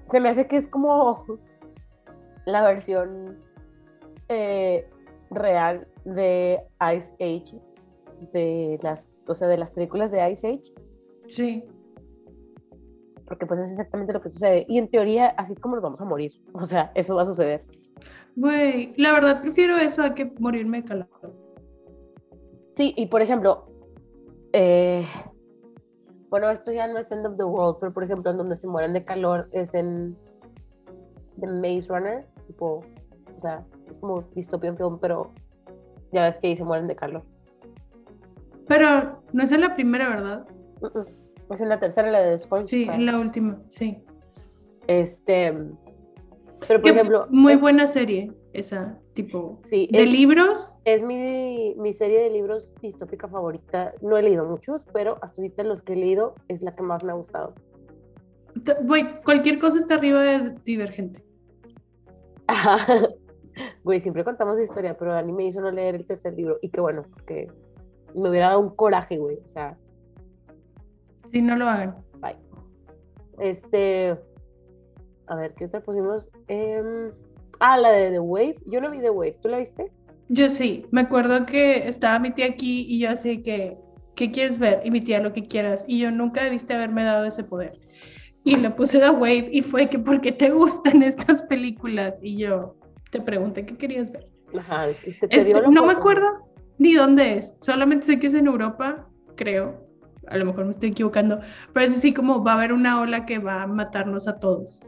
Se 0.06 0.20
me 0.20 0.28
hace 0.28 0.46
que 0.46 0.56
es 0.56 0.68
como 0.68 1.24
la 2.46 2.62
versión 2.62 3.38
eh, 4.28 4.88
real 5.30 5.86
de 6.04 6.60
Ice 6.96 7.12
Age, 7.20 7.60
de 8.32 8.78
las, 8.82 9.06
o 9.26 9.34
sea, 9.34 9.48
de 9.48 9.58
las 9.58 9.70
películas 9.70 10.10
de 10.10 10.30
Ice 10.30 10.46
Age, 10.48 10.72
Sí. 11.28 11.64
porque 13.26 13.46
pues 13.46 13.60
es 13.60 13.70
exactamente 13.70 14.12
lo 14.12 14.20
que 14.20 14.30
sucede. 14.30 14.66
Y 14.68 14.78
en 14.78 14.88
teoría, 14.88 15.28
así 15.36 15.52
es 15.52 15.58
como 15.60 15.76
nos 15.76 15.82
vamos 15.84 16.00
a 16.00 16.04
morir. 16.04 16.32
O 16.54 16.64
sea, 16.64 16.90
eso 16.94 17.14
va 17.14 17.22
a 17.22 17.26
suceder. 17.26 17.64
Güey, 18.36 18.94
la 18.96 19.12
verdad 19.12 19.40
prefiero 19.42 19.76
eso 19.76 20.02
a 20.02 20.14
que 20.14 20.24
morirme 20.38 20.82
de 20.82 20.88
calor. 20.88 21.08
Sí, 22.72 22.94
y 22.96 23.06
por 23.06 23.20
ejemplo, 23.22 23.66
eh, 24.52 25.04
bueno, 26.30 26.48
esto 26.50 26.72
ya 26.72 26.86
no 26.86 26.98
es 26.98 27.10
End 27.10 27.26
of 27.26 27.36
the 27.36 27.44
World, 27.44 27.76
pero 27.80 27.92
por 27.92 28.04
ejemplo, 28.04 28.30
en 28.30 28.38
donde 28.38 28.56
se 28.56 28.66
mueren 28.68 28.92
de 28.92 29.04
calor 29.04 29.48
es 29.52 29.74
en 29.74 30.16
The 31.40 31.46
Maze 31.46 31.88
Runner, 31.88 32.26
tipo, 32.46 32.84
o 33.36 33.40
sea, 33.40 33.64
es 33.88 33.98
como 33.98 34.22
dystopian 34.34 34.76
film, 34.76 34.98
pero 35.00 35.30
ya 36.12 36.24
ves 36.24 36.38
que 36.38 36.48
ahí 36.48 36.56
se 36.56 36.64
mueren 36.64 36.86
de 36.86 36.96
calor. 36.96 37.22
Pero 38.68 39.22
no 39.32 39.42
es 39.42 39.52
en 39.52 39.60
la 39.62 39.74
primera, 39.74 40.08
¿verdad? 40.08 40.46
Mm. 40.80 41.52
Es 41.52 41.60
en 41.60 41.68
la 41.68 41.80
tercera, 41.80 42.10
la 42.10 42.20
de 42.20 42.38
Sponge. 42.38 42.66
Sí, 42.66 42.88
en 42.90 43.06
la 43.06 43.18
última, 43.18 43.60
sí. 43.68 43.98
Este, 44.86 45.52
pero 46.68 46.80
por 46.80 46.82
Que 46.82 46.90
ejemplo, 46.90 47.26
muy 47.30 47.54
es- 47.54 47.60
buena 47.60 47.86
serie, 47.88 48.32
esa, 48.52 48.98
tipo. 49.14 49.58
sí, 49.64 49.88
De 49.90 50.02
es, 50.04 50.12
libros, 50.12 50.74
es 50.84 51.02
mi, 51.02 51.74
mi 51.76 51.92
serie 51.92 52.20
de 52.22 52.30
libros 52.30 52.72
distópica 52.80 53.26
favorita. 53.28 53.92
No 54.00 54.16
he 54.16 54.22
leído 54.22 54.44
muchos, 54.44 54.84
pero 54.92 55.18
hasta 55.22 55.42
ahorita 55.42 55.64
los 55.64 55.82
que 55.82 55.94
he 55.94 55.96
leído 55.96 56.34
es 56.48 56.62
la 56.62 56.74
que 56.76 56.82
más 56.82 57.02
me 57.02 57.10
ha 57.12 57.14
gustado. 57.16 57.54
t- 58.64 58.76
güey, 58.82 59.20
cualquier 59.22 59.58
cosa 59.58 59.78
está 59.78 59.94
arriba 59.94 60.20
de 60.22 60.54
Divergente. 60.64 61.24
Güey, 63.84 64.00
siempre 64.00 64.24
contamos 64.24 64.56
la 64.56 64.62
historia, 64.62 64.96
pero 64.96 65.12
Dani 65.12 65.32
me 65.32 65.44
hizo 65.44 65.60
no 65.60 65.70
leer 65.70 65.94
el 65.96 66.06
tercer 66.06 66.34
libro. 66.34 66.58
Y 66.62 66.70
qué 66.70 66.80
bueno, 66.80 67.02
porque 67.12 67.50
me 68.14 68.30
hubiera 68.30 68.48
dado 68.48 68.60
un 68.60 68.74
coraje, 68.74 69.18
güey. 69.18 69.38
O 69.44 69.48
sea, 69.48 69.76
Sí, 71.32 71.42
no 71.42 71.56
lo 71.56 71.68
hagan. 71.68 71.96
bye. 72.20 72.36
Este. 73.38 74.16
A 75.26 75.36
ver, 75.36 75.54
¿qué 75.54 75.66
otra 75.66 75.80
pusimos? 75.80 76.28
Em, 76.48 77.12
ah, 77.60 77.76
la 77.78 77.90
de 77.92 78.10
The 78.10 78.20
Wave. 78.20 78.56
Yo 78.66 78.80
no 78.80 78.90
vi 78.90 79.00
The 79.00 79.10
Wave. 79.10 79.38
¿Tú 79.42 79.48
la 79.48 79.58
viste? 79.58 79.92
Yo 80.28 80.48
sí. 80.50 80.86
Me 80.90 81.02
acuerdo 81.02 81.46
que 81.46 81.86
estaba 81.88 82.18
mi 82.18 82.32
tía 82.32 82.46
aquí 82.46 82.86
y 82.88 83.00
yo 83.00 83.10
así 83.10 83.42
que, 83.42 83.78
¿qué 84.16 84.30
quieres 84.30 84.58
ver? 84.58 84.80
Y 84.84 84.90
mi 84.90 85.00
tía, 85.00 85.20
lo 85.20 85.32
que 85.32 85.46
quieras. 85.46 85.84
Y 85.86 86.00
yo 86.00 86.10
nunca 86.10 86.42
debiste 86.42 86.74
haberme 86.74 87.04
dado 87.04 87.26
ese 87.26 87.44
poder. 87.44 87.78
Y 88.44 88.56
le 88.56 88.70
puse 88.70 88.98
The 88.98 89.10
Wave 89.10 89.50
y 89.52 89.62
fue 89.62 89.88
que, 89.88 89.98
¿por 89.98 90.20
qué 90.20 90.32
te 90.32 90.50
gustan 90.50 91.02
estas 91.02 91.42
películas? 91.42 92.18
Y 92.22 92.38
yo 92.38 92.76
te 93.10 93.20
pregunté 93.20 93.66
qué 93.66 93.76
querías 93.76 94.10
ver. 94.10 94.28
Ajá, 94.58 94.86
se 95.10 95.28
te 95.28 95.44
dio 95.44 95.58
Este, 95.58 95.70
no 95.70 95.86
me 95.86 95.92
acuerdo 95.92 96.26
ni 96.78 96.94
dónde 96.94 97.38
es. 97.38 97.54
Solamente 97.60 98.06
sé 98.06 98.18
que 98.18 98.28
es 98.28 98.34
en 98.34 98.46
Europa, 98.46 99.08
creo. 99.36 99.86
A 100.26 100.36
lo 100.36 100.46
mejor 100.46 100.64
me 100.64 100.70
estoy 100.70 100.90
equivocando. 100.90 101.40
Pero 101.72 101.86
es 101.86 101.96
así 101.96 102.14
como 102.14 102.42
va 102.42 102.52
a 102.52 102.54
haber 102.54 102.72
una 102.72 103.00
ola 103.00 103.26
que 103.26 103.38
va 103.38 103.62
a 103.62 103.66
matarnos 103.66 104.26
a 104.28 104.38
todos. 104.40 104.80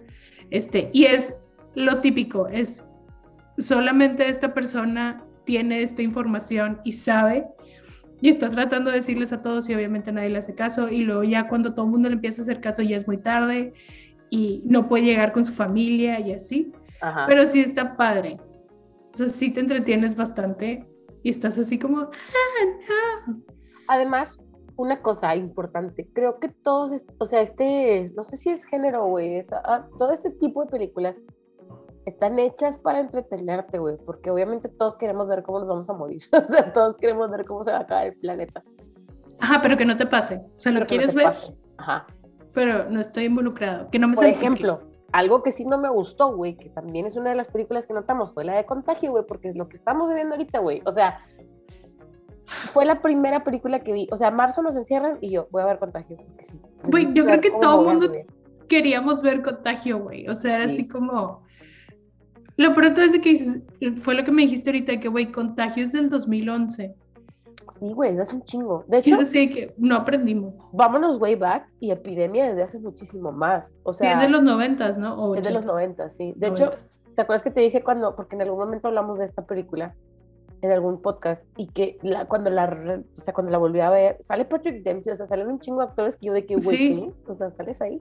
Este, 0.50 0.90
y 0.92 1.05
es 1.05 1.38
lo 1.74 2.00
típico, 2.00 2.48
es 2.48 2.84
solamente 3.59 4.28
esta 4.28 4.53
persona 4.53 5.24
tiene 5.44 5.82
esta 5.82 6.03
información 6.03 6.80
y 6.84 6.92
sabe 6.92 7.46
y 8.22 8.30
está 8.30 8.48
tratando 8.50 8.90
de 8.90 8.96
decirles 8.96 9.32
a 9.32 9.42
todos 9.42 9.68
y 9.68 9.74
obviamente 9.74 10.10
nadie 10.12 10.30
le 10.30 10.38
hace 10.38 10.54
caso 10.54 10.88
y 10.88 10.98
luego 11.04 11.24
ya 11.24 11.48
cuando 11.48 11.74
todo 11.74 11.84
el 11.84 11.90
mundo 11.90 12.08
le 12.08 12.14
empieza 12.14 12.40
a 12.40 12.44
hacer 12.44 12.60
caso 12.62 12.80
ya 12.80 12.96
es 12.96 13.06
muy 13.06 13.18
tarde 13.18 13.74
y 14.30 14.62
no 14.64 14.88
puede 14.88 15.04
llegar 15.04 15.32
con 15.32 15.44
su 15.44 15.52
familia 15.52 16.18
y 16.20 16.32
así. 16.32 16.72
Ajá. 17.02 17.26
Pero 17.26 17.46
sí 17.46 17.60
está 17.60 17.96
padre. 17.96 18.38
O 19.12 19.16
sea, 19.16 19.28
sí 19.28 19.50
te 19.50 19.60
entretienes 19.60 20.16
bastante 20.16 20.86
y 21.22 21.28
estás 21.30 21.58
así 21.58 21.78
como, 21.78 21.98
ah, 22.00 22.08
no. 23.26 23.42
Además, 23.88 24.40
una 24.76 25.02
cosa 25.02 25.36
importante, 25.36 26.08
creo 26.14 26.38
que 26.38 26.48
todos, 26.48 26.92
o 27.18 27.26
sea, 27.26 27.42
este, 27.42 28.10
no 28.16 28.24
sé 28.24 28.36
si 28.38 28.48
es 28.50 28.64
género, 28.64 29.04
güey, 29.06 29.36
es- 29.36 29.52
ah, 29.52 29.86
todo 29.98 30.12
este 30.12 30.30
tipo 30.30 30.64
de 30.64 30.70
películas 30.70 31.16
están 32.07 32.38
hechas 32.38 32.76
para 32.76 33.00
entretenerte, 33.00 33.78
güey, 33.78 33.96
porque 34.05 34.30
obviamente 34.30 34.68
todos 34.68 34.96
queremos 34.96 35.28
ver 35.28 35.42
cómo 35.42 35.61
nos 35.61 35.68
vamos 35.68 35.88
a 35.88 35.92
morir, 35.92 36.22
o 36.32 36.53
sea, 36.53 36.72
todos 36.72 36.96
queremos 36.96 37.30
ver 37.30 37.44
cómo 37.44 37.64
se 37.64 37.70
va 37.70 37.78
a 37.78 37.80
acabar 37.82 38.07
el 38.07 38.16
planeta. 38.16 38.62
Ajá, 39.40 39.61
pero 39.62 39.76
que 39.76 39.84
no 39.84 39.96
te 39.96 40.07
pase. 40.07 40.36
O 40.36 40.59
sea, 40.59 40.72
lo 40.72 40.80
no 40.80 40.86
quieres 40.86 41.14
ver, 41.14 41.26
pase. 41.26 41.53
Ajá. 41.78 42.07
pero 42.55 42.88
no 42.88 43.00
estoy 43.00 43.24
involucrado. 43.24 43.90
Que 43.90 43.98
no 43.98 44.09
me 44.09 44.14
Por 44.14 44.26
ejemplo, 44.26 44.80
algo 45.12 45.42
que 45.42 45.53
sí 45.53 45.64
no 45.64 45.78
me 45.78 45.88
gustó, 45.88 46.34
güey, 46.34 46.57
que 46.57 46.70
también 46.70 47.07
es 47.07 47.16
una 47.16 47.30
de 47.30 47.36
las 47.36 47.48
películas 47.48 47.86
que 47.86 47.92
notamos, 47.92 48.32
fue 48.34 48.44
la 48.44 48.55
de 48.55 48.64
Contagio, 48.64 49.11
güey, 49.11 49.24
porque 49.26 49.48
es 49.48 49.57
lo 49.57 49.68
que 49.68 49.76
estamos 49.76 50.09
viviendo 50.09 50.34
ahorita, 50.34 50.61
güey. 50.61 50.82
O 50.86 50.92
sea, 50.92 51.20
fue 52.72 52.84
la 52.84 53.00
primera 53.00 53.44
película 53.44 53.80
que 53.80 53.92
vi. 53.92 54.09
O 54.12 54.16
sea, 54.16 54.30
marzo 54.30 54.62
nos 54.62 54.76
encierran 54.76 55.18
y 55.20 55.30
yo 55.30 55.48
voy 55.50 55.62
a 55.62 55.66
ver 55.66 55.78
Contagio. 55.78 56.16
Porque 56.16 56.44
sí. 56.44 56.61
Güey, 56.84 57.12
yo 57.12 57.24
creo 57.24 57.40
que 57.40 57.50
todo 57.50 57.80
a 57.80 57.92
mundo-. 57.92 58.12
Queríamos 58.68 59.20
ver 59.22 59.42
contagio, 59.42 59.98
güey. 59.98 60.28
O 60.28 60.34
sea, 60.34 60.57
era 60.57 60.64
así 60.64 60.88
como. 60.88 61.42
Lo 62.57 62.74
pronto 62.74 63.00
es 63.00 63.18
que 63.20 63.62
fue 64.03 64.14
lo 64.14 64.24
que 64.24 64.30
me 64.32 64.42
dijiste 64.42 64.70
ahorita, 64.70 65.00
que 65.00 65.09
güey, 65.09 65.32
contagio 65.32 65.84
es 65.86 65.92
del 65.92 66.11
2011. 66.11 66.94
Sí, 67.70 67.92
güey, 67.92 68.16
es 68.18 68.32
un 68.32 68.42
chingo. 68.42 68.84
De 68.86 68.98
hecho, 68.98 69.14
es 69.14 69.20
así 69.20 69.46
de 69.46 69.50
que 69.55 69.74
no 69.78 69.96
aprendimos. 69.96 70.55
vámonos 70.72 71.18
way 71.18 71.34
back 71.36 71.66
y 71.80 71.90
epidemia 71.90 72.48
desde 72.48 72.62
hace 72.64 72.78
muchísimo 72.78 73.32
más. 73.32 73.78
O 73.82 73.92
Sí, 73.92 74.00
sea, 74.00 74.14
es 74.14 74.20
de 74.20 74.28
los 74.28 74.42
noventas, 74.42 74.98
¿no? 74.98 75.14
O 75.14 75.34
es 75.34 75.44
de 75.44 75.50
los 75.53 75.64
80s. 75.64 75.66
90, 75.66 76.11
sí. 76.11 76.34
De 76.36 76.48
hecho, 76.48 76.70
90s. 76.72 76.98
¿te 77.16 77.22
acuerdas 77.22 77.42
que 77.42 77.50
te 77.50 77.61
dije 77.61 77.82
cuando, 77.82 78.14
porque 78.14 78.36
en 78.36 78.42
algún 78.42 78.59
momento 78.59 78.88
hablamos 78.88 79.18
de 79.18 79.24
esta 79.24 79.46
película 79.46 79.94
en 80.61 80.70
algún 80.70 81.00
podcast 81.00 81.42
y 81.57 81.66
que 81.68 81.98
la, 82.03 82.26
cuando 82.26 82.50
la, 82.50 82.66
o 82.66 83.20
sea, 83.20 83.34
cuando 83.34 83.50
la 83.50 83.59
volví 83.59 83.80
a 83.80 83.90
ver, 83.90 84.16
sale 84.20 84.44
Patrick 84.44 84.82
Dempsey, 84.84 85.12
o 85.12 85.16
sea, 85.16 85.26
salen 85.26 85.48
un 85.48 85.59
chingo 85.59 85.78
de 85.80 85.86
actores 85.88 86.16
que 86.16 86.26
yo 86.26 86.32
de 86.34 86.44
que, 86.46 86.55
güey, 86.57 86.76
Sí. 86.76 87.11
O 87.26 87.34
sea, 87.34 87.50
sales 87.53 87.80
ahí. 87.80 87.98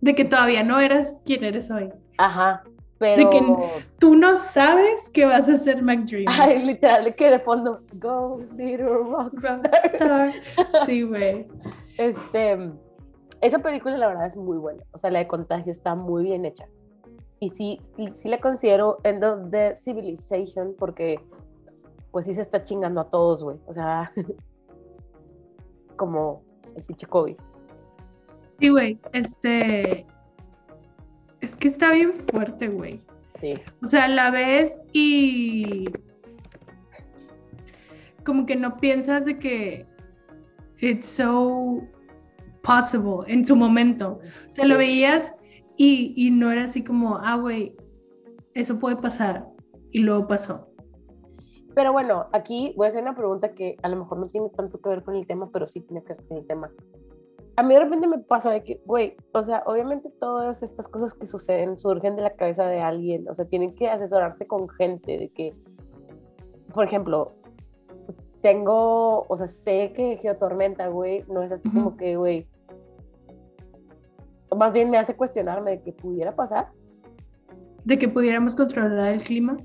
de 0.00 0.14
que 0.14 0.24
todavía 0.24 0.62
no 0.64 0.78
eras 0.80 1.22
quien 1.24 1.44
eres 1.44 1.70
hoy. 1.70 1.90
Ajá, 2.18 2.64
pero... 3.02 3.30
que- 3.30 3.84
Tú 3.98 4.14
no 4.16 4.36
sabes 4.36 5.10
que 5.10 5.24
vas 5.24 5.48
a 5.48 5.56
ser 5.56 5.82
McDream. 5.82 6.24
Ay, 6.28 6.64
literal, 6.64 7.04
de 7.04 7.14
que 7.14 7.30
de 7.30 7.38
fondo, 7.40 7.80
go, 7.94 8.38
little 8.56 8.86
rock. 8.86 9.32
Rockstar. 9.34 10.32
Sí, 10.86 11.02
güey. 11.02 11.46
Este, 11.98 12.70
esa 13.40 13.58
película 13.58 13.96
la 13.98 14.06
verdad 14.08 14.26
es 14.26 14.36
muy 14.36 14.56
buena, 14.56 14.82
o 14.92 14.98
sea, 14.98 15.10
la 15.10 15.18
de 15.18 15.26
Contagio 15.26 15.72
está 15.72 15.94
muy 15.94 16.22
bien 16.24 16.44
hecha. 16.44 16.66
Y 17.40 17.50
sí, 17.50 17.80
sí, 17.96 18.08
sí 18.14 18.28
la 18.28 18.38
considero 18.38 18.98
End 19.02 19.24
of 19.24 19.50
the 19.50 19.76
Civilization 19.78 20.74
porque 20.78 21.18
pues 22.12 22.26
sí 22.26 22.34
se 22.34 22.40
está 22.40 22.64
chingando 22.64 23.00
a 23.00 23.10
todos, 23.10 23.42
güey. 23.42 23.58
O 23.66 23.72
sea, 23.72 24.12
como 25.96 26.42
el 26.76 26.82
pinche 26.84 27.06
COVID. 27.06 27.36
Sí, 28.60 28.68
güey. 28.68 28.98
Este. 29.12 30.06
Es 31.42 31.56
que 31.56 31.68
está 31.68 31.92
bien 31.92 32.14
fuerte, 32.30 32.68
güey. 32.68 33.02
Sí. 33.38 33.54
O 33.82 33.86
sea, 33.86 34.08
la 34.08 34.30
ves 34.30 34.80
y. 34.92 35.84
Como 38.24 38.46
que 38.46 38.56
no 38.56 38.78
piensas 38.78 39.26
de 39.26 39.38
que. 39.38 39.86
It's 40.78 41.06
so 41.06 41.82
possible 42.62 43.24
en 43.26 43.44
su 43.44 43.56
momento. 43.56 44.20
O 44.48 44.50
sea, 44.50 44.64
lo 44.64 44.78
veías 44.78 45.34
y, 45.76 46.14
y 46.16 46.30
no 46.30 46.50
era 46.50 46.64
así 46.64 46.82
como, 46.82 47.18
ah, 47.18 47.36
güey, 47.36 47.76
eso 48.54 48.78
puede 48.78 48.96
pasar. 48.96 49.48
Y 49.90 50.00
luego 50.00 50.26
pasó. 50.26 50.68
Pero 51.74 51.92
bueno, 51.92 52.26
aquí 52.32 52.72
voy 52.76 52.86
a 52.86 52.88
hacer 52.88 53.02
una 53.02 53.16
pregunta 53.16 53.54
que 53.54 53.76
a 53.82 53.88
lo 53.88 53.96
mejor 53.96 54.18
no 54.18 54.26
tiene 54.26 54.48
tanto 54.50 54.80
que 54.80 54.88
ver 54.88 55.02
con 55.02 55.16
el 55.16 55.26
tema, 55.26 55.50
pero 55.52 55.66
sí 55.66 55.80
tiene 55.80 56.02
que 56.04 56.14
ver 56.14 56.24
con 56.26 56.38
el 56.38 56.46
tema. 56.46 56.70
A 57.62 57.64
mí 57.64 57.74
de 57.74 57.80
repente 57.80 58.08
me 58.08 58.18
pasa 58.18 58.50
de 58.50 58.64
que, 58.64 58.82
güey, 58.86 59.14
o 59.32 59.40
sea, 59.44 59.62
obviamente 59.66 60.10
todas 60.18 60.64
estas 60.64 60.88
cosas 60.88 61.14
que 61.14 61.28
suceden 61.28 61.76
surgen 61.78 62.16
de 62.16 62.22
la 62.22 62.30
cabeza 62.30 62.66
de 62.66 62.80
alguien, 62.80 63.28
o 63.28 63.34
sea, 63.34 63.44
tienen 63.44 63.72
que 63.76 63.88
asesorarse 63.88 64.48
con 64.48 64.68
gente, 64.68 65.16
de 65.16 65.28
que, 65.28 65.54
por 66.74 66.84
ejemplo, 66.84 67.30
tengo, 68.40 69.26
o 69.28 69.36
sea, 69.36 69.46
sé 69.46 69.92
que 69.94 70.16
Geotormenta, 70.16 70.88
güey, 70.88 71.24
no 71.28 71.40
es 71.40 71.52
así 71.52 71.70
como 71.70 71.96
que, 71.96 72.16
güey, 72.16 72.48
más 74.56 74.72
bien 74.72 74.90
me 74.90 74.98
hace 74.98 75.14
cuestionarme 75.14 75.70
de 75.70 75.82
que 75.82 75.92
pudiera 75.92 76.34
pasar, 76.34 76.72
De 77.84 77.96
que 77.96 78.08
pudiéramos 78.08 78.56
controlar 78.56 79.12
el 79.12 79.22
clima. 79.22 79.56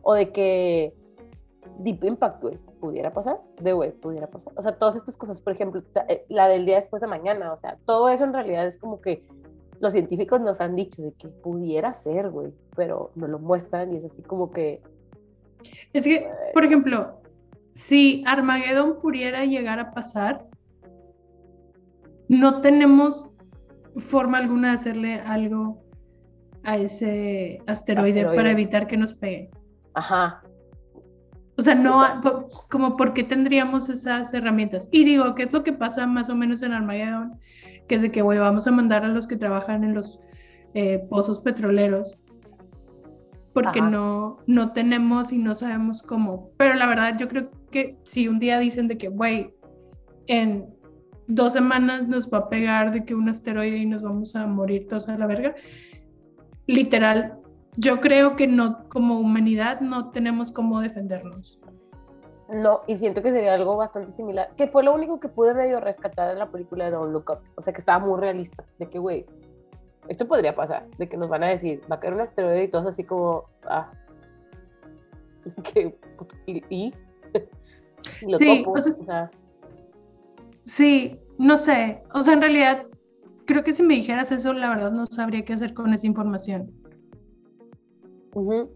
O 0.00 0.14
de 0.14 0.32
que 0.32 0.94
Deep 1.78 2.04
Impact, 2.04 2.42
güey, 2.42 2.58
pudiera 2.80 3.12
pasar, 3.12 3.40
de 3.60 3.72
güey, 3.72 3.92
pudiera 3.92 4.26
pasar. 4.28 4.52
O 4.56 4.62
sea, 4.62 4.72
todas 4.78 4.96
estas 4.96 5.16
cosas, 5.16 5.40
por 5.40 5.52
ejemplo, 5.52 5.82
eh, 6.08 6.24
la 6.28 6.48
del 6.48 6.66
día 6.66 6.76
después 6.76 7.00
de 7.00 7.08
mañana, 7.08 7.52
o 7.52 7.56
sea, 7.56 7.76
todo 7.84 8.08
eso 8.08 8.24
en 8.24 8.32
realidad 8.32 8.66
es 8.66 8.78
como 8.78 9.00
que 9.00 9.22
los 9.80 9.92
científicos 9.92 10.40
nos 10.40 10.60
han 10.60 10.74
dicho 10.74 11.02
de 11.02 11.12
que 11.12 11.28
pudiera 11.28 11.92
ser, 11.92 12.30
güey, 12.30 12.52
pero 12.74 13.10
no 13.14 13.26
lo 13.26 13.38
muestran 13.38 13.92
y 13.92 13.96
es 13.96 14.04
así 14.04 14.22
como 14.22 14.50
que, 14.50 14.80
Es 15.92 16.04
que, 16.04 16.28
por 16.52 16.64
ejemplo, 16.64 17.20
si 17.72 18.24
Armageddon 18.26 19.00
pudiera 19.00 19.44
llegar 19.44 19.78
a 19.78 19.92
pasar, 19.92 20.46
no 22.28 22.60
tenemos 22.60 23.28
forma 23.98 24.38
alguna 24.38 24.68
de 24.68 24.74
hacerle 24.74 25.20
algo 25.20 25.82
a 26.64 26.76
ese 26.78 27.60
asteroide, 27.66 28.20
Asteroide. 28.20 28.36
para 28.36 28.50
evitar 28.50 28.86
que 28.86 28.96
nos 28.96 29.14
pegue. 29.14 29.50
ajá, 29.94 30.42
O 31.58 31.62
sea, 31.62 31.74
no, 31.74 32.48
como 32.70 32.96
por 32.96 33.14
qué 33.14 33.24
tendríamos 33.24 33.88
esas 33.88 34.32
herramientas. 34.34 34.88
Y 34.92 35.04
digo, 35.04 35.34
¿qué 35.34 35.44
es 35.44 35.52
lo 35.52 35.62
que 35.62 35.72
pasa 35.72 36.06
más 36.06 36.28
o 36.28 36.34
menos 36.34 36.62
en 36.62 36.72
Armageddon? 36.72 37.38
Que 37.88 37.94
es 37.94 38.02
de 38.02 38.10
que, 38.10 38.20
güey, 38.22 38.38
vamos 38.38 38.66
a 38.66 38.72
mandar 38.72 39.04
a 39.04 39.08
los 39.08 39.26
que 39.26 39.36
trabajan 39.36 39.82
en 39.82 39.94
los 39.94 40.20
eh, 40.74 41.06
pozos 41.08 41.40
petroleros. 41.40 42.18
Porque 43.54 43.80
Ajá. 43.80 43.88
no, 43.88 44.36
no 44.46 44.72
tenemos 44.72 45.32
y 45.32 45.38
no 45.38 45.54
sabemos 45.54 46.02
cómo. 46.02 46.50
Pero 46.58 46.74
la 46.74 46.86
verdad, 46.86 47.16
yo 47.18 47.26
creo 47.26 47.50
que 47.70 47.96
si 48.02 48.28
un 48.28 48.38
día 48.38 48.58
dicen 48.58 48.86
de 48.86 48.98
que, 48.98 49.08
güey, 49.08 49.54
en 50.26 50.66
dos 51.26 51.54
semanas 51.54 52.06
nos 52.06 52.28
va 52.28 52.38
a 52.38 52.48
pegar 52.50 52.92
de 52.92 53.06
que 53.06 53.14
un 53.14 53.30
asteroide 53.30 53.78
y 53.78 53.86
nos 53.86 54.02
vamos 54.02 54.36
a 54.36 54.46
morir 54.46 54.86
todos 54.88 55.08
a 55.08 55.16
la 55.16 55.26
verga, 55.26 55.54
literal, 56.66 57.38
yo 57.76 58.00
creo 58.00 58.36
que 58.36 58.46
no, 58.46 58.88
como 58.88 59.18
humanidad, 59.20 59.80
no 59.80 60.10
tenemos 60.10 60.50
cómo 60.50 60.80
defendernos. 60.80 61.58
no, 62.48 62.82
y 62.86 62.96
siento 62.96 63.22
que 63.22 63.32
sería 63.32 63.54
algo 63.54 63.76
bastante 63.76 64.12
similar, 64.16 64.50
que 64.56 64.68
fue 64.68 64.82
lo 64.84 64.94
único 64.94 65.18
que 65.20 65.28
pude 65.28 65.52
medio 65.54 65.80
rescatar 65.80 66.30
en 66.30 66.38
la 66.38 66.50
película 66.50 66.84
de 66.86 66.92
Don't 66.92 67.12
Look 67.12 67.30
Up, 67.30 67.38
o 67.56 67.60
sea, 67.62 67.72
que 67.72 67.80
estaba 67.80 67.98
muy 68.04 68.20
realista, 68.20 68.64
de 68.78 68.88
que, 68.88 68.98
güey, 68.98 69.26
esto 70.08 70.28
podría 70.28 70.54
pasar, 70.54 70.86
de 70.98 71.08
que 71.08 71.16
nos 71.16 71.28
van 71.28 71.42
a 71.42 71.48
decir, 71.48 71.82
va 71.90 71.96
a 71.96 72.00
caer 72.00 72.14
un 72.14 72.20
asteroide 72.20 72.64
y 72.64 72.68
todos 72.68 72.86
así 72.86 73.02
como, 73.04 73.44
ah, 73.64 73.90
que, 75.74 75.98
y, 76.46 76.62
y, 76.70 76.94
y 78.22 78.30
los 78.30 78.38
Sí, 78.38 78.62
topos, 78.64 78.86
o 78.86 78.92
sea- 78.92 79.00
o 79.02 79.04
sea, 79.04 79.30
Sí, 80.64 81.20
no 81.38 81.56
sé. 81.56 82.02
O 82.12 82.22
sea, 82.22 82.34
en 82.34 82.40
realidad, 82.40 82.86
creo 83.46 83.62
que 83.62 83.72
si 83.72 83.84
me 83.84 83.94
dijeras 83.94 84.32
eso, 84.32 84.52
la 84.52 84.68
verdad 84.68 84.90
no 84.90 85.06
sabría 85.06 85.44
qué 85.44 85.52
hacer 85.52 85.74
con 85.74 85.94
esa 85.94 86.08
información. 86.08 86.72
Ujú, 88.36 88.70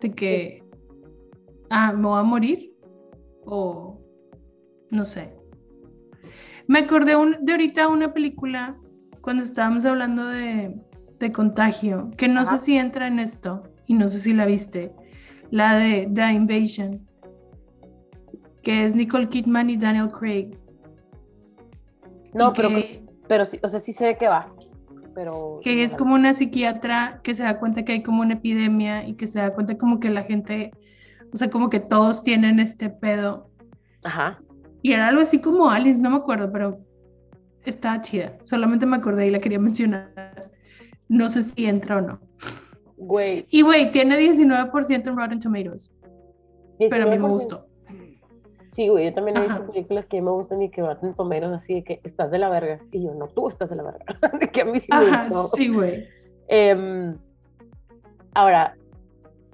De 0.00 0.10
que, 0.10 0.62
ah, 1.70 1.92
me 1.92 2.06
voy 2.06 2.20
a 2.20 2.22
morir. 2.22 2.72
O, 3.46 3.98
no 4.90 5.04
sé. 5.04 5.32
Me 6.68 6.80
acordé 6.80 7.16
un- 7.16 7.36
de 7.40 7.52
ahorita 7.52 7.88
una 7.88 8.12
película, 8.12 8.76
cuando 9.22 9.42
estábamos 9.42 9.84
hablando 9.84 10.26
de, 10.26 10.78
de 11.18 11.32
contagio, 11.32 12.10
que 12.16 12.28
no 12.28 12.40
Ajá. 12.40 12.58
sé 12.58 12.64
si 12.64 12.76
entra 12.76 13.06
en 13.06 13.18
esto, 13.20 13.62
y 13.86 13.94
no 13.94 14.08
sé 14.08 14.18
si 14.18 14.34
la 14.34 14.46
viste, 14.46 14.92
la 15.50 15.76
de 15.76 16.08
The 16.12 16.32
Invasion, 16.32 17.06
que 18.62 18.84
es 18.84 18.94
Nicole 18.94 19.28
Kidman 19.28 19.70
y 19.70 19.76
Daniel 19.76 20.08
Craig. 20.10 20.58
No, 22.34 22.52
pero, 22.52 22.68
pero 23.28 23.44
sí, 23.44 23.58
o 23.62 23.68
sea, 23.68 23.80
sí 23.80 23.92
sé 23.92 24.06
de 24.06 24.16
qué 24.18 24.28
va. 24.28 24.52
Pero. 25.16 25.60
que 25.62 25.82
es 25.82 25.94
como 25.94 26.14
una 26.14 26.34
psiquiatra 26.34 27.20
que 27.24 27.34
se 27.34 27.42
da 27.42 27.58
cuenta 27.58 27.86
que 27.86 27.92
hay 27.92 28.02
como 28.02 28.20
una 28.20 28.34
epidemia 28.34 29.08
y 29.08 29.14
que 29.14 29.26
se 29.26 29.38
da 29.38 29.54
cuenta 29.54 29.78
como 29.78 29.98
que 29.98 30.10
la 30.10 30.24
gente, 30.24 30.72
o 31.32 31.38
sea, 31.38 31.48
como 31.48 31.70
que 31.70 31.80
todos 31.80 32.22
tienen 32.22 32.60
este 32.60 32.90
pedo. 32.90 33.48
Ajá. 34.04 34.38
Y 34.82 34.92
era 34.92 35.08
algo 35.08 35.22
así 35.22 35.40
como 35.40 35.70
Alice, 35.70 36.00
no 36.02 36.10
me 36.10 36.16
acuerdo, 36.18 36.52
pero 36.52 36.80
estaba 37.64 38.02
chida. 38.02 38.36
Solamente 38.42 38.84
me 38.84 38.98
acordé 38.98 39.26
y 39.26 39.30
la 39.30 39.38
quería 39.40 39.58
mencionar. 39.58 40.50
No 41.08 41.30
sé 41.30 41.42
si 41.42 41.64
entra 41.64 41.96
o 41.96 42.00
no. 42.02 42.20
Güey. 42.98 43.46
Y 43.48 43.62
güey, 43.62 43.90
tiene 43.92 44.18
19% 44.18 45.08
en 45.08 45.16
Rotten 45.16 45.40
Tomatoes, 45.40 45.90
pero 46.78 47.04
a 47.04 47.06
mí 47.06 47.18
me 47.18 47.24
19%. 47.24 47.28
gustó. 47.30 47.66
Sí, 48.76 48.88
güey, 48.88 49.06
yo 49.06 49.14
también 49.14 49.38
he 49.38 49.40
visto 49.40 49.54
Ajá. 49.54 49.66
películas 49.72 50.06
que 50.06 50.20
me 50.20 50.30
gustan 50.30 50.60
y 50.60 50.70
que 50.70 50.82
baten 50.82 51.14
tomeros 51.14 51.50
así 51.50 51.76
de 51.76 51.82
que 51.82 52.00
estás 52.04 52.30
de 52.30 52.36
la 52.36 52.50
verga. 52.50 52.78
Y 52.92 53.02
yo, 53.04 53.14
no, 53.14 53.26
tú 53.26 53.48
estás 53.48 53.70
de 53.70 53.76
la 53.76 53.84
verga. 53.84 54.04
de 54.38 54.48
que 54.50 54.60
a 54.60 54.64
mí 54.66 54.78
sí 54.78 54.92
me 54.92 54.98
Ajá, 54.98 55.24
gustó. 55.28 55.56
sí, 55.56 55.68
güey. 55.68 56.06
Em, 56.48 57.16
ahora, 58.34 58.76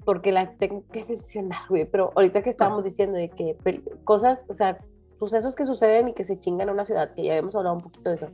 porque 0.03 0.33
la 0.33 0.51
tengo 0.57 0.83
que 0.91 1.05
mencionar, 1.05 1.61
güey, 1.69 1.85
pero 1.85 2.11
ahorita 2.15 2.43
que 2.43 2.49
estábamos 2.49 2.83
diciendo 2.83 3.17
de 3.17 3.29
que 3.29 3.55
cosas, 4.03 4.41
o 4.49 4.53
sea, 4.53 4.77
sucesos 5.19 5.55
que 5.55 5.63
suceden 5.63 6.09
y 6.09 6.13
que 6.13 6.25
se 6.25 6.37
chingan 6.37 6.67
a 6.67 6.73
una 6.73 6.83
ciudad, 6.83 7.13
que 7.13 7.23
ya 7.23 7.31
habíamos 7.31 7.55
hablado 7.55 7.77
un 7.77 7.81
poquito 7.81 8.09
de 8.09 8.15
eso. 8.15 8.27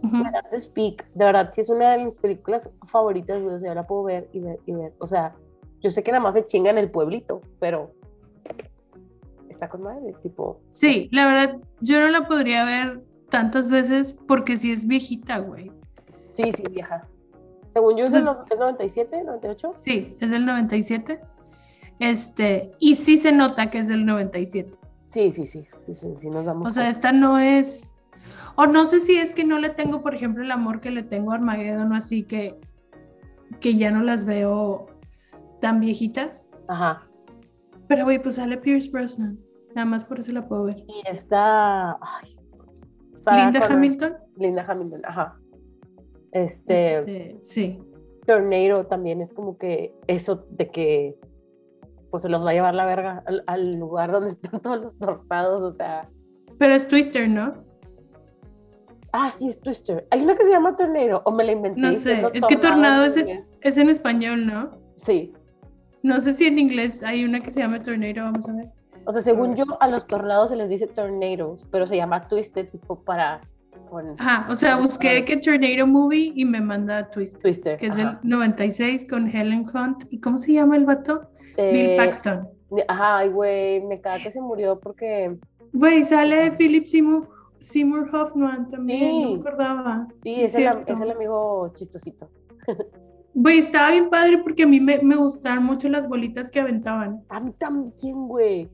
Me 0.00 0.30
das 0.30 0.48
de 0.52 0.60
Speak, 0.60 1.04
de 1.14 1.24
verdad, 1.24 1.50
sí 1.52 1.62
es 1.62 1.70
una 1.70 1.96
de 1.96 2.04
mis 2.04 2.16
películas 2.18 2.70
favoritas, 2.86 3.42
güey, 3.42 3.56
o 3.56 3.58
sea, 3.58 3.74
la 3.74 3.84
puedo 3.84 4.04
ver 4.04 4.28
y 4.32 4.38
ver 4.38 4.60
y 4.64 4.74
ver. 4.74 4.92
O 5.00 5.08
sea, 5.08 5.34
yo 5.80 5.90
sé 5.90 6.04
que 6.04 6.12
nada 6.12 6.22
más 6.22 6.34
se 6.34 6.46
chinga 6.46 6.70
en 6.70 6.78
el 6.78 6.88
pueblito, 6.88 7.40
pero 7.58 7.90
está 9.56 9.68
con 9.68 9.82
madre, 9.82 10.14
tipo. 10.22 10.60
Sí, 10.70 11.08
la 11.12 11.26
verdad, 11.26 11.58
yo 11.80 12.00
no 12.00 12.08
la 12.08 12.28
podría 12.28 12.64
ver 12.64 13.02
tantas 13.30 13.70
veces 13.70 14.12
porque 14.28 14.56
sí 14.56 14.70
es 14.70 14.86
viejita, 14.86 15.38
güey. 15.38 15.72
Sí, 16.32 16.52
sí, 16.54 16.62
vieja. 16.70 17.06
Según 17.72 17.96
yo 17.96 18.04
es, 18.06 18.12
del 18.12 18.22
Entonces- 18.22 18.52
es 18.52 18.58
97, 18.58 19.24
98. 19.24 19.72
Sí, 19.76 20.16
es 20.20 20.30
del 20.30 20.46
97. 20.46 21.20
Este, 21.98 22.72
y 22.78 22.94
sí 22.96 23.16
se 23.16 23.32
nota 23.32 23.70
que 23.70 23.78
es 23.78 23.88
del 23.88 24.04
97. 24.06 24.70
Sí, 25.06 25.32
sí, 25.32 25.46
sí, 25.46 25.64
sí, 25.86 25.94
sí, 25.94 26.14
sí, 26.18 26.30
nos 26.30 26.44
damos 26.44 26.68
O 26.68 26.72
sea, 26.72 26.88
esta 26.88 27.12
no 27.12 27.38
es. 27.38 27.92
O 28.56 28.66
no 28.66 28.84
sé 28.86 29.00
si 29.00 29.16
es 29.16 29.32
que 29.34 29.44
no 29.44 29.58
le 29.58 29.70
tengo, 29.70 30.02
por 30.02 30.14
ejemplo, 30.14 30.42
el 30.42 30.50
amor 30.50 30.80
que 30.80 30.90
le 30.90 31.02
tengo 31.02 31.32
a 31.32 31.36
Armageddon, 31.36 31.92
así 31.94 32.22
que, 32.22 32.58
que 33.60 33.74
ya 33.76 33.90
no 33.90 34.02
las 34.02 34.24
veo 34.24 34.86
tan 35.60 35.80
viejitas. 35.80 36.46
Ajá. 36.68 37.06
Pero, 37.88 38.04
güey, 38.04 38.20
pues 38.20 38.34
sale 38.36 38.56
Pierce 38.56 38.90
Brosnan. 38.90 39.38
Nada 39.76 39.84
más 39.84 40.06
por 40.06 40.18
eso 40.18 40.32
la 40.32 40.48
puedo 40.48 40.64
ver. 40.64 40.78
Y 40.88 41.02
está. 41.06 41.98
Ay, 42.00 42.34
Linda. 43.30 43.66
Hamilton. 43.66 44.14
Linda 44.36 44.64
Hamilton, 44.66 45.02
ajá. 45.04 45.38
Este, 46.32 46.98
Este, 46.98 47.36
sí. 47.40 47.78
Tornado 48.26 48.86
también 48.86 49.20
es 49.20 49.34
como 49.34 49.58
que 49.58 49.94
eso 50.06 50.46
de 50.48 50.70
que 50.70 51.18
pues 52.10 52.22
se 52.22 52.30
los 52.30 52.42
va 52.42 52.50
a 52.50 52.54
llevar 52.54 52.74
la 52.74 52.86
verga 52.86 53.22
al, 53.26 53.44
al 53.46 53.74
lugar 53.74 54.12
donde 54.12 54.30
están 54.30 54.60
todos 54.62 54.80
los 54.80 54.98
tornados, 54.98 55.62
o 55.62 55.72
sea. 55.72 56.08
Pero 56.58 56.72
es 56.72 56.88
Twister, 56.88 57.28
¿no? 57.28 57.52
Ah, 59.12 59.30
sí, 59.30 59.46
es 59.46 59.60
Twister. 59.60 60.06
Hay 60.10 60.22
una 60.22 60.36
que 60.36 60.44
se 60.44 60.50
llama 60.52 60.74
Tornado, 60.74 61.20
o 61.26 61.32
me 61.32 61.44
la 61.44 61.52
inventé. 61.52 61.80
No 61.82 61.92
sé, 61.92 62.26
es 62.32 62.46
que 62.46 62.56
tornado 62.56 63.04
es 63.04 63.18
en-. 63.18 63.44
Es 63.60 63.76
en 63.76 63.90
español, 63.90 64.46
¿no? 64.46 64.70
Sí. 64.96 65.34
No 66.02 66.18
sé 66.18 66.32
si 66.32 66.46
en 66.46 66.58
inglés 66.58 67.02
hay 67.02 67.26
una 67.26 67.40
que 67.40 67.50
se 67.50 67.60
llama 67.60 67.82
Tornado, 67.82 68.32
vamos 68.32 68.48
a 68.48 68.52
ver. 68.54 68.75
O 69.06 69.12
sea, 69.12 69.22
según 69.22 69.54
yo, 69.56 69.64
a 69.80 69.88
los 69.88 70.06
tornados 70.06 70.50
se 70.50 70.56
les 70.56 70.68
dice 70.68 70.86
tornadoes, 70.88 71.64
pero 71.70 71.86
se 71.86 71.96
llama 71.96 72.26
Twisted, 72.28 72.68
tipo 72.68 73.00
para. 73.02 73.40
Con 73.90 74.16
Ajá, 74.18 74.46
o 74.50 74.54
sea, 74.56 74.76
busqué 74.78 75.24
que 75.24 75.36
Tornado 75.36 75.86
Movie 75.86 76.32
y 76.34 76.44
me 76.44 76.60
manda 76.60 77.08
Twister, 77.10 77.40
Twister. 77.42 77.78
que 77.78 77.86
es 77.86 77.92
ajá. 77.92 78.18
del 78.22 78.30
96 78.30 79.06
con 79.08 79.28
Helen 79.28 79.66
Hunt. 79.72 80.04
¿Y 80.10 80.18
cómo 80.18 80.38
se 80.38 80.54
llama 80.54 80.76
el 80.76 80.86
vato? 80.86 81.20
Bill 81.56 81.90
Eh, 81.90 81.96
Paxton. 81.96 82.48
Ajá, 82.88 83.24
güey, 83.26 83.80
me 83.84 84.00
caga 84.00 84.24
que 84.24 84.32
se 84.32 84.40
murió 84.40 84.80
porque. 84.80 85.36
Güey, 85.72 86.02
sale 86.04 86.50
Philip 86.52 86.86
Seymour, 86.86 87.28
Seymour 87.60 88.08
Hoffman 88.12 88.68
también, 88.70 89.22
no 89.22 89.28
Sí. 89.28 89.34
me 89.34 89.40
acordaba. 89.40 90.06
Sí, 90.24 90.34
Sí, 90.34 90.42
es, 90.42 90.54
el, 90.56 90.66
es 90.86 91.00
el 91.00 91.10
amigo 91.10 91.72
chistosito. 91.74 92.28
Güey, 93.38 93.58
estaba 93.58 93.90
bien 93.90 94.08
padre 94.08 94.38
porque 94.38 94.62
a 94.62 94.66
mí 94.66 94.80
me, 94.80 94.98
me 95.02 95.14
gustaban 95.14 95.62
mucho 95.62 95.90
las 95.90 96.08
bolitas 96.08 96.50
que 96.50 96.58
aventaban. 96.58 97.22
A 97.28 97.38
mí 97.38 97.52
también, 97.58 98.28
güey. 98.28 98.66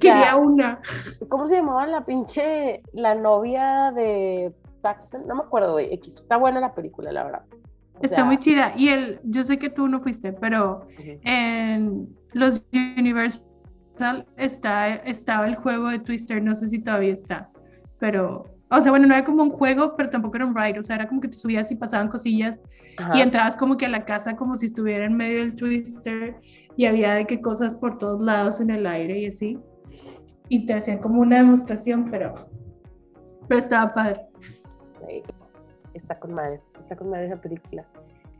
Quería 0.00 0.22
sea, 0.22 0.36
una. 0.36 0.80
¿cómo 1.28 1.48
se 1.48 1.56
llamaba 1.56 1.84
la 1.84 2.06
pinche, 2.06 2.80
la 2.92 3.16
novia 3.16 3.90
de 3.96 4.54
Paxton? 4.82 5.26
No 5.26 5.34
me 5.34 5.40
acuerdo, 5.42 5.72
güey. 5.72 5.92
Está 5.92 6.36
buena 6.36 6.60
la 6.60 6.76
película, 6.76 7.10
la 7.10 7.24
verdad. 7.24 7.42
O 7.50 8.02
Está 8.02 8.18
sea, 8.18 8.24
muy 8.24 8.38
chida. 8.38 8.72
Y 8.76 8.88
el, 8.88 9.18
yo 9.24 9.42
sé 9.42 9.58
que 9.58 9.68
tú 9.68 9.88
no 9.88 9.98
fuiste, 10.00 10.32
pero 10.32 10.86
ujú. 10.96 11.18
en 11.24 12.08
los 12.34 12.64
Universal 12.72 14.28
está, 14.36 14.94
estaba 14.94 15.48
el 15.48 15.56
juego 15.56 15.88
de 15.88 15.98
Twister, 15.98 16.40
no 16.40 16.54
sé 16.54 16.68
si 16.68 16.78
todavía 16.78 17.12
está, 17.12 17.50
pero, 17.98 18.44
o 18.70 18.80
sea, 18.80 18.92
bueno, 18.92 19.08
no 19.08 19.14
era 19.14 19.24
como 19.24 19.42
un 19.42 19.50
juego, 19.50 19.96
pero 19.96 20.08
tampoco 20.08 20.36
era 20.36 20.46
un 20.46 20.54
ride, 20.54 20.78
o 20.78 20.84
sea, 20.84 20.94
era 20.94 21.08
como 21.08 21.20
que 21.20 21.26
te 21.26 21.36
subías 21.36 21.72
y 21.72 21.74
pasaban 21.74 22.06
cosillas 22.06 22.60
Ajá. 22.98 23.16
y 23.16 23.20
entrabas 23.22 23.56
como 23.56 23.76
que 23.76 23.86
a 23.86 23.88
la 23.88 24.04
casa 24.04 24.36
como 24.36 24.56
si 24.56 24.66
estuviera 24.66 25.04
en 25.04 25.16
medio 25.16 25.38
del 25.38 25.54
Twister 25.54 26.36
y 26.76 26.86
había 26.86 27.14
de 27.14 27.26
que 27.26 27.40
cosas 27.40 27.74
por 27.74 27.96
todos 27.98 28.20
lados 28.24 28.60
en 28.60 28.70
el 28.70 28.86
aire 28.86 29.18
y 29.20 29.26
así, 29.26 29.58
y 30.48 30.66
te 30.66 30.74
hacían 30.74 30.98
como 30.98 31.20
una 31.20 31.38
demostración, 31.38 32.10
pero, 32.10 32.34
pero 33.48 33.58
estaba 33.58 33.92
padre, 33.94 34.20
Está 35.94 36.18
con 36.18 36.32
madre. 36.34 36.60
Está 36.80 36.96
con 36.96 37.10
madre 37.10 37.26
esa 37.26 37.36
película. 37.40 37.84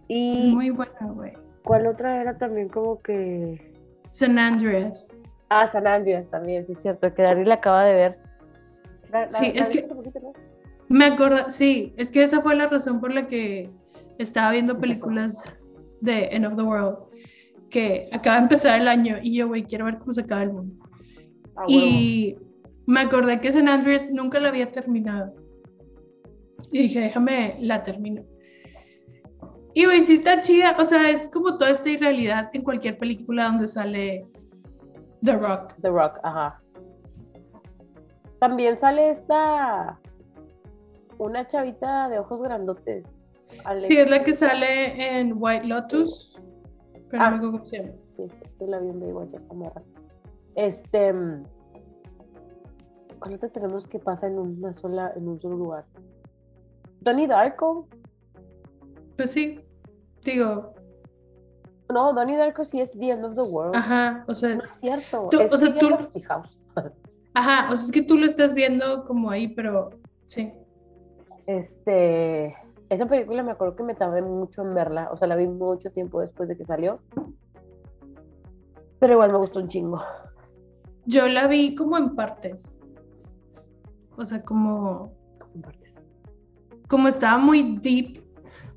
es 0.09 0.45
¿Y 0.45 0.49
muy 0.49 0.71
buena, 0.71 1.01
güey. 1.13 1.33
cuál 1.65 1.87
otra 1.87 2.21
era 2.21 2.39
también 2.39 2.69
como 2.69 3.01
que. 3.01 3.73
San 4.11 4.39
Andreas. 4.39 5.09
Ah, 5.49 5.67
San 5.67 5.87
Andreas 5.87 6.29
también, 6.31 6.67
sí 6.67 6.73
es 6.73 6.79
cierto, 6.81 7.13
que 7.15 7.23
Dani 7.23 7.45
la 7.45 7.55
acaba 7.55 7.85
de 7.85 7.95
ver. 7.95 8.19
La- 9.11 9.23
la- 9.23 9.31
Sí, 9.31 9.53
la 9.53 9.61
es 9.63 9.69
que- 9.71 9.79
hace 9.81 9.89
poquito, 9.95 10.21
¿no? 10.21 10.33
Me 10.89 11.05
acuerdo, 11.07 11.51
sí, 11.51 11.93
es 11.97 12.09
que 12.11 12.23
esa 12.23 12.41
fue 12.43 12.55
la 12.55 12.67
razón 12.69 13.01
por 13.01 13.13
la 13.13 13.27
que 13.27 13.71
estaba 14.19 14.53
viendo 14.53 14.79
películas 14.79 15.59
de 16.01 16.27
End 16.27 16.47
of 16.47 16.57
the 16.57 16.63
World, 16.63 16.99
que 17.71 18.09
acaba 18.13 18.37
de 18.37 18.43
empezar 18.43 18.81
el 18.81 18.89
año 18.89 19.17
y 19.23 19.37
yo, 19.37 19.49
güey, 19.49 19.65
quiero 19.65 19.85
ver 19.87 19.99
cómo 19.99 20.13
se 20.13 20.23
acaba 20.23 20.43
el 20.43 20.53
mundo. 20.53 20.87
Ah. 21.57 21.65
Y 21.69 22.37
me 22.87 23.01
acordé 23.01 23.41
que 23.41 23.53
San 23.53 23.69
Andreas 23.69 24.11
nunca 24.11 24.41
la 24.41 24.49
había 24.49 24.71
terminado. 24.71 25.35
Y 26.73 26.83
dije, 26.83 27.01
déjame, 27.01 27.57
la 27.61 27.83
termino. 27.83 28.25
Y 29.75 29.85
güey, 29.85 30.01
sí 30.01 30.15
está 30.15 30.41
chida, 30.41 30.75
o 30.79 30.85
sea, 30.85 31.09
es 31.11 31.29
como 31.29 31.57
toda 31.57 31.71
esta 31.71 31.89
irrealidad 31.89 32.51
en 32.53 32.63
cualquier 32.63 32.99
película 32.99 33.45
donde 33.45 33.69
sale 33.69 34.27
The 35.23 35.37
Rock. 35.37 35.75
The 35.81 35.91
Rock, 35.91 36.19
ajá. 36.23 36.61
También 38.41 38.79
sale 38.79 39.11
esta. 39.11 39.99
Una 41.19 41.47
chavita 41.49 42.09
de 42.09 42.21
ojos 42.21 42.43
grandotes. 42.43 43.05
Alex- 43.65 43.83
Sí, 43.87 43.97
es 43.97 44.11
la 44.11 44.23
que 44.25 44.33
sale 44.33 45.19
en 45.21 45.35
White 45.37 45.67
Lotus, 45.67 46.39
pero 47.11 47.23
Ah. 47.23 47.31
no 47.31 47.53
me. 47.53 47.67
Sí, 47.67 47.79
sí 48.17 48.67
la 48.67 48.79
vi 48.81 48.89
en 48.89 49.01
Baywatch, 49.01 49.35
Amorra. 49.51 49.83
Este. 50.55 51.13
mm, 51.13 51.45
¿Cuál 53.21 53.35
otra 53.35 53.49
tenemos 53.49 53.87
que 53.87 53.99
pasa 53.99 54.27
en 54.29 54.39
una 54.39 54.73
sola, 54.73 55.13
en 55.17 55.29
un 55.29 55.41
solo 55.41 55.57
lugar? 55.57 55.85
Donnie 57.01 57.27
Darko. 57.27 57.89
Pues 59.17 59.31
sí, 59.33 59.61
digo, 60.25 60.75
No, 61.93 62.13
Donnie 62.13 62.37
Darko 62.37 62.65
sí 62.65 62.81
es 62.81 62.93
The 62.93 63.11
End 63.11 63.25
of 63.25 63.35
the 63.35 63.41
World. 63.43 63.75
ajá, 63.75 64.25
o 64.29 64.35
sea, 64.35 64.55
No 64.57 64.63
es 64.65 64.73
cierto. 64.81 65.29
Tú- 65.31 65.41
es 65.41 65.53
o 65.53 65.57
sea, 65.59 65.79
tú- 65.79 65.89
His 66.15 66.29
House. 66.29 66.59
ajá, 67.35 67.73
o 67.73 67.77
sea, 67.77 67.85
es 67.87 67.91
que 67.91 68.03
tú 68.03 68.19
lo 68.19 68.27
estás 68.27 68.53
viendo 68.55 69.05
como 69.07 69.31
ahí, 69.31 69.49
pero 69.49 69.91
sí. 70.27 70.53
Este. 71.47 72.55
Esa 72.89 73.07
película 73.07 73.43
me 73.43 73.53
acuerdo 73.53 73.77
que 73.77 73.83
me 73.83 73.95
tardé 73.95 74.23
mucho 74.23 74.63
en 74.63 74.75
verla. 74.75 75.11
O 75.13 75.17
sea, 75.17 75.29
la 75.29 75.37
vi 75.37 75.47
mucho 75.47 75.91
tiempo 75.91 76.21
después 76.21 76.49
de 76.49 76.57
que 76.57 76.65
salió. 76.65 77.01
Pero 78.99 79.13
igual 79.13 79.33
me 79.33 79.39
gustó 79.39 79.61
un 79.61 79.69
chingo. 79.69 80.03
Yo 81.05 81.29
la 81.29 81.47
vi 81.47 81.75
como 81.75 81.97
en 81.99 82.15
partes. 82.15 82.75
O 84.17 84.25
sea, 84.25 84.43
como, 84.43 85.13
como 86.89 87.09
estaba 87.09 87.39
muy 87.39 87.79
deep 87.81 88.25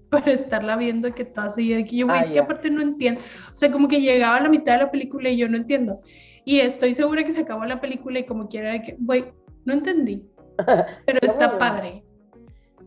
para 0.09 0.32
estarla 0.32 0.76
viendo 0.76 1.07
y 1.07 1.14
que 1.14 1.26
todo 1.26 1.49
seguía 1.49 1.84
que 1.84 1.95
yo, 1.95 2.05
güey, 2.05 2.20
Ah, 2.20 2.24
es 2.24 2.32
que 2.32 2.39
aparte 2.39 2.70
no 2.70 2.82
entiendo. 2.82 3.22
O 3.51 3.55
sea, 3.55 3.72
como 3.72 3.88
que 3.88 4.01
llegaba 4.01 4.36
a 4.36 4.41
la 4.41 4.49
mitad 4.49 4.74
de 4.74 4.86
la 4.86 4.91
película 4.91 5.30
y 5.30 5.38
yo 5.38 5.47
no 5.47 5.57
entiendo. 5.57 6.01
Y 6.43 6.59
estoy 6.59 6.93
segura 6.93 7.24
que 7.24 7.32
se 7.32 7.41
acabó 7.41 7.66
la 7.66 7.80
película 7.80 8.20
y 8.20 8.26
como 8.26 8.49
quiera 8.49 8.82
que, 8.82 8.97
güey, 8.99 9.34
no 9.64 9.74
entendí, 9.74 10.28
pero 11.05 11.20
está 11.22 11.57
padre. 11.57 12.03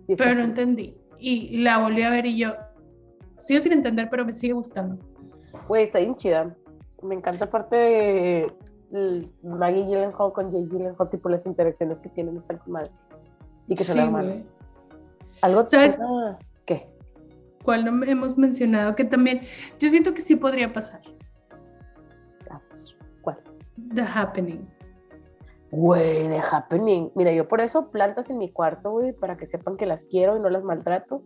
Sí, 0.06 0.12
está 0.12 0.24
pero 0.24 0.36
no 0.36 0.44
entendí. 0.44 0.96
Y 1.26 1.56
la 1.56 1.78
volví 1.78 2.02
a 2.02 2.10
ver 2.10 2.26
y 2.26 2.36
yo, 2.36 2.52
sigo 3.38 3.58
sin 3.62 3.72
entender, 3.72 4.10
pero 4.10 4.26
me 4.26 4.34
sigue 4.34 4.52
gustando. 4.52 5.02
Güey, 5.66 5.84
está 5.84 5.98
bien 6.00 6.14
chida. 6.16 6.54
Me 7.02 7.14
encanta 7.14 7.46
aparte 7.46 7.76
de 7.76 8.52
Maggie 9.42 9.84
Gyllenhaal 9.84 10.34
con 10.34 10.52
Jay 10.52 10.66
Gyllenhaal, 10.66 11.08
tipo 11.08 11.30
las 11.30 11.46
interacciones 11.46 11.98
que 11.98 12.10
tienen 12.10 12.36
están 12.36 12.60
madre. 12.66 12.90
Y 13.66 13.74
que 13.74 13.84
son 13.84 13.96
Sí, 13.96 14.02
hermanos. 14.02 14.48
Algo 15.40 15.64
¿Sabes? 15.64 15.98
¿Qué? 16.66 16.90
¿Cuál 17.62 17.86
no 17.86 18.04
hemos 18.04 18.36
mencionado? 18.36 18.94
Que 18.94 19.04
también, 19.04 19.46
yo 19.80 19.88
siento 19.88 20.12
que 20.12 20.20
sí 20.20 20.36
podría 20.36 20.74
pasar. 20.74 21.00
Ah, 22.50 22.60
¿Cuál? 23.22 23.38
The 23.94 24.02
Happening. 24.02 24.68
Güey, 25.76 26.28
de 26.28 26.38
happening. 26.38 27.10
Mira, 27.16 27.32
yo 27.32 27.48
por 27.48 27.60
eso 27.60 27.90
plantas 27.90 28.30
en 28.30 28.38
mi 28.38 28.52
cuarto, 28.52 28.92
güey, 28.92 29.12
para 29.12 29.36
que 29.36 29.46
sepan 29.46 29.76
que 29.76 29.86
las 29.86 30.04
quiero 30.04 30.36
y 30.36 30.40
no 30.40 30.48
las 30.48 30.62
maltrato. 30.62 31.22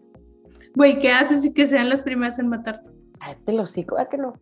Güey, 0.74 0.98
¿qué 1.00 1.10
haces 1.10 1.44
y 1.44 1.52
que 1.52 1.66
sean 1.66 1.90
las 1.90 2.00
primeras 2.00 2.38
en 2.38 2.48
matar? 2.48 2.82
Ay, 3.20 3.36
te 3.44 3.52
lo 3.52 3.66
sigo, 3.66 3.98
¿a 3.98 4.08
que 4.08 4.16
no? 4.16 4.32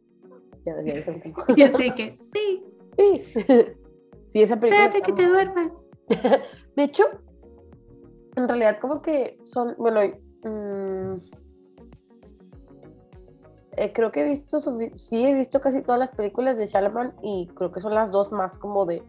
Ya, 0.64 0.80
ya 0.84 0.94
dicen 0.94 1.20
que 1.20 1.30
no. 1.30 1.44
Y 1.56 1.62
así 1.62 1.90
que, 1.92 2.16
sí, 2.16 2.64
Sí. 2.96 3.24
Sí, 4.28 4.42
esa 4.42 4.56
película. 4.56 4.84
espérate 4.84 5.02
que 5.02 5.12
te 5.12 5.28
duermas. 5.28 5.90
De 6.76 6.82
hecho, 6.82 7.04
en 8.36 8.46
realidad 8.48 8.78
como 8.80 9.02
que 9.02 9.38
son, 9.44 9.74
bueno, 9.76 10.00
mm, 10.44 11.18
eh, 13.76 13.92
creo 13.92 14.12
que 14.12 14.20
he 14.20 14.28
visto, 14.28 14.60
sí 14.94 15.24
he 15.24 15.34
visto 15.34 15.60
casi 15.60 15.82
todas 15.82 15.98
las 15.98 16.10
películas 16.10 16.56
de 16.56 16.66
Shalaman 16.66 17.14
y 17.22 17.48
creo 17.54 17.72
que 17.72 17.80
son 17.80 17.94
las 17.94 18.10
dos 18.10 18.30
más 18.30 18.56
como 18.56 18.86
de 18.86 19.02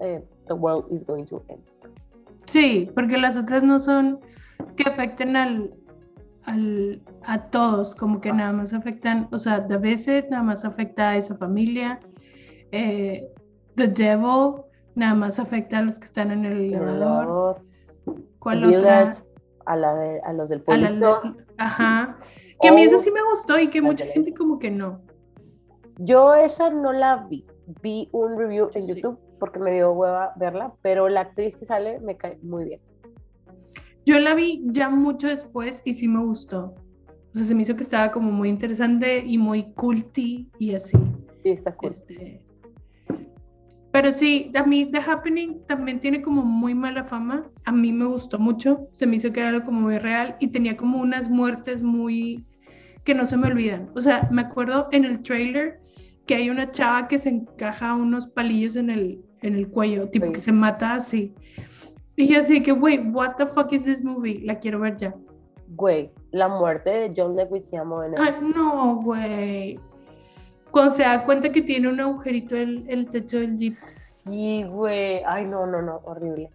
eh, 0.00 0.24
The 0.50 0.54
World 0.54 0.86
is 0.90 1.06
Going 1.06 1.26
to 1.26 1.42
End. 1.48 1.62
Sí, 2.46 2.90
porque 2.94 3.16
las 3.16 3.36
otras 3.36 3.62
no 3.62 3.78
son 3.78 4.18
que 4.76 4.82
afecten 4.90 5.36
al, 5.36 5.72
al, 6.44 7.00
a 7.22 7.38
todos, 7.50 7.94
como 7.94 8.20
que 8.20 8.32
nada 8.32 8.52
más 8.52 8.72
afectan, 8.72 9.28
o 9.30 9.38
sea, 9.38 9.64
The 9.68 9.76
Visit 9.76 10.26
nada 10.30 10.42
más 10.42 10.64
afecta 10.64 11.10
a 11.10 11.16
esa 11.16 11.36
familia, 11.36 12.00
eh, 12.72 13.28
The 13.76 13.86
Devil 13.88 14.62
nada 14.96 15.14
más 15.14 15.38
afecta 15.38 15.78
a 15.78 15.82
los 15.82 15.98
que 16.00 16.04
están 16.06 16.32
en 16.32 16.44
el 16.44 16.52
El 16.54 16.64
elevador, 16.74 16.96
elevador, 16.96 17.62
¿cuál 18.40 18.60
The 18.60 18.76
otra? 18.78 18.98
Village, 19.04 19.22
a, 19.66 19.76
la 19.76 19.94
de- 19.94 20.20
a 20.22 20.32
los 20.32 20.48
del 20.48 20.64
de- 20.64 21.34
ajá, 21.58 22.18
que 22.60 22.68
a 22.68 22.72
mí 22.72 22.82
esa 22.82 22.98
sí 22.98 23.10
me 23.12 23.22
gustó 23.30 23.58
y 23.60 23.68
que 23.68 23.80
mucha 23.80 24.04
gente 24.06 24.34
como 24.34 24.58
que 24.58 24.70
no. 24.72 25.00
Yo 25.98 26.34
esa 26.34 26.70
no 26.70 26.92
la 26.92 27.26
vi. 27.30 27.46
Vi 27.82 28.08
un 28.12 28.36
review 28.36 28.70
en 28.74 28.82
Sí. 28.82 28.94
YouTube 28.94 29.18
porque 29.40 29.58
me 29.58 29.72
dio 29.72 29.92
hueva 29.92 30.32
verla, 30.36 30.72
pero 30.82 31.08
la 31.08 31.22
actriz 31.22 31.56
que 31.56 31.64
sale 31.64 31.98
me 31.98 32.16
cae 32.16 32.38
muy 32.42 32.64
bien. 32.66 32.80
Yo 34.06 34.20
la 34.20 34.34
vi 34.34 34.62
ya 34.66 34.88
mucho 34.88 35.26
después 35.26 35.82
y 35.84 35.94
sí 35.94 36.06
me 36.06 36.20
gustó. 36.20 36.74
O 37.08 37.34
sea, 37.34 37.44
se 37.44 37.54
me 37.54 37.62
hizo 37.62 37.76
que 37.76 37.82
estaba 37.82 38.12
como 38.12 38.30
muy 38.30 38.48
interesante 38.48 39.24
y 39.26 39.38
muy 39.38 39.72
culty 39.72 40.48
y 40.58 40.74
así. 40.74 40.96
Sí, 41.42 41.50
está 41.50 41.74
cool. 41.74 41.90
Este, 41.90 42.42
pero 43.92 44.12
sí, 44.12 44.52
a 44.54 44.62
mí 44.64 44.86
The 44.90 44.98
Happening 44.98 45.66
también 45.66 45.98
tiene 45.98 46.22
como 46.22 46.42
muy 46.42 46.74
mala 46.74 47.04
fama. 47.04 47.50
A 47.64 47.72
mí 47.72 47.92
me 47.92 48.06
gustó 48.06 48.38
mucho, 48.38 48.88
se 48.92 49.06
me 49.06 49.16
hizo 49.16 49.32
que 49.32 49.40
era 49.40 49.48
algo 49.48 49.64
como 49.64 49.80
muy 49.80 49.98
real 49.98 50.36
y 50.38 50.48
tenía 50.48 50.76
como 50.76 50.98
unas 50.98 51.28
muertes 51.28 51.82
muy 51.82 52.46
que 53.04 53.14
no 53.14 53.26
se 53.26 53.36
me 53.36 53.48
olvidan. 53.48 53.90
O 53.94 54.00
sea, 54.00 54.28
me 54.30 54.42
acuerdo 54.42 54.88
en 54.92 55.04
el 55.04 55.22
trailer 55.22 55.80
que 56.26 56.36
hay 56.36 56.50
una 56.50 56.70
chava 56.70 57.08
que 57.08 57.18
se 57.18 57.30
encaja 57.30 57.94
unos 57.94 58.28
palillos 58.28 58.76
en 58.76 58.90
el, 58.90 59.24
en 59.42 59.54
el 59.56 59.68
cuello, 59.68 60.08
tipo 60.08 60.26
Sí. 60.26 60.32
que 60.32 60.40
se 60.40 60.52
mata 60.52 60.94
así. 60.94 61.34
Y 62.16 62.28
yo 62.28 62.40
así 62.40 62.62
que, 62.62 62.72
wait, 62.72 63.00
what 63.12 63.36
the 63.36 63.46
fuck 63.46 63.72
is 63.72 63.84
this 63.84 64.02
movie? 64.04 64.40
La 64.44 64.58
quiero 64.58 64.80
ver 64.80 64.96
ya. 64.96 65.14
Güey, 65.76 66.10
la 66.32 66.48
muerte 66.48 66.90
de 66.90 67.12
John 67.16 67.36
Leguizamo 67.36 68.02
en 68.02 68.18
Ay, 68.18 68.34
no, 68.54 68.96
güey. 68.96 69.78
Cuando 70.70 70.92
se 70.94 71.02
da 71.02 71.24
cuenta 71.24 71.50
que 71.50 71.62
tiene 71.62 71.88
un 71.88 72.00
agujerito 72.00 72.56
el, 72.56 72.84
el 72.88 73.06
techo 73.08 73.38
del 73.38 73.56
jeep. 73.56 73.74
Sí, 74.24 74.64
güey. 74.64 75.22
Ay, 75.26 75.46
no, 75.46 75.66
no, 75.66 75.80
no, 75.80 76.00
horrible. 76.04 76.50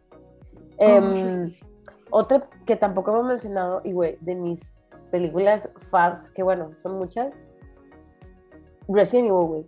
Em, 0.78 1.54
otra 2.12 2.48
que 2.66 2.76
tampoco 2.76 3.12
hemos 3.12 3.26
mencionado, 3.26 3.82
y 3.84 3.94
güey, 3.94 4.18
de 4.22 4.36
mis 4.36 4.62
películas 5.12 5.70
faves, 5.90 6.20
que 6.32 6.44
bueno, 6.44 6.72
son 6.78 6.98
muchas. 6.98 7.34
Resident 8.88 9.30
Evil, 9.30 9.48
güey. 9.48 9.66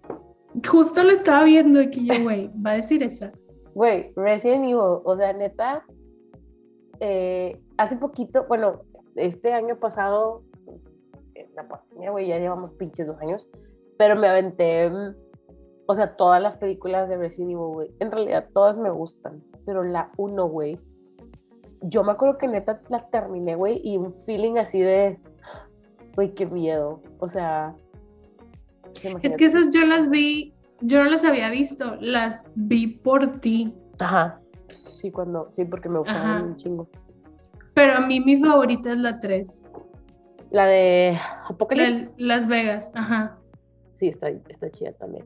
Justo 0.65 1.03
lo 1.03 1.11
estaba 1.11 1.43
viendo 1.43 1.81
y 1.81 1.91
que 1.91 2.03
yo, 2.03 2.23
güey, 2.23 2.49
va 2.65 2.71
a 2.71 2.75
decir 2.75 3.03
esa. 3.03 3.31
Güey, 3.73 4.11
Resident 4.15 4.63
Evil, 4.63 5.01
o 5.03 5.15
sea, 5.17 5.33
neta, 5.33 5.85
eh, 6.99 7.61
hace 7.77 7.95
poquito, 7.97 8.45
bueno, 8.47 8.81
este 9.15 9.53
año 9.53 9.77
pasado, 9.77 10.43
la 11.55 11.67
pandemia, 11.67 12.11
güey, 12.11 12.27
ya 12.27 12.39
llevamos 12.39 12.71
pinches 12.73 13.07
dos 13.07 13.19
años, 13.21 13.47
pero 13.97 14.15
me 14.15 14.27
aventé, 14.27 14.89
mm, 14.89 15.15
o 15.85 15.95
sea, 15.95 16.15
todas 16.15 16.41
las 16.41 16.55
películas 16.55 17.07
de 17.07 17.17
Resident 17.17 17.51
Evil, 17.51 17.73
güey. 17.73 17.91
En 17.99 18.11
realidad 18.11 18.47
todas 18.53 18.77
me 18.77 18.89
gustan, 18.89 19.43
pero 19.65 19.83
la 19.83 20.11
uno, 20.17 20.47
güey, 20.47 20.79
yo 21.81 22.03
me 22.03 22.13
acuerdo 22.13 22.37
que 22.37 22.47
neta 22.47 22.81
la 22.89 23.07
terminé, 23.09 23.55
güey, 23.55 23.79
y 23.83 23.97
un 23.97 24.11
feeling 24.11 24.57
así 24.57 24.81
de, 24.81 25.19
güey, 26.15 26.33
qué 26.33 26.45
miedo, 26.45 27.01
o 27.19 27.27
sea... 27.27 27.75
Es 29.21 29.37
que 29.37 29.45
esas 29.45 29.69
yo 29.73 29.85
las 29.85 30.09
vi, 30.09 30.53
yo 30.81 31.03
no 31.03 31.09
las 31.09 31.23
había 31.23 31.49
visto, 31.49 31.95
las 31.99 32.45
vi 32.55 32.87
por 32.87 33.39
ti. 33.39 33.73
Ajá, 33.99 34.39
sí, 34.93 35.11
cuando, 35.11 35.49
sí, 35.51 35.65
porque 35.65 35.89
me 35.89 35.99
gustaban 35.99 36.25
Ajá. 36.25 36.43
un 36.43 36.55
chingo. 36.55 36.89
Pero 37.73 37.93
a 37.93 37.99
mí 38.01 38.19
mi 38.19 38.37
favorita 38.37 38.91
es 38.91 38.97
la 38.97 39.19
3. 39.19 39.65
La 40.49 40.65
de 40.65 41.17
Apocalypse. 41.49 42.09
Las 42.17 42.47
Vegas, 42.47 42.91
ajá. 42.95 43.37
Sí, 43.95 44.07
está, 44.07 44.29
está 44.29 44.69
chida 44.71 44.93
también. 44.93 45.25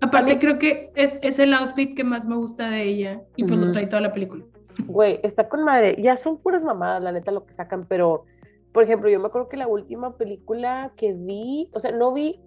Aparte 0.00 0.34
mí- 0.34 0.40
creo 0.40 0.58
que 0.58 0.90
e- 0.94 1.18
es 1.22 1.38
el 1.38 1.52
outfit 1.54 1.94
que 1.96 2.04
más 2.04 2.26
me 2.26 2.36
gusta 2.36 2.70
de 2.70 2.82
ella 2.82 3.22
y 3.36 3.44
pues 3.44 3.58
lo 3.58 3.72
trae 3.72 3.86
toda 3.86 4.00
la 4.02 4.12
película. 4.12 4.44
Güey, 4.86 5.20
está 5.22 5.48
con 5.48 5.64
madre. 5.64 5.96
Ya 6.00 6.16
son 6.16 6.38
puras 6.38 6.62
mamadas, 6.62 7.02
la 7.02 7.12
neta, 7.12 7.30
lo 7.32 7.44
que 7.46 7.52
sacan, 7.52 7.86
pero, 7.88 8.24
por 8.72 8.82
ejemplo, 8.84 9.08
yo 9.08 9.18
me 9.20 9.26
acuerdo 9.26 9.48
que 9.48 9.56
la 9.56 9.66
última 9.68 10.16
película 10.16 10.92
que 10.96 11.14
vi, 11.14 11.68
o 11.72 11.80
sea, 11.80 11.92
no 11.92 12.12
vi, 12.12 12.40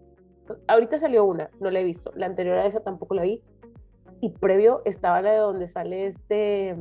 ahorita 0.68 0.98
salió 0.98 1.26
una, 1.26 1.50
no 1.60 1.70
la 1.72 1.80
he 1.80 1.84
visto. 1.84 2.12
La 2.16 2.26
anterior 2.26 2.58
a 2.58 2.66
esa 2.66 2.82
tampoco 2.82 3.16
la 3.16 3.24
vi. 3.24 3.42
Y 4.22 4.30
previo 4.32 4.82
estaba 4.86 5.22
la 5.22 5.32
de 5.32 5.38
donde 5.38 5.68
sale 5.70 6.08
este, 6.08 6.76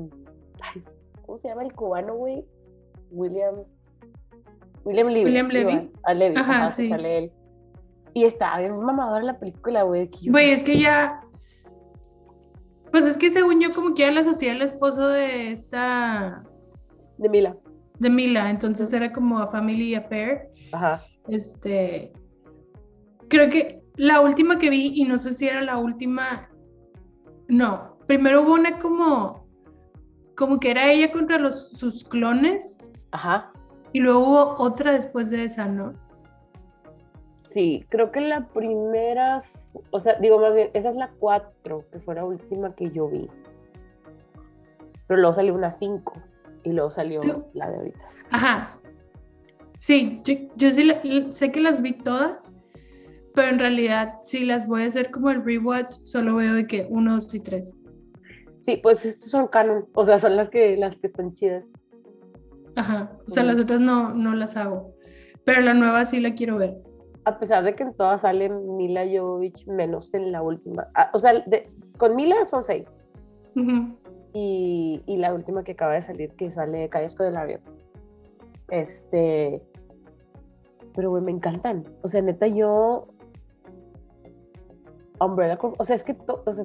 ay, 0.61 0.83
¿cómo 1.25 1.39
se 1.39 1.49
llama 1.49 1.63
el 1.63 1.73
cubano, 1.73 2.15
güey? 2.15 2.45
William, 3.11 3.57
William 4.85 5.09
Levy. 5.09 5.25
William 5.25 5.49
Levy. 5.49 5.91
A 6.05 6.15
Levy, 6.15 6.37
Ajá, 6.37 6.69
sí. 6.69 6.89
sale 6.89 7.19
él. 7.19 7.33
Y 8.15 8.25
estaba 8.25 8.59
bien 8.59 8.77
mamadora 8.79 9.23
la 9.23 9.39
película, 9.39 9.83
güey. 9.83 10.11
Güey, 10.27 10.51
es 10.51 10.63
que 10.63 10.79
ya. 10.79 11.21
Pues 12.91 13.05
es 13.05 13.19
que 13.19 13.31
según 13.31 13.61
yo, 13.61 13.71
como 13.73 13.95
que 13.95 14.03
ya 14.03 14.11
las 14.11 14.27
hacía 14.27 14.53
el 14.53 14.63
esposo 14.63 15.09
de 15.09 15.53
esta. 15.53 16.43
De 17.19 17.29
Mila. 17.29 17.57
de 17.99 18.11
Mila, 18.11 18.51
entonces 18.51 18.93
era 18.93 19.13
como 19.13 19.39
a 19.39 19.49
Family 19.49 19.95
Affair. 19.95 20.49
Ajá. 20.73 21.05
Este. 21.29 22.13
Creo 23.29 23.51
que 23.51 23.83
la 23.97 24.21
última 24.21 24.59
que 24.59 24.71
vi, 24.71 24.93
y 24.95 25.05
no 25.05 25.19
sé 25.19 25.33
si 25.35 25.47
era 25.49 25.61
la 25.63 25.77
última. 25.79 26.49
No, 27.49 27.97
primero 28.07 28.43
hubo 28.43 28.55
una 28.55 28.79
como. 28.79 29.47
Como 30.37 30.61
que 30.61 30.71
era 30.71 30.91
ella 30.93 31.11
contra 31.11 31.39
los, 31.39 31.71
sus 31.73 32.05
clones, 32.05 32.79
Ajá. 33.11 33.51
y 33.93 33.99
luego 33.99 34.21
hubo 34.21 34.55
otra 34.63 34.93
después 34.93 35.31
de 35.31 35.43
esa, 35.45 35.67
¿no? 35.67 35.95
Sí, 37.43 37.85
creo 37.89 38.13
que 38.13 38.21
la 38.21 38.47
primera, 38.49 39.43
o 39.91 39.99
sea, 39.99 40.15
digo 40.21 40.39
más 40.39 40.55
bien, 40.55 40.71
esa 40.75 40.91
es 40.91 40.97
la 40.97 41.11
4, 41.19 41.85
que 41.91 41.99
fue 41.99 42.15
la 42.15 42.25
última 42.25 42.73
que 42.77 42.91
yo 42.93 43.09
vi. 43.09 43.29
Pero 45.09 45.21
luego 45.21 45.35
salió 45.35 45.55
una 45.55 45.71
5 45.73 46.13
y 46.63 46.71
luego 46.73 46.91
salió 46.91 47.21
Sí. 47.21 47.33
la 47.55 47.71
de 47.71 47.77
ahorita. 47.79 48.07
Ajá. 48.31 48.63
Sí, 49.79 50.21
yo, 50.25 50.35
yo 50.57 50.71
sí 50.71 50.85
la- 50.85 51.33
sé 51.33 51.51
que 51.51 51.61
las 51.61 51.81
vi 51.83 51.95
todas, 51.95 52.53
pero 53.39 53.51
en 53.53 53.59
realidad 53.61 54.15
si 54.23 54.45
las 54.45 54.67
voy 54.67 54.83
a 54.83 54.87
hacer 54.87 55.11
como 55.11 55.31
el 55.31 55.45
rewatch, 55.45 55.93
solo 56.03 56.37
veo 56.37 56.55
de 56.55 56.67
que 56.67 56.87
uno, 56.91 57.15
dos 57.15 57.33
y 57.35 57.41
tres. 57.41 57.77
Sí, 58.65 58.79
pues 58.83 59.05
estos 59.07 59.31
son 59.31 59.47
canon, 59.47 59.87
o 59.95 60.05
sea, 60.05 60.19
son 60.19 60.35
las 60.37 60.51
que, 60.51 60.77
las 60.77 60.97
que 60.97 61.07
están 61.07 61.35
chidas. 61.35 61.65
Ajá. 62.77 63.13
O 63.27 63.31
sea, 63.31 63.43
Ujú. 63.45 63.53
las 63.53 63.61
otras 63.61 63.81
no, 63.81 64.13
no 64.15 64.35
las 64.35 64.57
hago. 64.57 64.93
Pero 65.45 65.61
la 65.63 65.73
nueva 65.75 66.05
sí 66.05 66.21
la 66.21 66.35
quiero 66.35 66.59
ver. 66.59 66.77
A 67.25 67.39
pesar 67.39 67.63
de 67.65 67.75
que 67.75 67.83
en 67.85 67.95
todas 67.95 68.23
sale 68.23 68.49
Mila 68.49 69.05
Jovovich, 69.07 69.67
menos 69.67 70.13
en 70.15 70.33
la 70.33 70.43
última. 70.43 70.89
Ah, 70.95 71.11
o 71.15 71.19
sea, 71.19 71.35
de- 71.47 71.71
con 71.97 72.17
Mila 72.17 72.45
son 72.45 72.63
6. 72.63 72.87
Ujú. 73.57 73.97
y, 74.35 75.03
y 75.07 75.17
la 75.17 75.33
última 75.33 75.63
que 75.65 75.73
acaba 75.73 75.95
de 75.95 76.03
salir, 76.03 76.31
que 76.35 76.51
sale 76.51 76.89
Callesco 76.89 77.23
del 77.25 77.37
Avión. 77.37 77.61
Este. 78.69 79.63
Pero, 80.95 81.11
güey, 81.11 81.23
me 81.23 81.31
encantan. 81.33 81.85
O 82.03 82.09
sea, 82.09 82.21
neta, 82.23 82.47
yo. 82.49 83.09
Umbrella 85.21 85.59
Corp- 85.59 85.77
O 85.79 85.85
sea, 85.85 85.97
es 85.97 86.05
que. 86.05 86.17
o 86.29 86.53
sea, 86.53 86.65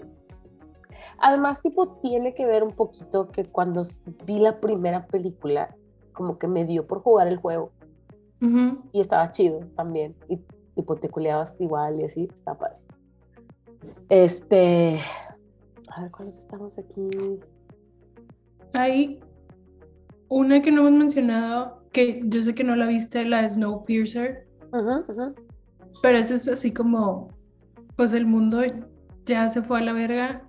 además, 1.20 1.62
tipo, 1.62 1.98
tiene 2.02 2.34
que 2.36 2.46
ver 2.46 2.64
un 2.64 2.72
poquito 2.72 3.30
que 3.30 3.46
cuando 3.46 3.84
vi 4.26 4.40
la 4.40 4.60
primera 4.60 5.06
película, 5.08 5.76
como 6.14 6.38
que 6.38 6.48
me 6.48 6.66
dio 6.66 6.86
por 6.86 7.00
jugar 7.02 7.28
el 7.28 7.38
juego. 7.38 7.72
Y 8.92 9.00
estaba 9.00 9.32
chido 9.32 9.62
también. 9.78 10.16
Y 10.28 10.38
tipo 10.76 10.96
te 10.98 11.08
culeabas 11.10 11.56
igual 11.60 12.02
y 12.02 12.04
así, 12.04 12.24
está 12.26 12.56
padre. 12.58 12.78
Este. 14.10 15.00
A 15.96 16.02
ver, 16.02 16.12
¿cuáles 16.12 16.36
estamos 16.38 16.78
aquí? 16.78 17.40
Hay 18.74 19.20
una 20.30 20.62
que 20.62 20.72
no 20.72 20.82
hemos 20.82 20.94
mencionado, 21.00 21.84
que 21.92 22.22
yo 22.26 22.42
sé 22.42 22.54
que 22.56 22.64
no 22.64 22.76
la 22.76 22.88
viste, 22.88 23.24
la 23.24 23.44
de 23.44 23.50
Snowpiercer, 23.50 24.48
Ujú, 24.72 25.12
ujú. 25.12 25.36
pero 26.02 26.18
esa 26.18 26.34
es 26.34 26.48
así 26.48 26.74
como, 26.74 27.30
pues 27.96 28.14
el 28.14 28.26
mundo 28.26 28.62
ya 29.26 29.50
se 29.50 29.62
fue 29.62 29.80
a 29.80 29.84
la 29.84 29.94
verga 29.94 30.44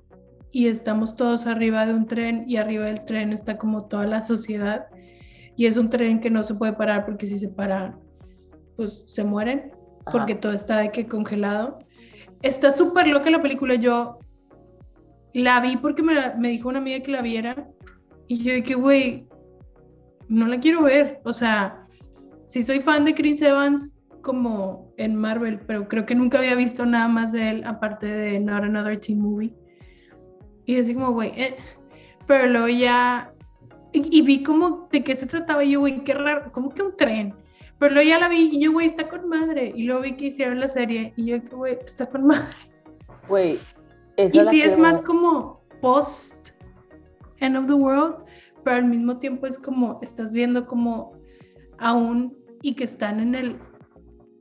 y 0.51 0.69
estamos 0.69 1.17
todos 1.17 1.47
arriba 1.47 1.85
de 1.87 1.95
un 1.95 2.07
tren 2.07 2.45
y 2.49 2.57
arriba 2.57 2.85
del 2.87 3.05
tren 3.05 3.33
está 3.33 3.57
como 3.59 3.87
toda 3.87 4.07
la 4.07 4.21
sociedad 4.21 4.87
y 5.57 5.67
es 5.67 5.77
un 5.77 5.89
tren 5.89 6.21
que 6.21 6.31
no 6.31 6.43
se 6.43 6.55
puede 6.55 6.73
parar 6.73 7.05
porque 7.05 7.27
si 7.27 7.39
se 7.39 7.49
para, 7.49 7.99
pues 8.77 9.03
se 9.07 9.25
mueren 9.25 9.73
Ajá. 10.07 10.11
porque 10.13 10.35
todo 10.35 10.53
está 10.53 10.79
de 10.79 10.91
que 10.91 11.07
congelado. 11.07 11.79
Está 12.43 12.71
súper 12.73 13.07
loca 13.09 13.31
la 13.31 13.41
película, 13.43 13.75
yo 13.77 14.19
la 15.33 15.61
vi 15.61 15.77
porque 15.77 16.03
me, 16.03 16.15
la- 16.15 16.35
me 16.37 16.49
dijo 16.51 16.69
una 16.69 16.79
amiga 16.79 17.01
que 17.01 17.11
la 17.13 17.23
viera 17.23 17.69
y 18.29 18.43
yo 18.43 18.53
dije, 18.55 18.75
güey, 18.75 19.27
no 20.29 20.47
la 20.47 20.59
quiero 20.61 20.83
ver. 20.83 21.21
O 21.25 21.33
sea, 21.33 21.87
sí 22.47 22.63
soy 22.63 22.81
fan 22.81 23.05
de 23.05 23.15
Chris 23.15 23.41
Evans 23.43 23.94
como 24.25 24.93
en 24.97 25.15
Marvel, 25.15 25.61
pero 25.61 25.87
creo 25.87 26.07
que 26.07 26.17
nunca 26.17 26.39
había 26.39 26.57
visto 26.57 26.85
nada 26.85 27.07
más 27.07 27.31
de 27.31 27.51
él 27.51 27.65
aparte 27.65 28.07
de 28.07 28.41
Not 28.41 28.65
Another 28.65 28.99
Teen 28.99 29.21
Movie. 29.21 29.55
Y 30.65 30.79
así 30.79 30.95
como, 30.95 31.13
güey, 31.13 31.31
eh. 31.41 31.57
pero 32.27 32.49
luego 32.49 32.69
ya... 32.69 33.33
Y, 33.93 34.19
y 34.19 34.23
vi 34.23 34.43
como 34.43 34.89
de 34.91 35.05
qué 35.05 35.15
se 35.15 35.27
trataba 35.27 35.63
y 35.63 35.73
yo, 35.73 35.81
güey, 35.81 36.03
qué 36.03 36.15
raro, 36.15 36.51
como 36.51 36.71
que 36.71 36.83
un 36.83 36.97
tren. 36.97 37.35
Pero 37.79 37.95
luego 37.95 38.09
ya 38.09 38.19
la 38.19 38.29
vi 38.29 38.51
y 38.53 38.61
yo, 38.61 38.73
güey, 38.73 38.87
está 38.87 39.07
con 39.09 39.29
madre. 39.29 39.73
Y 39.77 39.85
luego 39.85 40.03
vi 40.03 40.17
que 40.17 40.27
hicieron 40.27 40.59
la 40.59 40.69
serie 40.69 41.13
y 41.17 41.27
yo, 41.27 41.37
güey, 41.53 41.79
está 41.85 42.07
con 42.07 42.27
madre. 42.27 42.57
Güey. 43.29 43.61
Y 44.17 44.41
sí 44.51 44.63
es 44.63 44.79
más 44.79 45.03
como 45.03 45.61
post 45.81 46.51
End 47.39 47.57
of 47.57 47.67
the 47.67 47.75
World, 47.75 48.25
pero 48.65 48.77
al 48.77 48.85
mismo 48.87 49.19
tiempo 49.19 49.47
es 49.47 49.59
como 49.59 49.99
estás 50.03 50.33
viendo 50.33 50.67
como 50.67 51.13
aún 51.79 52.37
y 52.63 52.75
que 52.75 52.85
están 52.85 53.21
en 53.21 53.35
el 53.35 53.59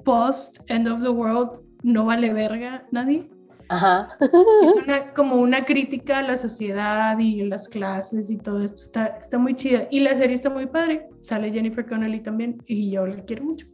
post 0.03 0.59
End 0.67 0.87
of 0.87 1.01
the 1.01 1.09
World, 1.09 1.59
no 1.83 2.05
vale 2.05 2.33
verga 2.33 2.85
nadie. 2.91 3.29
Ajá. 3.69 4.15
Es 4.19 4.75
una, 4.83 5.13
como 5.13 5.35
una 5.37 5.65
crítica 5.65 6.19
a 6.19 6.23
la 6.23 6.37
sociedad 6.37 7.17
y 7.19 7.43
las 7.43 7.67
clases 7.67 8.29
y 8.29 8.37
todo 8.37 8.61
esto. 8.61 8.81
Está, 8.81 9.05
está 9.17 9.37
muy 9.37 9.55
chida. 9.55 9.87
Y 9.89 10.01
la 10.01 10.15
serie 10.15 10.35
está 10.35 10.49
muy 10.49 10.67
padre. 10.67 11.07
Sale 11.21 11.51
Jennifer 11.51 11.85
Connelly 11.85 12.21
también 12.21 12.61
y 12.67 12.91
yo 12.91 13.07
la 13.07 13.23
quiero 13.23 13.45
mucho. 13.45 13.67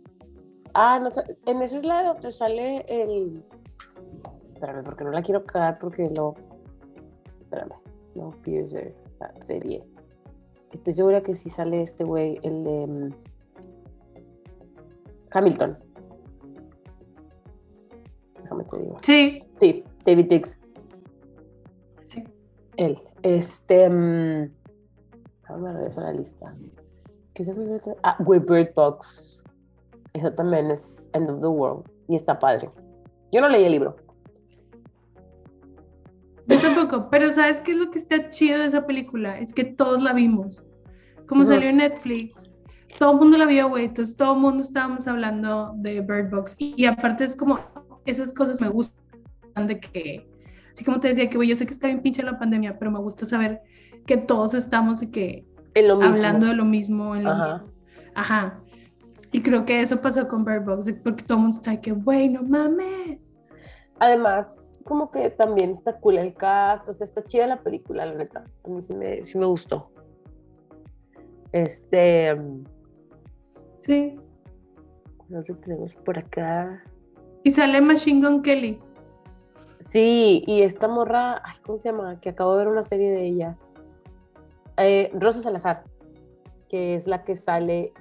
Ah, 0.73 0.99
no, 1.01 1.11
sé, 1.11 1.21
en 1.45 1.61
esa 1.61 1.77
es 1.77 1.85
la 1.85 2.03
donde 2.03 2.31
sale 2.31 2.85
el. 2.87 3.43
Espérame, 4.53 4.83
porque 4.83 5.03
no 5.03 5.11
la 5.11 5.21
quiero 5.21 5.43
cagar 5.43 5.79
porque 5.79 6.09
lo. 6.09 6.35
Espérame, 7.41 7.73
Snowpiercer, 8.05 8.95
la 9.19 9.41
serie. 9.41 9.83
Estoy 10.71 10.93
segura 10.93 11.21
que 11.21 11.35
sí 11.35 11.49
sale 11.49 11.81
este 11.81 12.03
güey, 12.03 12.39
el 12.43 12.63
de. 12.63 12.87
mm, 12.87 13.09
Hamilton. 15.31 15.77
Déjame 18.49 18.63
te 18.63 18.77
digo. 18.77 18.97
Sí, 19.03 19.43
Sí, 19.59 19.83
David 20.05 20.25
Dix, 20.29 20.59
sí. 22.07 22.23
él. 22.77 22.99
Este. 23.21 23.89
mm, 23.89 24.49
Déjame 25.41 25.73
regresar 25.73 26.03
a 26.05 26.13
la 26.13 26.19
lista. 26.19 26.55
¿Qué 27.33 27.43
se 27.45 27.51
olvidó? 27.51 27.77
Ah, 28.03 28.15
güey, 28.19 28.39
Bird 28.39 28.73
Box. 28.75 29.43
Esa 30.13 30.33
también 30.33 30.71
es 30.71 31.07
End 31.13 31.29
of 31.29 31.41
the 31.41 31.47
World. 31.47 31.87
Y 32.07 32.15
está 32.15 32.39
padre. 32.39 32.69
Yo 33.31 33.41
no 33.41 33.49
leí 33.49 33.65
el 33.65 33.71
libro. 33.73 33.95
Yo 36.47 36.59
tampoco, 36.59 37.09
pero 37.11 37.31
¿sabes 37.31 37.61
qué 37.61 37.71
es 37.71 37.77
lo 37.77 37.91
que 37.91 37.99
está 37.99 38.29
chido 38.29 38.59
de 38.59 38.65
esa 38.65 38.87
película? 38.87 39.37
Es 39.39 39.53
que 39.53 39.63
todos 39.65 40.01
la 40.01 40.13
vimos. 40.13 40.63
Como 41.27 41.43
salió 41.45 41.69
en 41.69 41.77
Netflix, 41.77 42.51
todo 42.97 43.11
el 43.11 43.17
mundo 43.19 43.37
la 43.37 43.45
vio, 43.45 43.69
güey. 43.69 43.85
Entonces 43.85 44.17
todo 44.17 44.33
el 44.33 44.39
mundo 44.39 44.63
estábamos 44.63 45.07
hablando 45.07 45.73
de 45.75 46.01
Bird 46.01 46.31
Box. 46.31 46.55
Y, 46.57 46.73
y 46.75 46.85
aparte 46.87 47.25
es 47.25 47.35
como, 47.35 47.59
esas 48.09 48.33
cosas 48.33 48.61
me 48.61 48.69
gustan 48.69 48.97
de 49.67 49.79
que, 49.79 50.27
así 50.71 50.83
como 50.83 50.99
te 50.99 51.09
decía, 51.09 51.29
que 51.29 51.47
yo 51.47 51.55
sé 51.55 51.65
que 51.65 51.73
está 51.73 51.87
bien 51.87 52.01
pinche 52.01 52.23
la 52.23 52.37
pandemia, 52.39 52.77
pero 52.79 52.91
me 52.91 52.99
gusta 52.99 53.25
saber 53.25 53.61
que 54.05 54.17
todos 54.17 54.53
estamos 54.53 55.01
y 55.01 55.07
que 55.07 55.45
En 55.73 55.87
lo 55.87 55.97
mismo. 55.97 56.13
hablando 56.15 56.45
de 56.47 56.53
lo 56.53 56.65
mismo, 56.65 57.15
en 57.15 57.23
lo 57.23 57.31
Ajá. 57.31 57.53
mismo. 57.57 57.71
Ajá. 58.15 58.59
Y 59.31 59.41
creo 59.41 59.63
que 59.65 59.81
eso 59.81 60.01
pasó 60.01 60.27
con 60.27 60.43
Bird 60.43 60.65
Box, 60.65 60.91
porque 61.03 61.23
todo 61.23 61.37
el 61.37 61.43
mundo 61.43 61.57
está 61.57 61.71
de 61.71 61.81
que, 61.81 61.91
güey, 61.91 62.29
no 62.29 62.41
mames. 62.41 63.19
Además, 63.99 64.81
como 64.85 65.11
que 65.11 65.29
también 65.29 65.71
está 65.71 65.97
cool 65.99 66.17
el 66.17 66.33
cast. 66.33 66.87
O 66.89 66.93
sea, 66.93 67.05
está 67.05 67.23
chida 67.23 67.45
la 67.45 67.61
película, 67.61 68.05
la 68.07 68.15
neta. 68.15 68.43
A 68.63 68.67
mí 68.69 68.81
sí 68.81 68.93
me, 68.95 69.21
sí 69.23 69.37
me 69.37 69.45
gustó. 69.45 69.91
Este. 71.51 72.33
mm, 72.35 72.63
Sí. 73.81 74.15
No 75.29 75.43
sé, 75.43 75.53
tenemos 75.55 75.93
por 75.95 76.17
acá. 76.17 76.83
Y 77.43 77.51
sale 77.51 77.81
Machine 77.81 78.25
Gun 78.27 78.41
Kelly. 78.41 78.79
Sí, 79.91 80.43
y 80.45 80.61
esta 80.61 80.87
morra, 80.87 81.41
ay, 81.43 81.55
¿cómo 81.65 81.79
se 81.79 81.89
llama? 81.89 82.19
Que 82.19 82.29
acabo 82.29 82.51
de 82.55 82.65
ver 82.65 82.67
una 82.67 82.83
serie 82.83 83.11
de 83.11 83.25
ella. 83.25 83.57
Eh, 84.77 85.09
Rosa 85.13 85.41
Salazar, 85.41 85.83
que 86.69 86.95
es 86.95 87.07
la 87.07 87.23
que 87.23 87.35
sale, 87.35 87.91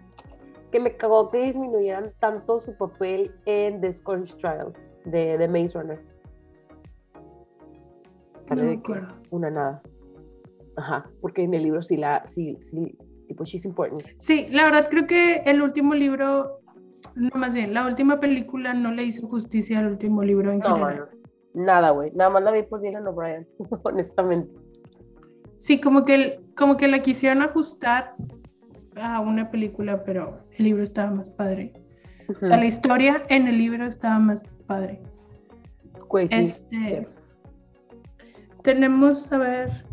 que 0.70 0.80
me 0.80 0.97
cagó 0.97 1.30
que 1.30 1.39
disminuyeran 1.41 2.12
tanto 2.20 2.61
su 2.61 2.76
papel 2.76 3.32
en 3.47 3.80
The 3.80 3.93
Scorch 3.93 4.36
Trials 4.36 4.74
de, 5.07 5.39
de 5.39 5.49
Maze 5.49 5.78
Runner. 5.80 6.01
Sale 8.49 8.62
No 8.62 8.68
me 8.70 8.76
acuerdo. 8.76 9.09
una 9.30 9.51
nada. 9.51 9.82
Ajá, 10.76 11.11
porque 11.20 11.43
en 11.43 11.55
el 11.55 11.62
libro 11.64 11.82
sí 11.82 11.97
la, 11.97 12.24
sí, 12.26 12.59
sí, 12.62 12.97
tipo, 13.26 13.45
she's 13.45 13.64
important. 13.64 14.03
Sí, 14.18 14.47
la 14.51 14.64
verdad 14.64 14.89
creo 14.91 15.07
que 15.07 15.36
el 15.47 15.61
último 15.62 15.95
libro, 15.95 16.61
no 17.19 17.31
más 17.35 17.53
bien, 17.55 17.75
la 17.75 17.87
última 17.87 18.21
película 18.21 18.75
no 18.75 18.93
le 18.93 19.05
hizo 19.05 19.27
justicia 19.29 19.79
al 19.81 19.87
último 19.89 20.23
libro 20.23 20.53
en 20.53 20.59
No, 20.61 20.75
general. 20.75 21.09
nada, 21.55 21.91
güey. 21.91 22.11
Nada 22.14 22.31
más 22.31 22.43
la 22.43 22.51
vi 22.53 22.62
por 22.62 22.81
Dylan 22.81 23.07
O'Brien, 23.07 23.47
honestamente. 23.83 24.53
Sí, 25.57 25.81
como 25.81 26.05
que, 26.05 26.41
como 26.57 26.77
que 26.77 26.87
la 26.89 27.03
quisieron 27.03 27.43
ajustar 27.43 28.14
a 28.97 29.21
una 29.21 29.51
película, 29.51 30.05
pero 30.05 30.39
el 30.57 30.64
libro 30.64 30.83
estaba 30.83 31.11
más 31.11 31.31
padre. 31.31 31.73
O 32.29 32.35
sea, 32.35 32.57
la 32.59 32.66
historia 32.66 33.25
en 33.29 33.49
el 33.49 33.59
libro 33.59 33.87
estaba 33.87 34.19
más 34.19 34.45
padre. 34.66 35.01
Sí. 36.11 36.27
Este, 36.31 37.07
tenemos, 38.62 39.31
a 39.33 39.39
ver, 39.39 39.85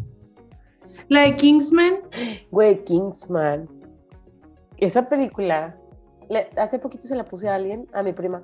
la 1.07 1.21
de 1.21 1.36
Kingsman. 1.36 1.95
Güey, 2.51 2.84
Kingsman. 2.84 3.67
Esa 4.78 5.07
película, 5.07 5.78
le- 6.30 6.49
hace 6.57 6.80
poquito 6.80 7.07
se 7.07 7.15
la 7.15 7.26
puse 7.26 7.49
a 7.49 7.55
alguien, 7.55 7.88
a 7.93 8.03
mi 8.03 8.13
prima, 8.13 8.43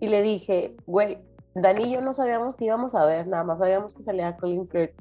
y 0.00 0.08
le 0.08 0.22
dije, 0.22 0.74
güey, 0.86 1.18
Dani 1.54 1.84
y 1.84 1.92
yo 1.92 2.00
no 2.00 2.14
sabíamos 2.14 2.56
que 2.56 2.64
íbamos 2.64 2.94
a 2.94 3.04
ver, 3.04 3.26
nada 3.28 3.44
más 3.44 3.58
sabíamos 3.58 3.94
que 3.94 4.02
salía 4.02 4.36
Colin 4.36 4.66
Firth. 4.68 4.94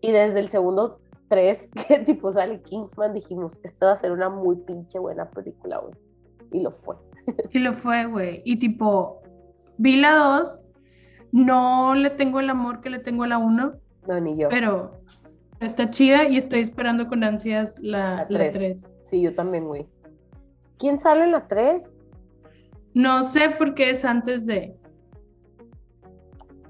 Y 0.00 0.12
desde 0.12 0.38
el 0.40 0.48
segundo 0.48 1.00
tres, 1.28 1.68
que 1.88 1.98
tipo 2.00 2.32
sale 2.32 2.60
Kingsman, 2.62 3.12
dijimos, 3.12 3.58
esta 3.64 3.86
va 3.86 3.92
a 3.92 3.96
ser 3.96 4.12
una 4.12 4.28
muy 4.28 4.56
pinche 4.56 4.98
buena 4.98 5.28
película, 5.30 5.78
güey. 5.78 5.94
Y 6.52 6.60
lo 6.60 6.70
fue. 6.70 6.96
Y 7.52 7.58
lo 7.58 7.74
fue, 7.74 8.06
güey. 8.06 8.40
Y 8.44 8.58
tipo, 8.58 9.20
vi 9.78 9.96
la 10.00 10.14
2, 10.14 10.60
no 11.32 11.94
le 11.96 12.10
tengo 12.10 12.38
el 12.40 12.48
amor 12.50 12.80
que 12.80 12.88
le 12.90 13.00
tengo 13.00 13.24
a 13.24 13.26
la 13.28 13.38
1, 13.38 13.72
No, 14.06 14.20
ni 14.20 14.36
yo. 14.36 14.48
pero 14.48 14.92
está 15.58 15.90
chida 15.90 16.28
y 16.28 16.36
estoy 16.36 16.60
esperando 16.60 17.08
con 17.08 17.24
ansias 17.24 17.78
la, 17.80 17.98
La 17.98 18.16
la 18.16 18.26
tres. 18.38 18.54
3. 18.54 18.90
Sí, 19.06 19.20
yo 19.22 19.34
también, 19.34 19.66
güey. 19.66 19.86
¿Quién 20.78 20.98
sale 20.98 21.24
en 21.24 21.32
la 21.32 21.46
3? 21.46 21.96
No 22.94 23.22
sé 23.22 23.50
por 23.50 23.74
qué 23.74 23.90
es 23.90 24.04
antes 24.04 24.46
de... 24.46 24.78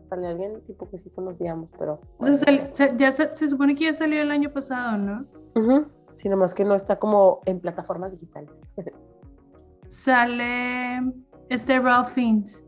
Sale 0.09 0.27
alguien 0.29 0.63
tipo 0.67 0.89
que 0.89 0.99
sí 0.99 1.11
conocíamos, 1.11 1.69
pero... 1.79 2.01
sal- 2.37 2.71
se, 2.73 2.95
ya 2.97 3.11
se, 3.13 3.35
se 3.35 3.49
supone 3.49 3.75
que 3.75 3.85
ya 3.85 3.93
salió 3.93 4.23
el 4.23 4.31
año 4.31 4.53
pasado, 4.53 4.97
¿no? 4.99 5.27
Ujú. 5.57 5.87
Sí, 6.15 6.29
nomás 6.29 6.55
que 6.55 6.65
no 6.65 6.75
está 6.75 6.99
como 6.99 7.41
en 7.45 7.61
plataformas 7.61 8.13
digitales. 8.13 8.51
Sale 9.89 11.13
este 11.49 11.79
Ralph 11.79 12.11
Fiennes. 12.11 12.65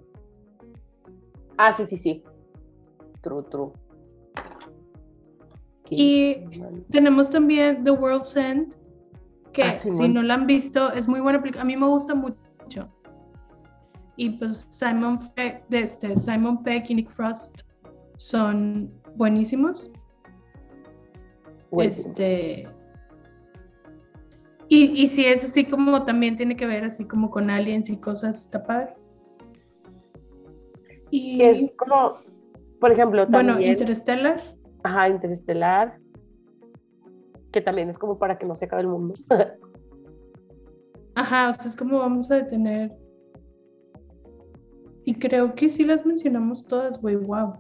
ah, 1.57 1.73
sí, 1.73 1.87
sí, 1.87 1.97
sí. 1.97 2.23
True, 3.23 3.43
true. 3.51 3.73
Y 5.91 6.37
tenemos 6.91 7.31
también 7.31 7.83
The 7.83 7.91
World's 7.93 8.37
End, 8.37 8.75
que 9.53 9.63
Ah, 9.63 9.75
si 9.75 10.09
no 10.09 10.23
la 10.23 10.35
han 10.35 10.47
visto, 10.47 10.93
es 10.93 11.09
muy 11.09 11.21
buena 11.21 11.41
película. 11.41 11.63
A 11.63 11.67
mí 11.67 11.77
me 11.77 11.87
gusta 11.87 12.15
mucho. 12.15 12.93
Y 14.17 14.31
pues 14.31 14.69
Simon 14.71 15.19
Peck, 15.35 15.69
de 15.69 15.81
este, 15.81 16.17
Simon 16.17 16.63
Peck 16.63 16.91
y 16.91 16.97
Nick 16.97 17.11
Frost 17.11 17.61
son 18.17 18.93
buenísimos. 19.15 19.91
Buenísimo. 21.71 22.11
Este. 22.11 22.69
Y, 24.69 25.03
y 25.03 25.07
si 25.07 25.25
es 25.25 25.45
así 25.45 25.65
como 25.65 26.05
también 26.05 26.37
tiene 26.37 26.57
que 26.57 26.67
ver 26.67 26.85
así 26.85 27.07
como 27.07 27.31
con 27.31 27.49
aliens 27.49 27.89
y 27.91 27.97
cosas, 27.97 28.41
está 28.41 28.65
padre. 28.65 28.95
Y 31.11 31.41
Es 31.43 31.65
como, 31.77 32.17
por 32.81 32.93
ejemplo, 32.93 33.27
también... 33.27 33.57
bueno, 33.57 33.67
Interstellar. 33.67 34.57
Ajá, 34.83 35.09
Interestelar. 35.09 35.99
Que 37.53 37.61
también 37.61 37.89
es 37.89 37.99
como 37.99 38.19
para 38.19 38.39
que 38.39 38.47
no 38.47 38.57
se 38.57 38.67
acabe 38.67 38.83
el 38.83 38.89
mundo. 38.89 39.15
Ajá, 41.15 41.51
o 41.51 41.55
sea, 41.55 41.67
es 41.67 41.77
como 41.77 41.99
vamos 41.99 42.31
a 42.31 42.37
detener. 42.37 42.93
Y 45.05 45.15
creo 45.15 45.55
que 45.55 45.69
sí 45.69 45.85
las 45.85 46.05
mencionamos 46.05 46.67
todas, 46.67 47.01
güey, 47.01 47.17
wow. 47.17 47.55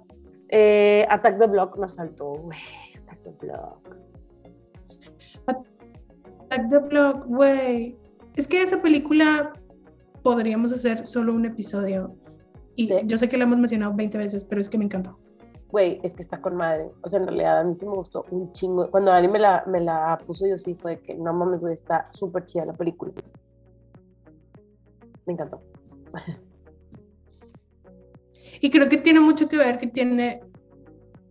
Eh, 0.51 1.07
Attack 1.09 1.39
the 1.39 1.47
Block 1.47 1.76
nos 1.78 1.95
faltó, 1.97 2.32
güey. 2.34 2.59
Attack 3.03 3.22
the 3.22 3.47
Block. 3.47 3.97
Attack 5.47 6.68
the 6.70 6.78
Block, 6.78 7.26
güey. 7.26 7.97
Es 8.36 8.47
que 8.47 8.62
esa 8.62 8.80
película 8.80 9.53
podríamos 10.22 10.72
hacer 10.72 11.07
solo 11.07 11.34
un 11.34 11.47
episodio. 11.47 12.14
Y 12.76 12.86
Sí. 12.89 12.95
yo 13.07 13.18
sé 13.18 13.28
que 13.28 13.36
la 13.39 13.45
hemos 13.45 13.59
mencionado 13.59 13.95
20 13.95 14.18
veces, 14.18 14.45
pero 14.45 14.61
es 14.61 14.68
que 14.68 14.78
me 14.78 14.84
encantó. 14.84 15.18
Güey, 15.71 16.01
es 16.03 16.14
que 16.14 16.23
está 16.23 16.41
con 16.41 16.57
madre. 16.57 16.91
O 17.03 17.09
sea, 17.09 17.21
en 17.21 17.27
realidad 17.27 17.61
a 17.61 17.64
mí 17.64 17.75
sí 17.75 17.85
me 17.85 17.95
gustó 17.95 18.25
un 18.31 18.53
chingo. 18.53 18.91
Cuando 18.91 19.11
Dani 19.11 19.29
me 19.29 19.39
la, 19.39 19.64
me 19.66 19.81
la 19.81 20.19
puso, 20.27 20.47
yo 20.47 20.59
sí 20.59 20.75
fue 20.75 20.97
de 20.97 21.03
que 21.03 21.14
no 21.14 21.33
mames, 21.33 21.61
güey, 21.61 21.75
está 21.75 22.09
súper 22.12 22.47
chida 22.47 22.64
la 22.64 22.73
película. 22.73 23.12
Me 25.27 25.35
encantó. 25.35 25.61
Y 28.61 28.71
creo 28.71 28.89
que 28.89 28.97
tiene 28.97 29.21
mucho 29.21 29.49
que 29.49 29.57
ver 29.57 29.79
que 29.79 29.87
tiene, 29.87 30.41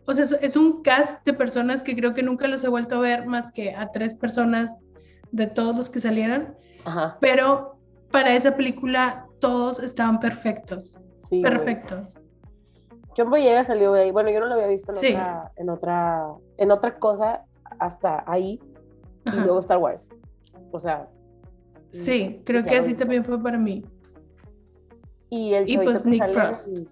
o 0.06 0.14
sea, 0.14 0.26
es, 0.42 0.56
un 0.56 0.82
cast 0.82 1.26
de 1.26 1.34
personas 1.34 1.84
que 1.84 1.96
creo 1.96 2.14
que 2.14 2.24
nunca 2.24 2.48
los 2.48 2.64
he 2.64 2.70
vuelto 2.70 2.96
a 2.96 3.00
ver 3.00 3.26
más 3.26 3.52
que 3.52 3.76
a 3.76 3.92
tres 3.92 4.14
personas 4.14 4.78
de 5.32 5.48
todos 5.48 5.76
los 5.76 5.90
que 5.90 6.00
salieron, 6.00 6.56
Ajá. 6.86 7.18
pero 7.20 7.78
para 8.12 8.34
esa 8.34 8.56
película 8.56 9.26
todos 9.40 9.80
estaban 9.80 10.20
perfectos, 10.20 10.98
Sí, 11.30 11.42
güey. 11.42 11.78
John 13.18 13.30
Boyega 13.32 13.64
salió 13.64 13.92
de 13.94 14.04
ahí. 14.04 14.12
Bueno, 14.12 14.30
yo 14.30 14.40
no 14.40 14.46
lo 14.46 14.54
había 14.54 14.68
visto 14.68 14.92
en, 14.94 14.98
Sí. 15.00 15.08
otra, 15.14 15.52
en 15.56 15.70
otra 15.70 16.28
en 16.58 16.72
otra 16.72 17.00
cosa 17.00 17.44
hasta 17.80 18.24
ahí. 18.28 18.60
Y 19.26 19.32
luego 19.36 19.60
Star 19.60 19.80
Wars. 19.80 20.14
O 20.72 20.80
sea, 20.80 21.08
Sí, 21.90 22.42
creo 22.46 22.64
que 22.64 22.78
así 22.78 22.94
también 22.94 23.24
fue 23.24 23.42
para 23.42 23.58
mí. 23.58 23.84
Y 25.30 25.54
el 25.54 25.70
Y 25.70 25.78
pues 25.78 26.04
que 26.04 26.10
Nick 26.10 26.20
sale 26.22 26.34
Frost. 26.34 26.68
en- 26.68 26.88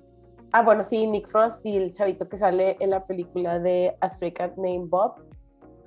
Ah, 0.51 0.61
bueno, 0.63 0.84
sí, 0.84 1.05
Nick 1.05 1.28
Frost 1.28 1.65
y 1.65 1.76
el 1.76 1.93
chavito 1.93 2.28
que 2.30 2.38
sale 2.38 2.78
en 2.80 2.89
la 2.91 3.05
película 3.05 3.59
de 3.59 3.95
A 3.99 4.07
Stray 4.07 4.32
Cat 4.34 4.55
Named 4.57 4.88
Bob. 4.89 5.15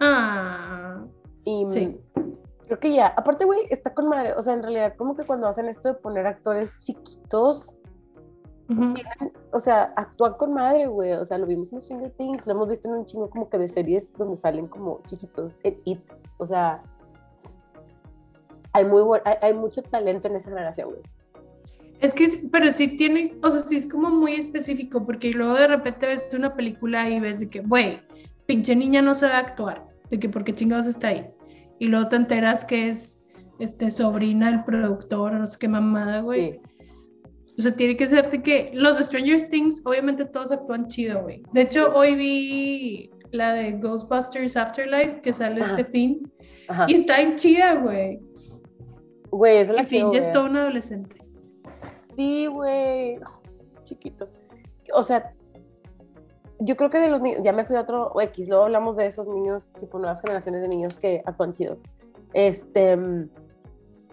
Ah, 0.01 1.05
Y 1.45 1.65
Sí. 1.67 1.99
creo 2.67 2.79
que 2.79 2.93
ya, 2.95 3.07
aparte, 3.17 3.47
güey, 3.47 3.61
está 3.71 3.95
con 3.95 4.09
madre. 4.09 4.35
O 4.35 4.43
sea, 4.43 4.53
en 4.53 4.63
realidad, 4.63 4.95
como 4.99 5.17
que 5.17 5.25
cuando 5.25 5.47
hacen 5.49 5.67
esto 5.67 5.89
de 5.89 5.95
poner 5.95 6.27
actores 6.27 6.71
chiquitos, 6.81 7.79
o 9.53 9.59
sea, 9.59 9.93
actúan 9.97 10.35
con 10.35 10.53
madre, 10.55 10.87
güey. 10.87 11.13
O 11.13 11.25
sea, 11.25 11.39
lo 11.39 11.47
vimos 11.47 11.73
en 11.73 11.81
Stranger 11.81 12.11
Things, 12.13 12.47
lo 12.47 12.53
hemos 12.53 12.69
visto 12.69 12.89
en 12.89 12.95
un 12.95 13.07
chingo 13.07 13.31
como 13.31 13.49
que 13.49 13.59
de 13.59 13.69
series 13.69 14.05
donde 14.17 14.37
salen 14.37 14.67
como 14.67 15.01
chiquitos 15.07 15.55
en 15.63 15.79
It. 15.85 16.01
O 16.39 16.47
sea, 16.47 16.83
hay, 18.73 18.85
muy 18.85 19.03
hay, 19.25 19.35
hay 19.41 19.55
mucho 19.55 19.83
talento 19.83 20.29
en 20.29 20.37
esa 20.37 20.51
generación, 20.51 20.91
güey. 20.91 21.03
Es 22.01 22.15
que, 22.15 22.29
pero 22.53 22.71
sí 22.71 22.97
tiene, 22.97 23.37
o 23.43 23.51
sea, 23.51 23.61
sí 23.61 23.77
es 23.77 23.89
como 23.89 24.11
muy 24.11 24.35
específico, 24.35 25.05
porque 25.05 25.33
luego 25.33 25.55
de 25.55 25.67
repente 25.67 26.07
ves 26.07 26.31
una 26.33 26.55
película 26.55 27.09
y 27.11 27.19
ves 27.19 27.41
de 27.41 27.51
que, 27.51 27.61
güey, 27.61 28.01
pinche 28.47 28.77
niña 28.77 29.03
no 29.03 29.15
sabe 29.15 29.35
actuar, 29.35 29.85
de 30.09 30.21
que 30.21 30.29
por 30.29 30.45
qué 30.45 30.53
chingados 30.55 30.87
está 30.87 31.09
ahí. 31.09 31.29
Y 31.81 31.89
luego 31.89 32.09
te 32.09 32.17
enteras 32.17 32.65
que 32.65 32.89
es 32.89 33.19
este, 33.59 33.91
sobrina 33.91 34.51
del 34.51 34.63
productor, 34.63 35.33
no 35.33 35.47
sé 35.47 35.59
qué 35.59 35.69
mamada, 35.69 36.21
güey. 36.21 36.53
Sí. 36.53 36.61
O 37.59 37.61
sea, 37.61 37.75
tiene 37.75 37.97
que 37.97 38.07
ser 38.07 38.31
de 38.31 38.41
que 38.41 38.71
los 38.73 38.99
de 38.99 39.05
Stranger 39.05 39.49
Things, 39.49 39.83
obviamente 39.85 40.25
todos 40.25 40.53
actúan 40.53 40.87
chido, 40.87 41.23
güey. 41.23 41.43
De 41.53 41.63
hecho, 41.63 41.93
hoy 41.93 42.15
vi 42.15 43.11
la 43.33 43.53
de 43.53 43.73
Ghostbusters 43.73 44.57
Afterlife, 44.57 45.21
que 45.23 45.33
sale 45.33 45.63
Ajá. 45.63 45.73
este 45.73 45.85
fin, 45.85 46.33
Ajá. 46.69 46.87
y 46.87 46.95
está 46.95 47.21
en 47.21 47.35
chida, 47.35 47.75
güey. 47.75 48.21
Güey, 49.31 49.59
esa 49.59 49.73
Y 49.73 49.77
la 49.77 49.85
quiero 49.85 50.13
ya 50.13 50.21
es 50.21 50.31
todo 50.31 50.45
un 50.45 50.57
adolescente. 50.57 51.17
Sí, 52.15 52.47
güey. 52.47 53.19
Chiquito. 53.83 54.29
O 54.95 55.03
sea, 55.03 55.35
yo 56.61 56.77
creo 56.77 56.91
que 56.91 56.99
de 56.99 57.11
los 57.11 57.21
niños, 57.21 57.41
ya 57.43 57.53
me 57.53 57.65
fui 57.65 57.75
a 57.77 57.81
otro 57.81 58.13
o 58.13 58.21
X, 58.21 58.49
luego 58.49 58.65
hablamos 58.65 58.97
de 58.97 59.07
esos 59.07 59.27
niños, 59.27 59.73
tipo 59.81 59.99
nuevas 59.99 60.21
generaciones 60.21 60.63
de 60.63 60.69
niños 60.69 60.99
que 60.99 61.23
actúan 61.27 61.53
chido. 61.53 61.79
Este, 62.35 62.97
mm, 62.97 63.29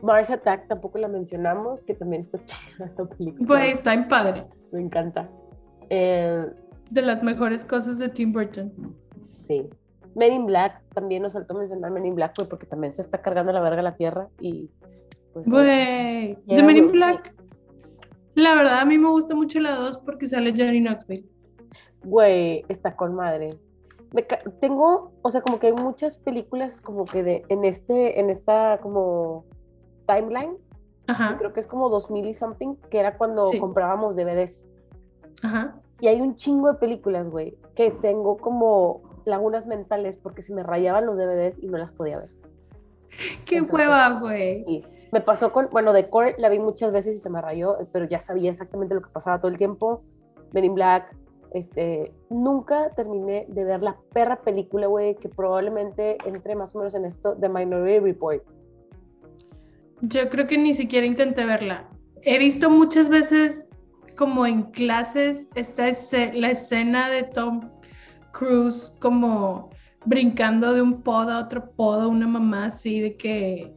Mars 0.02 0.30
Attack 0.30 0.68
tampoco 0.68 0.98
la 0.98 1.08
mencionamos, 1.08 1.84
que 1.84 1.94
también 1.94 2.24
está 2.24 2.40
chida 2.46 2.86
esta 2.86 3.06
película. 3.06 3.48
Güey, 3.48 3.72
está 3.72 3.94
en 3.94 4.08
padre. 4.08 4.46
Me 4.72 4.82
encanta. 4.82 5.30
Eh, 5.90 6.46
De 6.90 7.02
las 7.02 7.24
mejores 7.24 7.64
cosas 7.64 7.98
de 8.00 8.10
Tim 8.10 8.32
Burton. 8.32 8.72
sí. 9.42 9.70
Men 10.16 10.32
in 10.32 10.46
Black, 10.46 10.82
también 10.94 11.24
nos 11.24 11.34
faltó 11.34 11.54
mencionar 11.56 11.92
Men 11.92 12.06
in 12.06 12.16
Black, 12.16 12.38
güey, 12.38 12.48
porque 12.48 12.66
también 12.66 12.94
se 12.94 13.02
está 13.02 13.22
cargando 13.22 13.52
la 13.52 13.60
verga 13.60 13.82
la 13.82 13.98
tierra 13.98 14.30
y 14.40 14.72
pues... 15.34 15.50
Güey, 15.50 16.38
de 16.46 16.64
Men 16.64 16.78
in 16.78 16.92
Black. 16.92 17.36
La 18.34 18.56
verdad, 18.56 18.80
a 18.80 18.86
mí 18.86 18.98
me 18.98 19.10
gusta 19.10 19.36
mucho 19.36 19.60
la 19.60 19.76
2 19.76 19.98
porque 20.06 20.26
sale 20.28 20.52
Johnny 20.52 20.80
Knoxville. 20.80 21.28
Güey, 22.06 22.64
está 22.70 22.96
con 22.96 23.14
madre. 23.14 23.60
Me 24.14 24.22
tengo, 24.62 25.12
o 25.22 25.30
sea, 25.30 25.42
como 25.42 25.60
que 25.60 25.68
hay 25.68 25.74
muchas 25.74 26.16
películas 26.16 26.80
como 26.80 27.04
que 27.04 27.22
de, 27.22 27.44
en 27.50 27.66
este, 27.66 28.18
en 28.18 28.30
esta 28.30 28.80
como 28.82 29.44
timeline, 30.06 30.58
Ajá, 31.08 31.36
creo 31.38 31.54
que 31.54 31.60
es 31.60 31.68
como 31.68 31.90
2000 31.90 32.26
y 32.28 32.34
something, 32.34 32.76
que 32.90 33.00
era 33.00 33.18
cuando 33.18 33.52
Sí. 33.52 33.60
comprábamos 33.60 34.16
DVDs. 34.16 34.66
ajá. 35.44 35.76
Y 36.02 36.08
hay 36.08 36.20
un 36.22 36.36
chingo 36.36 36.72
de 36.74 36.78
películas, 36.80 37.30
güey, 37.30 37.58
que 37.76 37.92
tengo 37.92 38.38
como 38.38 39.02
lagunas 39.26 39.66
mentales 39.66 40.18
porque 40.18 40.42
se 40.42 40.54
me 40.54 40.62
rayaban 40.64 41.06
los 41.06 41.16
DVDs 41.18 41.58
y 41.64 41.68
no 41.68 41.78
las 41.78 41.92
podía 41.92 42.18
ver. 42.20 42.30
Qué 43.46 43.58
Entonces, 43.58 43.88
hueva, 43.88 44.20
güey. 44.20 44.84
Me 45.12 45.22
pasó 45.22 45.52
con, 45.52 45.70
bueno, 45.72 45.94
The 45.94 46.10
Core 46.10 46.36
la 46.38 46.50
vi 46.50 46.60
muchas 46.60 46.92
veces 46.92 47.16
y 47.16 47.20
se 47.20 47.30
me 47.30 47.42
rayó, 47.42 47.78
pero 47.94 48.06
ya 48.06 48.20
sabía 48.20 48.52
exactamente 48.52 48.94
lo 48.96 49.02
que 49.02 49.10
pasaba 49.10 49.40
todo 49.40 49.50
el 49.50 49.58
tiempo. 49.58 50.02
Men 50.52 50.66
in 50.66 50.76
Black, 50.76 51.16
este, 51.52 52.12
nunca 52.30 52.90
terminé 52.90 53.46
de 53.48 53.64
ver 53.64 53.82
la 53.82 53.96
perra 54.12 54.42
película, 54.42 54.88
güey, 54.88 55.16
que 55.16 55.30
probablemente 55.30 56.18
entre 56.26 56.56
más 56.56 56.76
o 56.76 56.80
menos 56.80 56.94
en 56.96 57.06
esto, 57.06 57.36
The 57.40 57.48
Minority 57.48 58.00
Report. 58.00 58.44
Yo 60.02 60.30
creo 60.30 60.48
que 60.48 60.58
ni 60.58 60.76
siquiera 60.76 61.06
intenté 61.06 61.46
verla. 61.46 61.88
He 62.22 62.38
visto 62.40 62.70
muchas 62.70 63.10
veces 63.10 63.68
como 64.18 64.46
en 64.46 64.64
clases 64.72 65.48
esta 65.56 65.88
esce- 65.88 66.34
la 66.34 66.52
escena 66.52 67.10
de 67.10 67.24
Tom 67.24 67.70
Cruise 68.32 68.96
como 69.00 69.70
brincando 70.06 70.74
de 70.74 70.82
un 70.82 71.02
pod 71.02 71.30
a 71.30 71.40
otro 71.40 71.72
pod, 71.72 72.06
una 72.06 72.28
mamá 72.28 72.66
así 72.66 73.00
de 73.00 73.18
que 73.18 73.74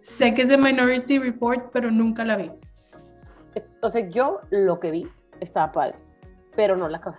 sé 0.00 0.34
que 0.34 0.42
es 0.42 0.48
de 0.48 0.56
Minority 0.56 1.18
Report, 1.18 1.70
pero 1.72 1.90
nunca 1.90 2.24
la 2.24 2.36
vi. 2.36 2.50
Es- 3.54 3.68
O 3.82 3.88
sea, 3.88 4.08
yo 4.08 4.40
lo 4.50 4.78
que 4.80 4.90
vi 4.90 5.06
estaba 5.40 5.70
padre, 5.72 5.96
pero 6.54 6.76
no 6.76 6.88
la 6.88 6.98
acabé 6.98 7.16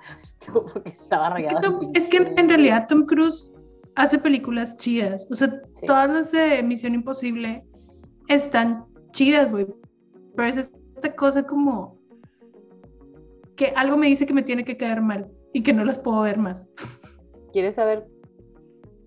porque 0.53 0.89
estaba 0.89 1.27
Es 1.37 1.43
que, 1.45 1.49
rayada. 1.49 1.61
Tom- 1.61 1.91
es 1.93 2.09
que 2.09 2.17
en, 2.17 2.37
en 2.39 2.49
realidad 2.49 2.87
Tom 2.87 3.05
Cruise 3.05 3.51
hace 3.95 4.17
películas 4.19 4.77
chidas. 4.77 5.27
O 5.29 5.35
sea, 5.35 5.49
Sí. 5.75 5.85
todas 5.87 6.09
las 6.09 6.31
de 6.31 6.61
Misión 6.63 6.93
Imposible 6.95 7.63
están 8.27 8.85
chidas, 9.11 9.51
güey. 9.51 9.67
Pero 10.35 10.49
es 10.49 10.71
esta 10.95 11.15
cosa 11.15 11.43
como 11.43 11.97
que 13.55 13.73
algo 13.75 13.97
me 13.97 14.07
dice 14.07 14.25
que 14.25 14.33
me 14.33 14.43
tiene 14.43 14.63
que 14.63 14.77
caer 14.77 15.01
mal 15.01 15.29
y 15.53 15.63
que 15.63 15.73
no 15.73 15.83
las 15.83 15.97
puedo 15.97 16.21
ver 16.21 16.37
más. 16.37 16.69
¿Quieres 17.51 17.75
saber 17.75 18.07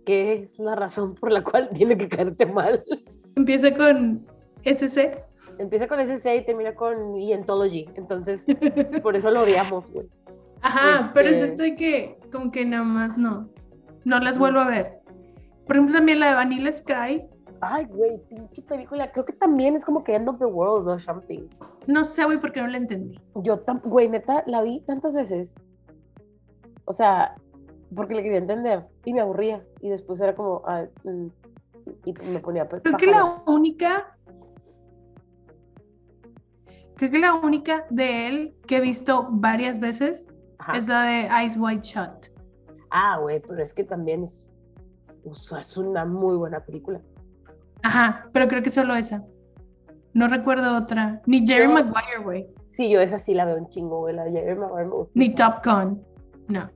qué 0.05 0.35
es 0.35 0.59
la 0.59 0.75
razón 0.75 1.15
por 1.15 1.33
la 1.33 1.43
cual 1.43 1.71
tiene 1.75 1.97
que 1.97 2.09
caerte 2.09 2.47
mal? 2.47 2.85
Empieza 3.37 3.73
con 3.75 4.27
SC. 4.65 5.25
Empieza 5.59 5.87
con 5.87 6.01
SC 6.01 6.37
y 6.37 6.45
termina 6.45 6.75
con 6.75 7.17
Ientology, 7.17 7.87
entonces 7.95 8.47
por 9.03 9.17
eso 9.17 9.31
lo 9.31 9.43
odiamos, 9.43 9.91
güey. 9.91 10.07
Ajá, 10.63 11.11
pero 11.15 11.29
es 11.29 11.41
esto 11.41 11.63
de 11.63 11.75
que 11.75 12.19
como 12.31 12.51
que 12.51 12.65
nada 12.65 12.85
más 12.85 13.17
no. 13.17 13.49
No 14.05 14.19
las 14.19 14.39
vuelvo 14.39 14.61
a 14.61 14.67
ver. 14.67 15.01
Por 15.67 15.77
ejemplo, 15.77 15.97
también 15.97 16.21
la 16.21 16.29
de 16.29 16.35
Vanilla 16.35 16.73
Sky. 16.73 17.23
Ay, 17.61 17.85
güey, 17.87 18.19
pinche 18.29 18.63
película. 18.63 19.13
Creo 19.13 19.25
que 19.25 19.35
también 19.35 19.77
es 19.77 19.85
como 19.85 20.03
que 20.03 20.15
End 20.15 20.29
of 20.29 20.39
the 20.39 20.47
World 20.47 20.89
o 20.89 20.99
something. 20.99 21.47
No 21.87 22.05
sé, 22.05 22.25
güey, 22.25 22.41
porque 22.41 22.61
no 22.61 22.69
la 22.69 22.79
entendí. 22.79 23.21
Yo, 23.35 23.65
tam- 23.65 23.83
güey, 23.83 24.09
neta, 24.09 24.43
la 24.47 24.63
vi 24.63 24.81
tantas 24.81 25.15
veces. 25.15 25.55
O 26.87 26.93
sea, 26.93 27.35
porque 27.95 28.15
le 28.15 28.23
quería 28.23 28.39
entender 28.39 28.87
y 29.05 29.13
me 29.13 29.21
aburría. 29.21 29.63
Y 29.81 29.91
después 29.91 30.21
era 30.21 30.35
como, 30.35 30.63
ah, 30.67 30.87
mm, 31.05 31.27
y 32.05 32.13
me 32.13 32.41
ponía 32.41 32.67
Creo 32.69 32.97
que 32.97 33.07
la 33.07 33.43
única. 33.47 34.17
Creo 36.97 37.11
que 37.11 37.19
la 37.19 37.35
única 37.35 37.87
de 37.91 38.27
él 38.27 38.57
que 38.67 38.77
he 38.77 38.81
visto 38.81 39.27
varias 39.31 39.81
veces 39.81 40.27
Ajá. 40.59 40.77
es 40.77 40.87
la 40.87 41.03
de 41.03 41.21
Eyes 41.29 41.57
Wide 41.59 41.81
Shut. 41.83 42.27
Ah, 42.91 43.19
güey, 43.21 43.41
pero 43.41 43.63
es 43.63 43.73
que 43.73 43.85
también 43.85 44.25
es, 44.25 44.47
o 45.25 45.35
sea, 45.35 45.61
es 45.61 45.77
una 45.77 46.05
muy 46.05 46.37
buena 46.37 46.61
película. 46.61 47.01
Ajá, 47.83 48.29
pero 48.33 48.49
creo 48.49 48.63
que 48.63 48.71
solo 48.71 48.95
esa. 48.95 49.25
No 50.13 50.29
recuerdo 50.29 50.77
otra. 50.77 51.23
Ni 51.27 51.47
Jerry 51.47 51.69
Maguire, 51.69 52.19
güey. 52.23 52.47
Sí, 52.73 52.91
yo 52.91 53.01
esa 53.01 53.19
sí 53.19 53.35
la 53.35 53.45
veo 53.45 53.57
un 53.57 53.69
chingo, 53.69 54.01
güey. 54.01 54.15
La 54.15 54.25
de 54.25 54.33
Jerry 54.33 54.57
Maguire 54.57 54.87
me 54.87 54.93
gusta. 54.93 55.13
Ni 55.15 55.35
Top 55.35 55.65
Gun. 55.65 56.03
No. 56.49 56.69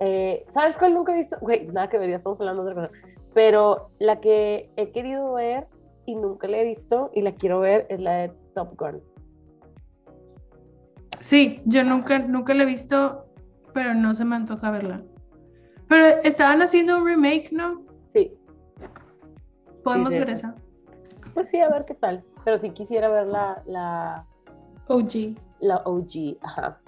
Eh, 0.00 0.46
¿Sabes 0.54 0.76
cuál 0.76 0.94
nunca 0.94 1.12
he 1.12 1.16
visto? 1.16 1.36
Güey, 1.40 1.66
nada 1.68 1.88
que 1.88 1.98
ver, 1.98 2.10
ya 2.10 2.16
estamos 2.16 2.40
hablando 2.40 2.64
de 2.64 2.70
otra 2.70 2.88
cosa. 2.88 3.02
Pero 3.34 3.90
la 3.98 4.20
que 4.20 4.70
he 4.76 4.90
querido 4.92 5.34
ver 5.34 5.68
y 6.06 6.16
nunca 6.16 6.48
la 6.48 6.58
he 6.58 6.64
visto 6.64 7.10
y 7.14 7.22
la 7.22 7.32
quiero 7.32 7.60
ver 7.60 7.86
es 7.90 8.00
la 8.00 8.12
de 8.12 8.32
Top 8.54 8.76
Gun. 8.76 9.02
Sí, 11.20 11.60
yo 11.66 11.84
nunca, 11.84 12.18
nunca 12.18 12.54
la 12.54 12.62
he 12.62 12.66
visto, 12.66 13.26
pero 13.74 13.94
no 13.94 14.14
se 14.14 14.24
me 14.24 14.36
antoja 14.36 14.70
verla. 14.70 15.02
Pero 15.88 16.06
estaban 16.24 16.62
haciendo 16.62 16.96
un 16.96 17.06
remake, 17.06 17.50
¿no? 17.52 17.84
Podemos 19.92 20.10
ver 20.12 20.30
esa. 20.30 20.54
pues 21.34 21.48
sí, 21.48 21.60
a 21.60 21.68
ver 21.68 21.84
qué 21.84 21.94
tal. 21.94 22.24
Pero 22.44 22.58
sí 22.58 22.70
quisiera 22.70 23.08
ver 23.08 23.26
la, 23.26 23.62
la, 23.66 24.24
OG. 24.88 25.36
la 25.60 25.76
OG, 25.84 26.38
ajá. 26.42 26.78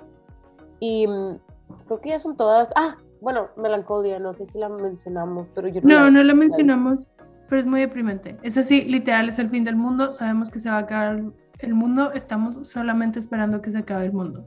Y 0.80 1.06
mm, 1.06 1.38
creo 1.86 2.00
que 2.00 2.08
ya 2.10 2.18
son 2.18 2.36
todas. 2.36 2.72
Ah, 2.76 2.96
bueno, 3.20 3.48
Melancolia, 3.56 4.18
no 4.18 4.34
sé 4.34 4.46
si 4.46 4.58
la 4.58 4.68
mencionamos, 4.68 5.46
pero 5.54 5.68
yo 5.68 5.80
No, 5.82 6.00
la- 6.04 6.10
no 6.10 6.22
la 6.24 6.34
mencionamos, 6.34 7.06
pero 7.48 7.60
es 7.60 7.66
muy 7.66 7.80
deprimente. 7.80 8.36
Es 8.42 8.56
así, 8.58 8.82
literal, 8.82 9.28
es 9.28 9.38
el 9.38 9.50
fin 9.50 9.62
del 9.64 9.76
mundo. 9.76 10.10
Sabemos 10.10 10.50
que 10.50 10.58
se 10.58 10.70
va 10.70 10.76
a 10.76 10.80
acabar 10.80 11.22
el 11.58 11.74
mundo. 11.74 12.10
Estamos 12.12 12.66
solamente 12.66 13.18
esperando 13.18 13.60
que 13.60 13.70
se 13.70 13.78
acabe 13.78 14.06
el 14.06 14.12
mundo. 14.12 14.44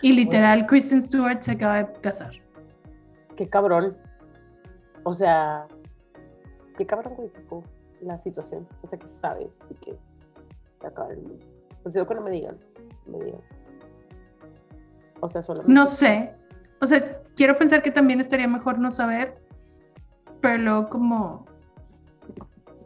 Y 0.00 0.12
literal, 0.12 0.66
Kristen 0.66 1.02
Stewart 1.02 1.42
se 1.42 1.50
acaba 1.52 1.82
de 1.82 1.92
casar. 2.00 2.30
Qué 3.36 3.48
cabrón. 3.48 3.96
O 5.02 5.12
sea, 5.12 5.66
qué 6.76 6.86
cabrón, 6.86 7.14
güey, 7.16 7.28
tipo, 7.30 7.64
la 8.00 8.18
situación. 8.18 8.66
O 8.82 8.88
sea, 8.88 8.98
que 8.98 9.08
sabes 9.08 9.58
y 9.70 9.74
que 9.74 9.96
se 10.80 10.86
acaba 10.86 11.12
el 11.12 11.22
mundo. 11.22 11.46
Pues 11.82 11.94
digo 11.94 12.06
que 12.06 12.14
no 12.14 12.22
me 12.22 12.30
digan, 12.30 12.58
me 13.06 13.18
digan. 13.24 13.40
O 15.20 15.28
sea, 15.28 15.42
solamente. 15.42 15.72
No 15.72 15.86
sé. 15.86 16.34
O 16.80 16.86
sea, 16.86 17.22
quiero 17.36 17.56
pensar 17.58 17.82
que 17.82 17.90
también 17.90 18.20
estaría 18.20 18.48
mejor 18.48 18.78
no 18.78 18.90
saber, 18.90 19.38
pero 20.40 20.58
luego 20.58 20.88
como 20.88 21.46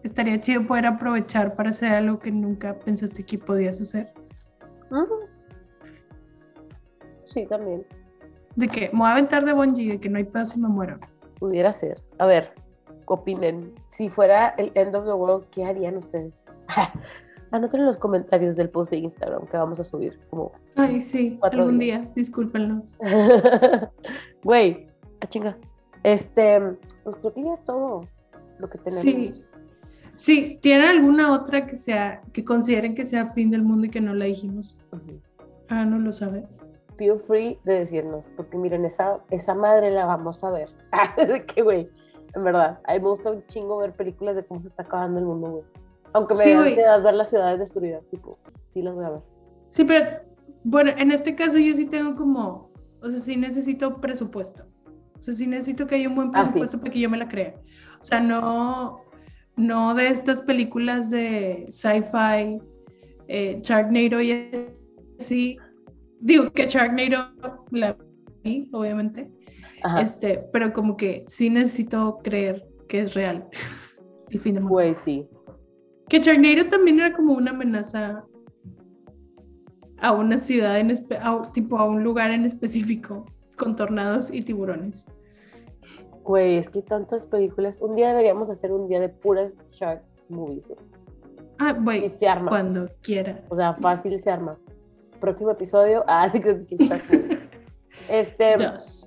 estaría 0.03 0.41
chido 0.41 0.67
poder 0.67 0.87
aprovechar 0.87 1.57
para 1.57 1.71
hacer 1.71 1.93
algo 1.93 2.19
que 2.19 2.31
nunca 2.31 2.79
pensaste 2.79 3.25
que 3.25 3.39
podías 3.39 3.81
hacer. 3.81 4.13
Sí, 7.25 7.47
también. 7.47 7.87
De 8.55 8.69
que 8.69 8.91
me 8.93 8.99
voy 9.01 9.09
a 9.09 9.13
aventar 9.13 9.45
de 9.45 9.53
bungee, 9.53 9.93
de 9.93 10.01
que 10.01 10.09
no 10.09 10.19
hay 10.19 10.25
pedo 10.25 10.47
si 10.47 10.59
me 10.61 10.69
muero. 10.69 10.99
Pudiera 11.39 11.73
ser. 11.73 12.03
A 12.19 12.27
ver, 12.27 12.55
opinen. 13.07 13.75
Si 13.89 14.09
fuera 14.09 14.55
el 14.59 14.73
end 14.75 14.95
of 14.95 15.05
the 15.05 15.13
world, 15.13 15.47
¿qué 15.51 15.65
harían 15.65 15.97
ustedes? 15.97 16.45
Anoten 17.53 17.81
en 17.81 17.87
los 17.87 17.99
comentarios 17.99 18.57
del 18.57 18.69
post 18.69 18.91
de 18.91 18.99
Instagram 18.99 19.47
que 19.47 19.57
vamos 19.57 19.79
a 19.79 19.85
subir. 19.85 20.19
Como, 20.31 20.53
Ay, 20.75 21.01
sí, 21.01 21.39
algún 21.43 21.79
días. 21.79 22.03
día, 22.03 22.13
discúlpenlos. 22.15 22.95
güey, 24.43 24.89
a 25.21 25.29
chinga. 25.29 25.57
Este, 26.03 26.61
pues 27.05 27.17
creo 27.17 27.33
que 27.33 27.43
ya 27.45 27.55
es 27.55 27.65
todo 27.65 28.07
lo 28.59 28.69
que 28.69 28.79
tenemos. 28.79 29.03
Sí. 29.03 29.35
Sí, 30.17 30.59
¿tienen 30.63 30.89
alguna 30.89 31.33
otra 31.33 31.67
que 31.67 31.77
sea, 31.77 32.23
que 32.33 32.43
consideren 32.43 32.95
que 32.95 33.05
sea 33.05 33.33
fin 33.33 33.51
del 33.51 33.63
mundo 33.63 33.87
y 33.87 33.91
que 33.91 34.01
no 34.01 34.15
la 34.15 34.25
dijimos? 34.25 34.77
Ah, 35.69 35.85
no 35.85 35.99
lo 35.99 36.11
sabe. 36.11 36.47
Feel 36.97 37.21
free 37.21 37.59
de 37.65 37.81
decirnos, 37.81 38.25
porque 38.35 38.57
miren, 38.57 38.87
esa, 38.87 39.19
esa 39.31 39.55
madre 39.55 39.91
la 39.91 40.07
vamos 40.07 40.43
a 40.43 40.51
ver. 40.51 40.71
Que, 41.55 41.61
güey, 41.61 41.91
en 42.37 42.45
verdad, 42.45 42.79
a 42.85 42.93
mí 42.95 43.01
me 43.01 43.09
gusta 43.09 43.31
un 43.33 43.45
chingo 43.49 43.79
ver 43.79 43.93
películas 43.95 44.37
de 44.37 44.45
cómo 44.45 44.61
se 44.61 44.69
está 44.69 44.83
acabando 44.85 45.19
el 45.19 45.25
mundo, 45.25 45.51
güey. 45.51 45.65
Aunque 46.13 46.35
me 46.35 46.45
Sí, 46.45 46.55
güey. 46.55 46.69
ansiedad 46.69 47.03
ver 47.03 47.15
las 47.15 47.31
ciudades 47.31 47.59
destruidas, 47.59 48.05
tipo, 48.11 48.39
sí 48.71 48.83
las 48.83 48.95
voy 48.95 49.05
a 49.07 49.11
ver. 49.11 49.21
Sí, 49.69 49.85
pero 49.85 50.21
bueno, 50.65 50.93
en 50.97 51.11
este 51.13 51.35
caso 51.35 51.59
yo 51.59 51.75
sí 51.75 51.87
tengo 51.87 52.15
como, 52.15 52.71
o 53.03 53.09
sea, 53.11 53.19
sí 53.21 53.37
necesito 53.37 54.01
presupuesto. 54.01 54.65
O 55.19 55.23
sea, 55.23 55.35
sí 55.35 55.47
necesito 55.47 55.87
que 55.87 55.97
haya 55.97 56.09
un 56.09 56.15
buen 56.15 56.31
Ah, 56.35 56.45
sí. 56.45 56.51
presupuesto 56.51 56.79
para 56.79 56.93
que 56.93 57.01
yo 57.01 57.11
me 57.11 57.17
la 57.17 57.29
crea. 57.29 57.55
O 58.01 58.05
sea, 58.05 58.21
no, 58.21 59.01
no 59.57 59.95
de 59.95 60.09
estas 60.09 60.41
películas 60.43 61.11
de 61.11 61.67
sci-fi, 61.71 62.61
eh, 63.29 63.59
Sharknado 63.63 64.21
y 64.21 64.69
así. 65.19 65.59
Digo 66.21 66.51
que 66.53 66.67
Sharknado 66.67 67.31
la 67.71 67.97
vi, 68.45 68.69
obviamente, 68.73 69.29
Ajá. 69.87 70.01
este, 70.03 70.39
pero 70.53 70.73
como 70.73 70.97
que 70.97 71.25
sí 71.29 71.51
necesito 71.51 72.19
creer 72.23 72.67
que 72.89 73.01
es 73.01 73.15
real 73.15 73.49
el 74.31 74.41
fin 74.41 74.55
del 74.55 74.63
mundo. 74.65 74.75
Güey, 74.75 74.95
sí. 74.97 75.29
Que 76.09 76.21
Sharknado 76.21 76.69
también 76.69 77.01
era 77.01 77.13
como 77.13 77.33
una 77.35 77.51
amenaza 77.51 78.25
a 79.99 80.13
una 80.13 80.39
ciudad, 80.39 80.79
en 80.79 80.93
a- 81.21 81.53
tipo 81.53 81.79
a 81.79 81.87
un 81.87 82.03
lugar 82.05 82.31
en 82.31 82.45
específico, 82.45 83.25
con 83.57 83.75
tornados 83.77 84.31
y 84.33 84.43
tiburones. 84.43 85.07
Güey, 86.23 86.59
es 86.59 86.69
que 86.69 86.83
tantas 86.83 87.25
películas. 87.27 87.79
Un 87.81 87.95
día 87.95 88.09
deberíamos 88.09 88.51
hacer 88.51 88.73
un 88.73 88.89
día 88.89 89.01
de 89.01 89.09
puras 89.09 89.53
shark 89.71 90.03
movies. 90.29 90.67
güey. 90.69 90.79
Ah, 91.59 91.75
Y 91.79 91.83
güey, 91.83 92.11
se 92.11 92.29
arma. 92.29 92.49
cuando 92.51 92.89
quieras. 93.03 93.41
O 93.49 93.57
sea, 93.57 93.73
fácil 93.75 94.19
se 94.21 94.29
arma. 94.31 94.59
Próximo 95.21 95.51
episodio. 95.53 96.05
Ah, 96.07 96.29
shark 96.35 97.09
movie. 97.11 97.39
Este, 98.09 98.57
Dos. 98.57 99.06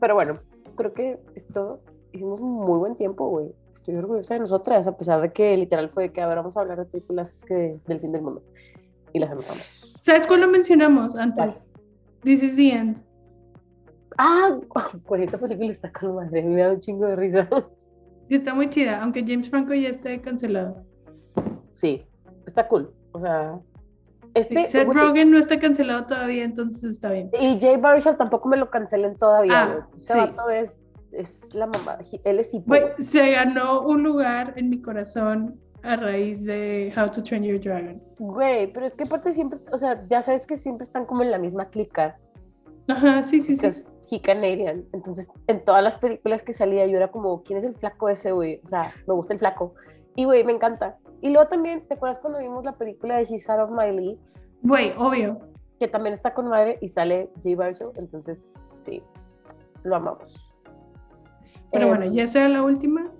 Pero 0.00 0.14
bueno, 0.14 0.40
creo 0.76 0.92
que 0.92 1.18
es 1.34 1.46
todo. 1.46 1.80
Hicimos 2.12 2.40
muy 2.40 2.78
buen 2.78 2.96
tiempo, 2.96 3.28
güey. 3.28 3.52
Estoy 3.74 3.96
orgullosa 3.96 4.34
de 4.34 4.40
nosotras, 4.40 4.86
a 4.86 4.96
pesar 4.96 5.20
de 5.20 5.32
que 5.32 5.56
literal 5.56 5.90
fue 5.90 6.12
que, 6.12 6.20
a 6.20 6.26
ver, 6.26 6.36
vamos 6.36 6.56
a 6.56 6.60
hablar 6.60 6.78
de 6.78 6.84
películas 6.84 7.42
que, 7.46 7.78
del 7.86 8.00
fin 8.00 8.12
del 8.12 8.22
mundo. 8.22 8.42
Y 9.12 9.18
las 9.18 9.30
anotamos. 9.30 9.96
¿Sabes 10.00 10.26
cuál 10.26 10.40
lo 10.40 10.48
mencionamos 10.48 11.16
antes? 11.16 11.66
This 12.22 12.42
is 12.42 12.56
the 12.56 12.72
end. 12.72 13.02
Ah, 14.18 14.58
por 15.06 15.20
esa 15.20 15.38
película 15.38 15.70
está 15.70 15.92
con 15.92 16.14
madre, 16.14 16.42
me 16.42 16.62
da 16.62 16.72
un 16.72 16.80
chingo 16.80 17.06
de 17.06 17.16
risa. 17.16 17.48
Que 18.28 18.36
está 18.36 18.54
muy 18.54 18.70
chida, 18.70 19.02
aunque 19.02 19.22
James 19.26 19.50
Franco 19.50 19.74
ya 19.74 19.90
esté 19.90 20.20
cancelado. 20.20 20.82
Sí, 21.74 22.06
está 22.46 22.66
cool. 22.68 22.90
O 23.12 23.20
sea, 23.20 23.60
este. 24.34 24.66
Seth 24.66 24.88
Rogen 24.88 25.30
no 25.30 25.38
está 25.38 25.58
cancelado 25.58 26.06
todavía, 26.06 26.44
entonces 26.44 26.84
está 26.84 27.10
bien. 27.10 27.30
Y 27.40 27.58
Jay 27.60 27.76
Baruchel 27.76 28.16
tampoco 28.16 28.48
me 28.48 28.56
lo 28.56 28.70
cancelen 28.70 29.16
todavía. 29.16 29.62
Ah. 29.62 29.88
Ese 29.96 30.12
sí. 30.12 30.18
vato 30.18 30.50
es, 30.50 30.76
es 31.12 31.54
la 31.54 31.66
mamá. 31.66 31.98
Él 32.24 32.38
es. 32.40 32.50
Güey, 32.66 32.82
se 32.98 33.30
ganó 33.30 33.82
un 33.82 34.02
lugar 34.02 34.54
en 34.56 34.70
mi 34.70 34.82
corazón 34.82 35.60
a 35.84 35.96
raíz 35.96 36.44
de 36.44 36.92
How 36.96 37.10
to 37.10 37.22
Train 37.22 37.44
Your 37.44 37.60
Dragon. 37.60 38.02
Güey, 38.18 38.72
pero 38.72 38.86
es 38.86 38.94
que 38.94 39.04
aparte 39.04 39.32
siempre, 39.32 39.60
o 39.70 39.76
sea, 39.76 40.04
ya 40.08 40.22
sabes 40.22 40.46
que 40.46 40.56
siempre 40.56 40.84
están 40.84 41.04
como 41.04 41.22
en 41.22 41.30
la 41.30 41.38
misma 41.38 41.66
clica. 41.66 42.18
Ajá, 42.88 43.22
sí, 43.22 43.40
sí, 43.40 43.56
sí. 43.56 43.84
he 44.10 44.20
Canadian. 44.20 44.84
Entonces, 44.92 45.30
en 45.46 45.64
todas 45.64 45.84
las 45.84 45.96
películas 45.96 46.42
que 46.42 46.52
salía, 46.52 46.86
yo 46.86 46.96
era 46.96 47.10
como, 47.10 47.42
¿quién 47.42 47.58
es 47.58 47.64
el 47.64 47.74
flaco 47.74 48.08
ese, 48.08 48.32
güey? 48.32 48.60
O 48.64 48.66
sea, 48.66 48.92
me 49.06 49.14
gusta 49.14 49.34
el 49.34 49.38
flaco. 49.38 49.74
Y, 50.16 50.24
güey, 50.24 50.44
me 50.44 50.52
encanta. 50.52 50.98
Y 51.24 51.30
luego 51.30 51.48
también, 51.48 51.80
¿te 51.88 51.94
acuerdas 51.94 52.18
cuando 52.18 52.38
vimos 52.38 52.66
la 52.66 52.72
película 52.72 53.16
de 53.16 53.24
She's 53.24 53.48
Out 53.48 53.58
of 53.58 53.70
My 53.70 53.90
League? 53.90 54.18
Güey, 54.60 54.92
obvio. 54.98 55.38
Que 55.80 55.88
también 55.88 56.12
está 56.12 56.34
con 56.34 56.48
madre 56.48 56.76
y 56.82 56.88
sale 56.88 57.30
Jay 57.42 57.54
Baruchel. 57.54 57.88
Entonces, 57.96 58.38
sí, 58.76 59.02
lo 59.84 59.96
amamos. 59.96 60.54
Pero 61.72 61.86
Eh, 61.86 61.88
bueno, 61.88 62.04
ya 62.12 62.26
sea 62.26 62.46
la 62.50 62.62
última. 62.62 63.10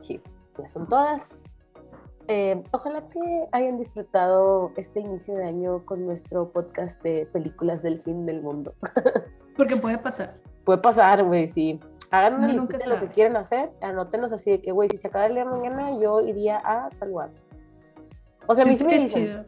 Sí, 0.00 0.20
ya 0.58 0.68
son 0.68 0.88
todas. 0.88 1.44
Eh, 2.26 2.60
ojalá 2.72 3.08
que 3.08 3.20
hayan 3.52 3.78
disfrutado 3.78 4.72
este 4.76 4.98
inicio 4.98 5.36
de 5.36 5.44
año 5.44 5.86
con 5.86 6.04
nuestro 6.06 6.50
podcast 6.50 7.00
de 7.04 7.28
películas 7.32 7.82
del 7.82 8.02
fin 8.02 8.26
del 8.26 8.42
mundo. 8.42 8.74
Porque 9.56 9.76
puede 9.76 9.98
pasar. 9.98 10.34
Puede 10.64 10.80
pasar, 10.80 11.22
güey, 11.22 11.46
sí. 11.46 11.78
Hagan 12.10 12.34
una 12.34 12.48
Uno 12.48 12.62
lista 12.62 12.78
de 12.78 12.86
lo 12.88 12.98
que 12.98 13.08
quieren 13.08 13.36
hacer, 13.36 13.70
anótenos 13.80 14.32
así 14.32 14.50
de 14.50 14.60
que, 14.60 14.72
güey, 14.72 14.88
si 14.88 14.96
se 14.96 15.06
acaba 15.06 15.26
el 15.26 15.34
día 15.34 15.44
de 15.44 15.50
mañana, 15.50 15.96
yo 16.00 16.20
iría 16.20 16.60
a 16.64 16.88
tal 16.98 17.10
lugar. 17.10 17.30
O 18.46 18.54
sea, 18.54 18.64
a 18.64 18.68
mí 18.68 18.76
sí 18.76 18.84
me 18.84 18.98
dicen, 18.98 19.24
chido. 19.24 19.44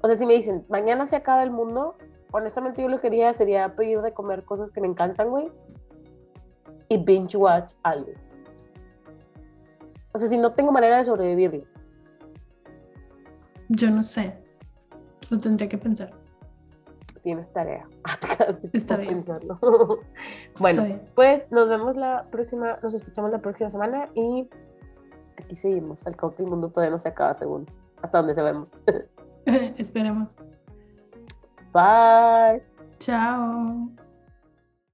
o 0.00 0.06
sea, 0.06 0.16
si 0.16 0.26
me 0.26 0.34
dicen, 0.34 0.64
mañana 0.68 1.06
se 1.06 1.16
acaba 1.16 1.42
el 1.42 1.50
mundo, 1.50 1.96
honestamente 2.32 2.82
yo 2.82 2.88
lo 2.88 2.96
que 2.96 3.02
quería 3.02 3.32
sería 3.32 3.74
pedir 3.76 4.00
de 4.00 4.12
comer 4.12 4.44
cosas 4.44 4.72
que 4.72 4.80
me 4.80 4.88
encantan, 4.88 5.30
güey, 5.30 5.50
y 6.88 6.98
binge 6.98 7.36
watch 7.36 7.72
algo. 7.82 8.12
O 10.12 10.18
sea, 10.18 10.28
si 10.28 10.36
no 10.36 10.52
tengo 10.52 10.72
manera 10.72 10.98
de 10.98 11.04
sobrevivirlo. 11.04 11.64
Yo 13.68 13.90
no 13.90 14.02
sé. 14.02 14.34
Lo 15.30 15.38
tendría 15.38 15.68
que 15.68 15.78
pensar. 15.78 16.10
tienes 17.22 17.50
tarea. 17.52 17.88
Está 18.72 18.96
bien. 18.96 19.20
Está 19.20 19.58
bueno, 20.58 20.84
bien. 20.84 21.02
pues 21.14 21.50
nos 21.50 21.68
vemos 21.68 21.96
la 21.96 22.26
próxima, 22.30 22.78
nos 22.82 22.92
escuchamos 22.92 23.30
la 23.30 23.38
próxima 23.38 23.70
semana 23.70 24.10
y 24.14 24.50
aquí 25.38 25.56
seguimos. 25.56 26.06
Al 26.06 26.16
cabo 26.16 26.34
que 26.34 26.42
el 26.42 26.50
mundo 26.50 26.68
todavía 26.68 26.90
no 26.90 26.98
se 26.98 27.08
acaba, 27.08 27.32
según 27.32 27.66
hasta 28.02 28.18
donde 28.18 28.34
sabemos. 28.34 28.70
Esperemos. 29.76 30.36
Bye. 31.72 32.62
Chao. 32.98 33.90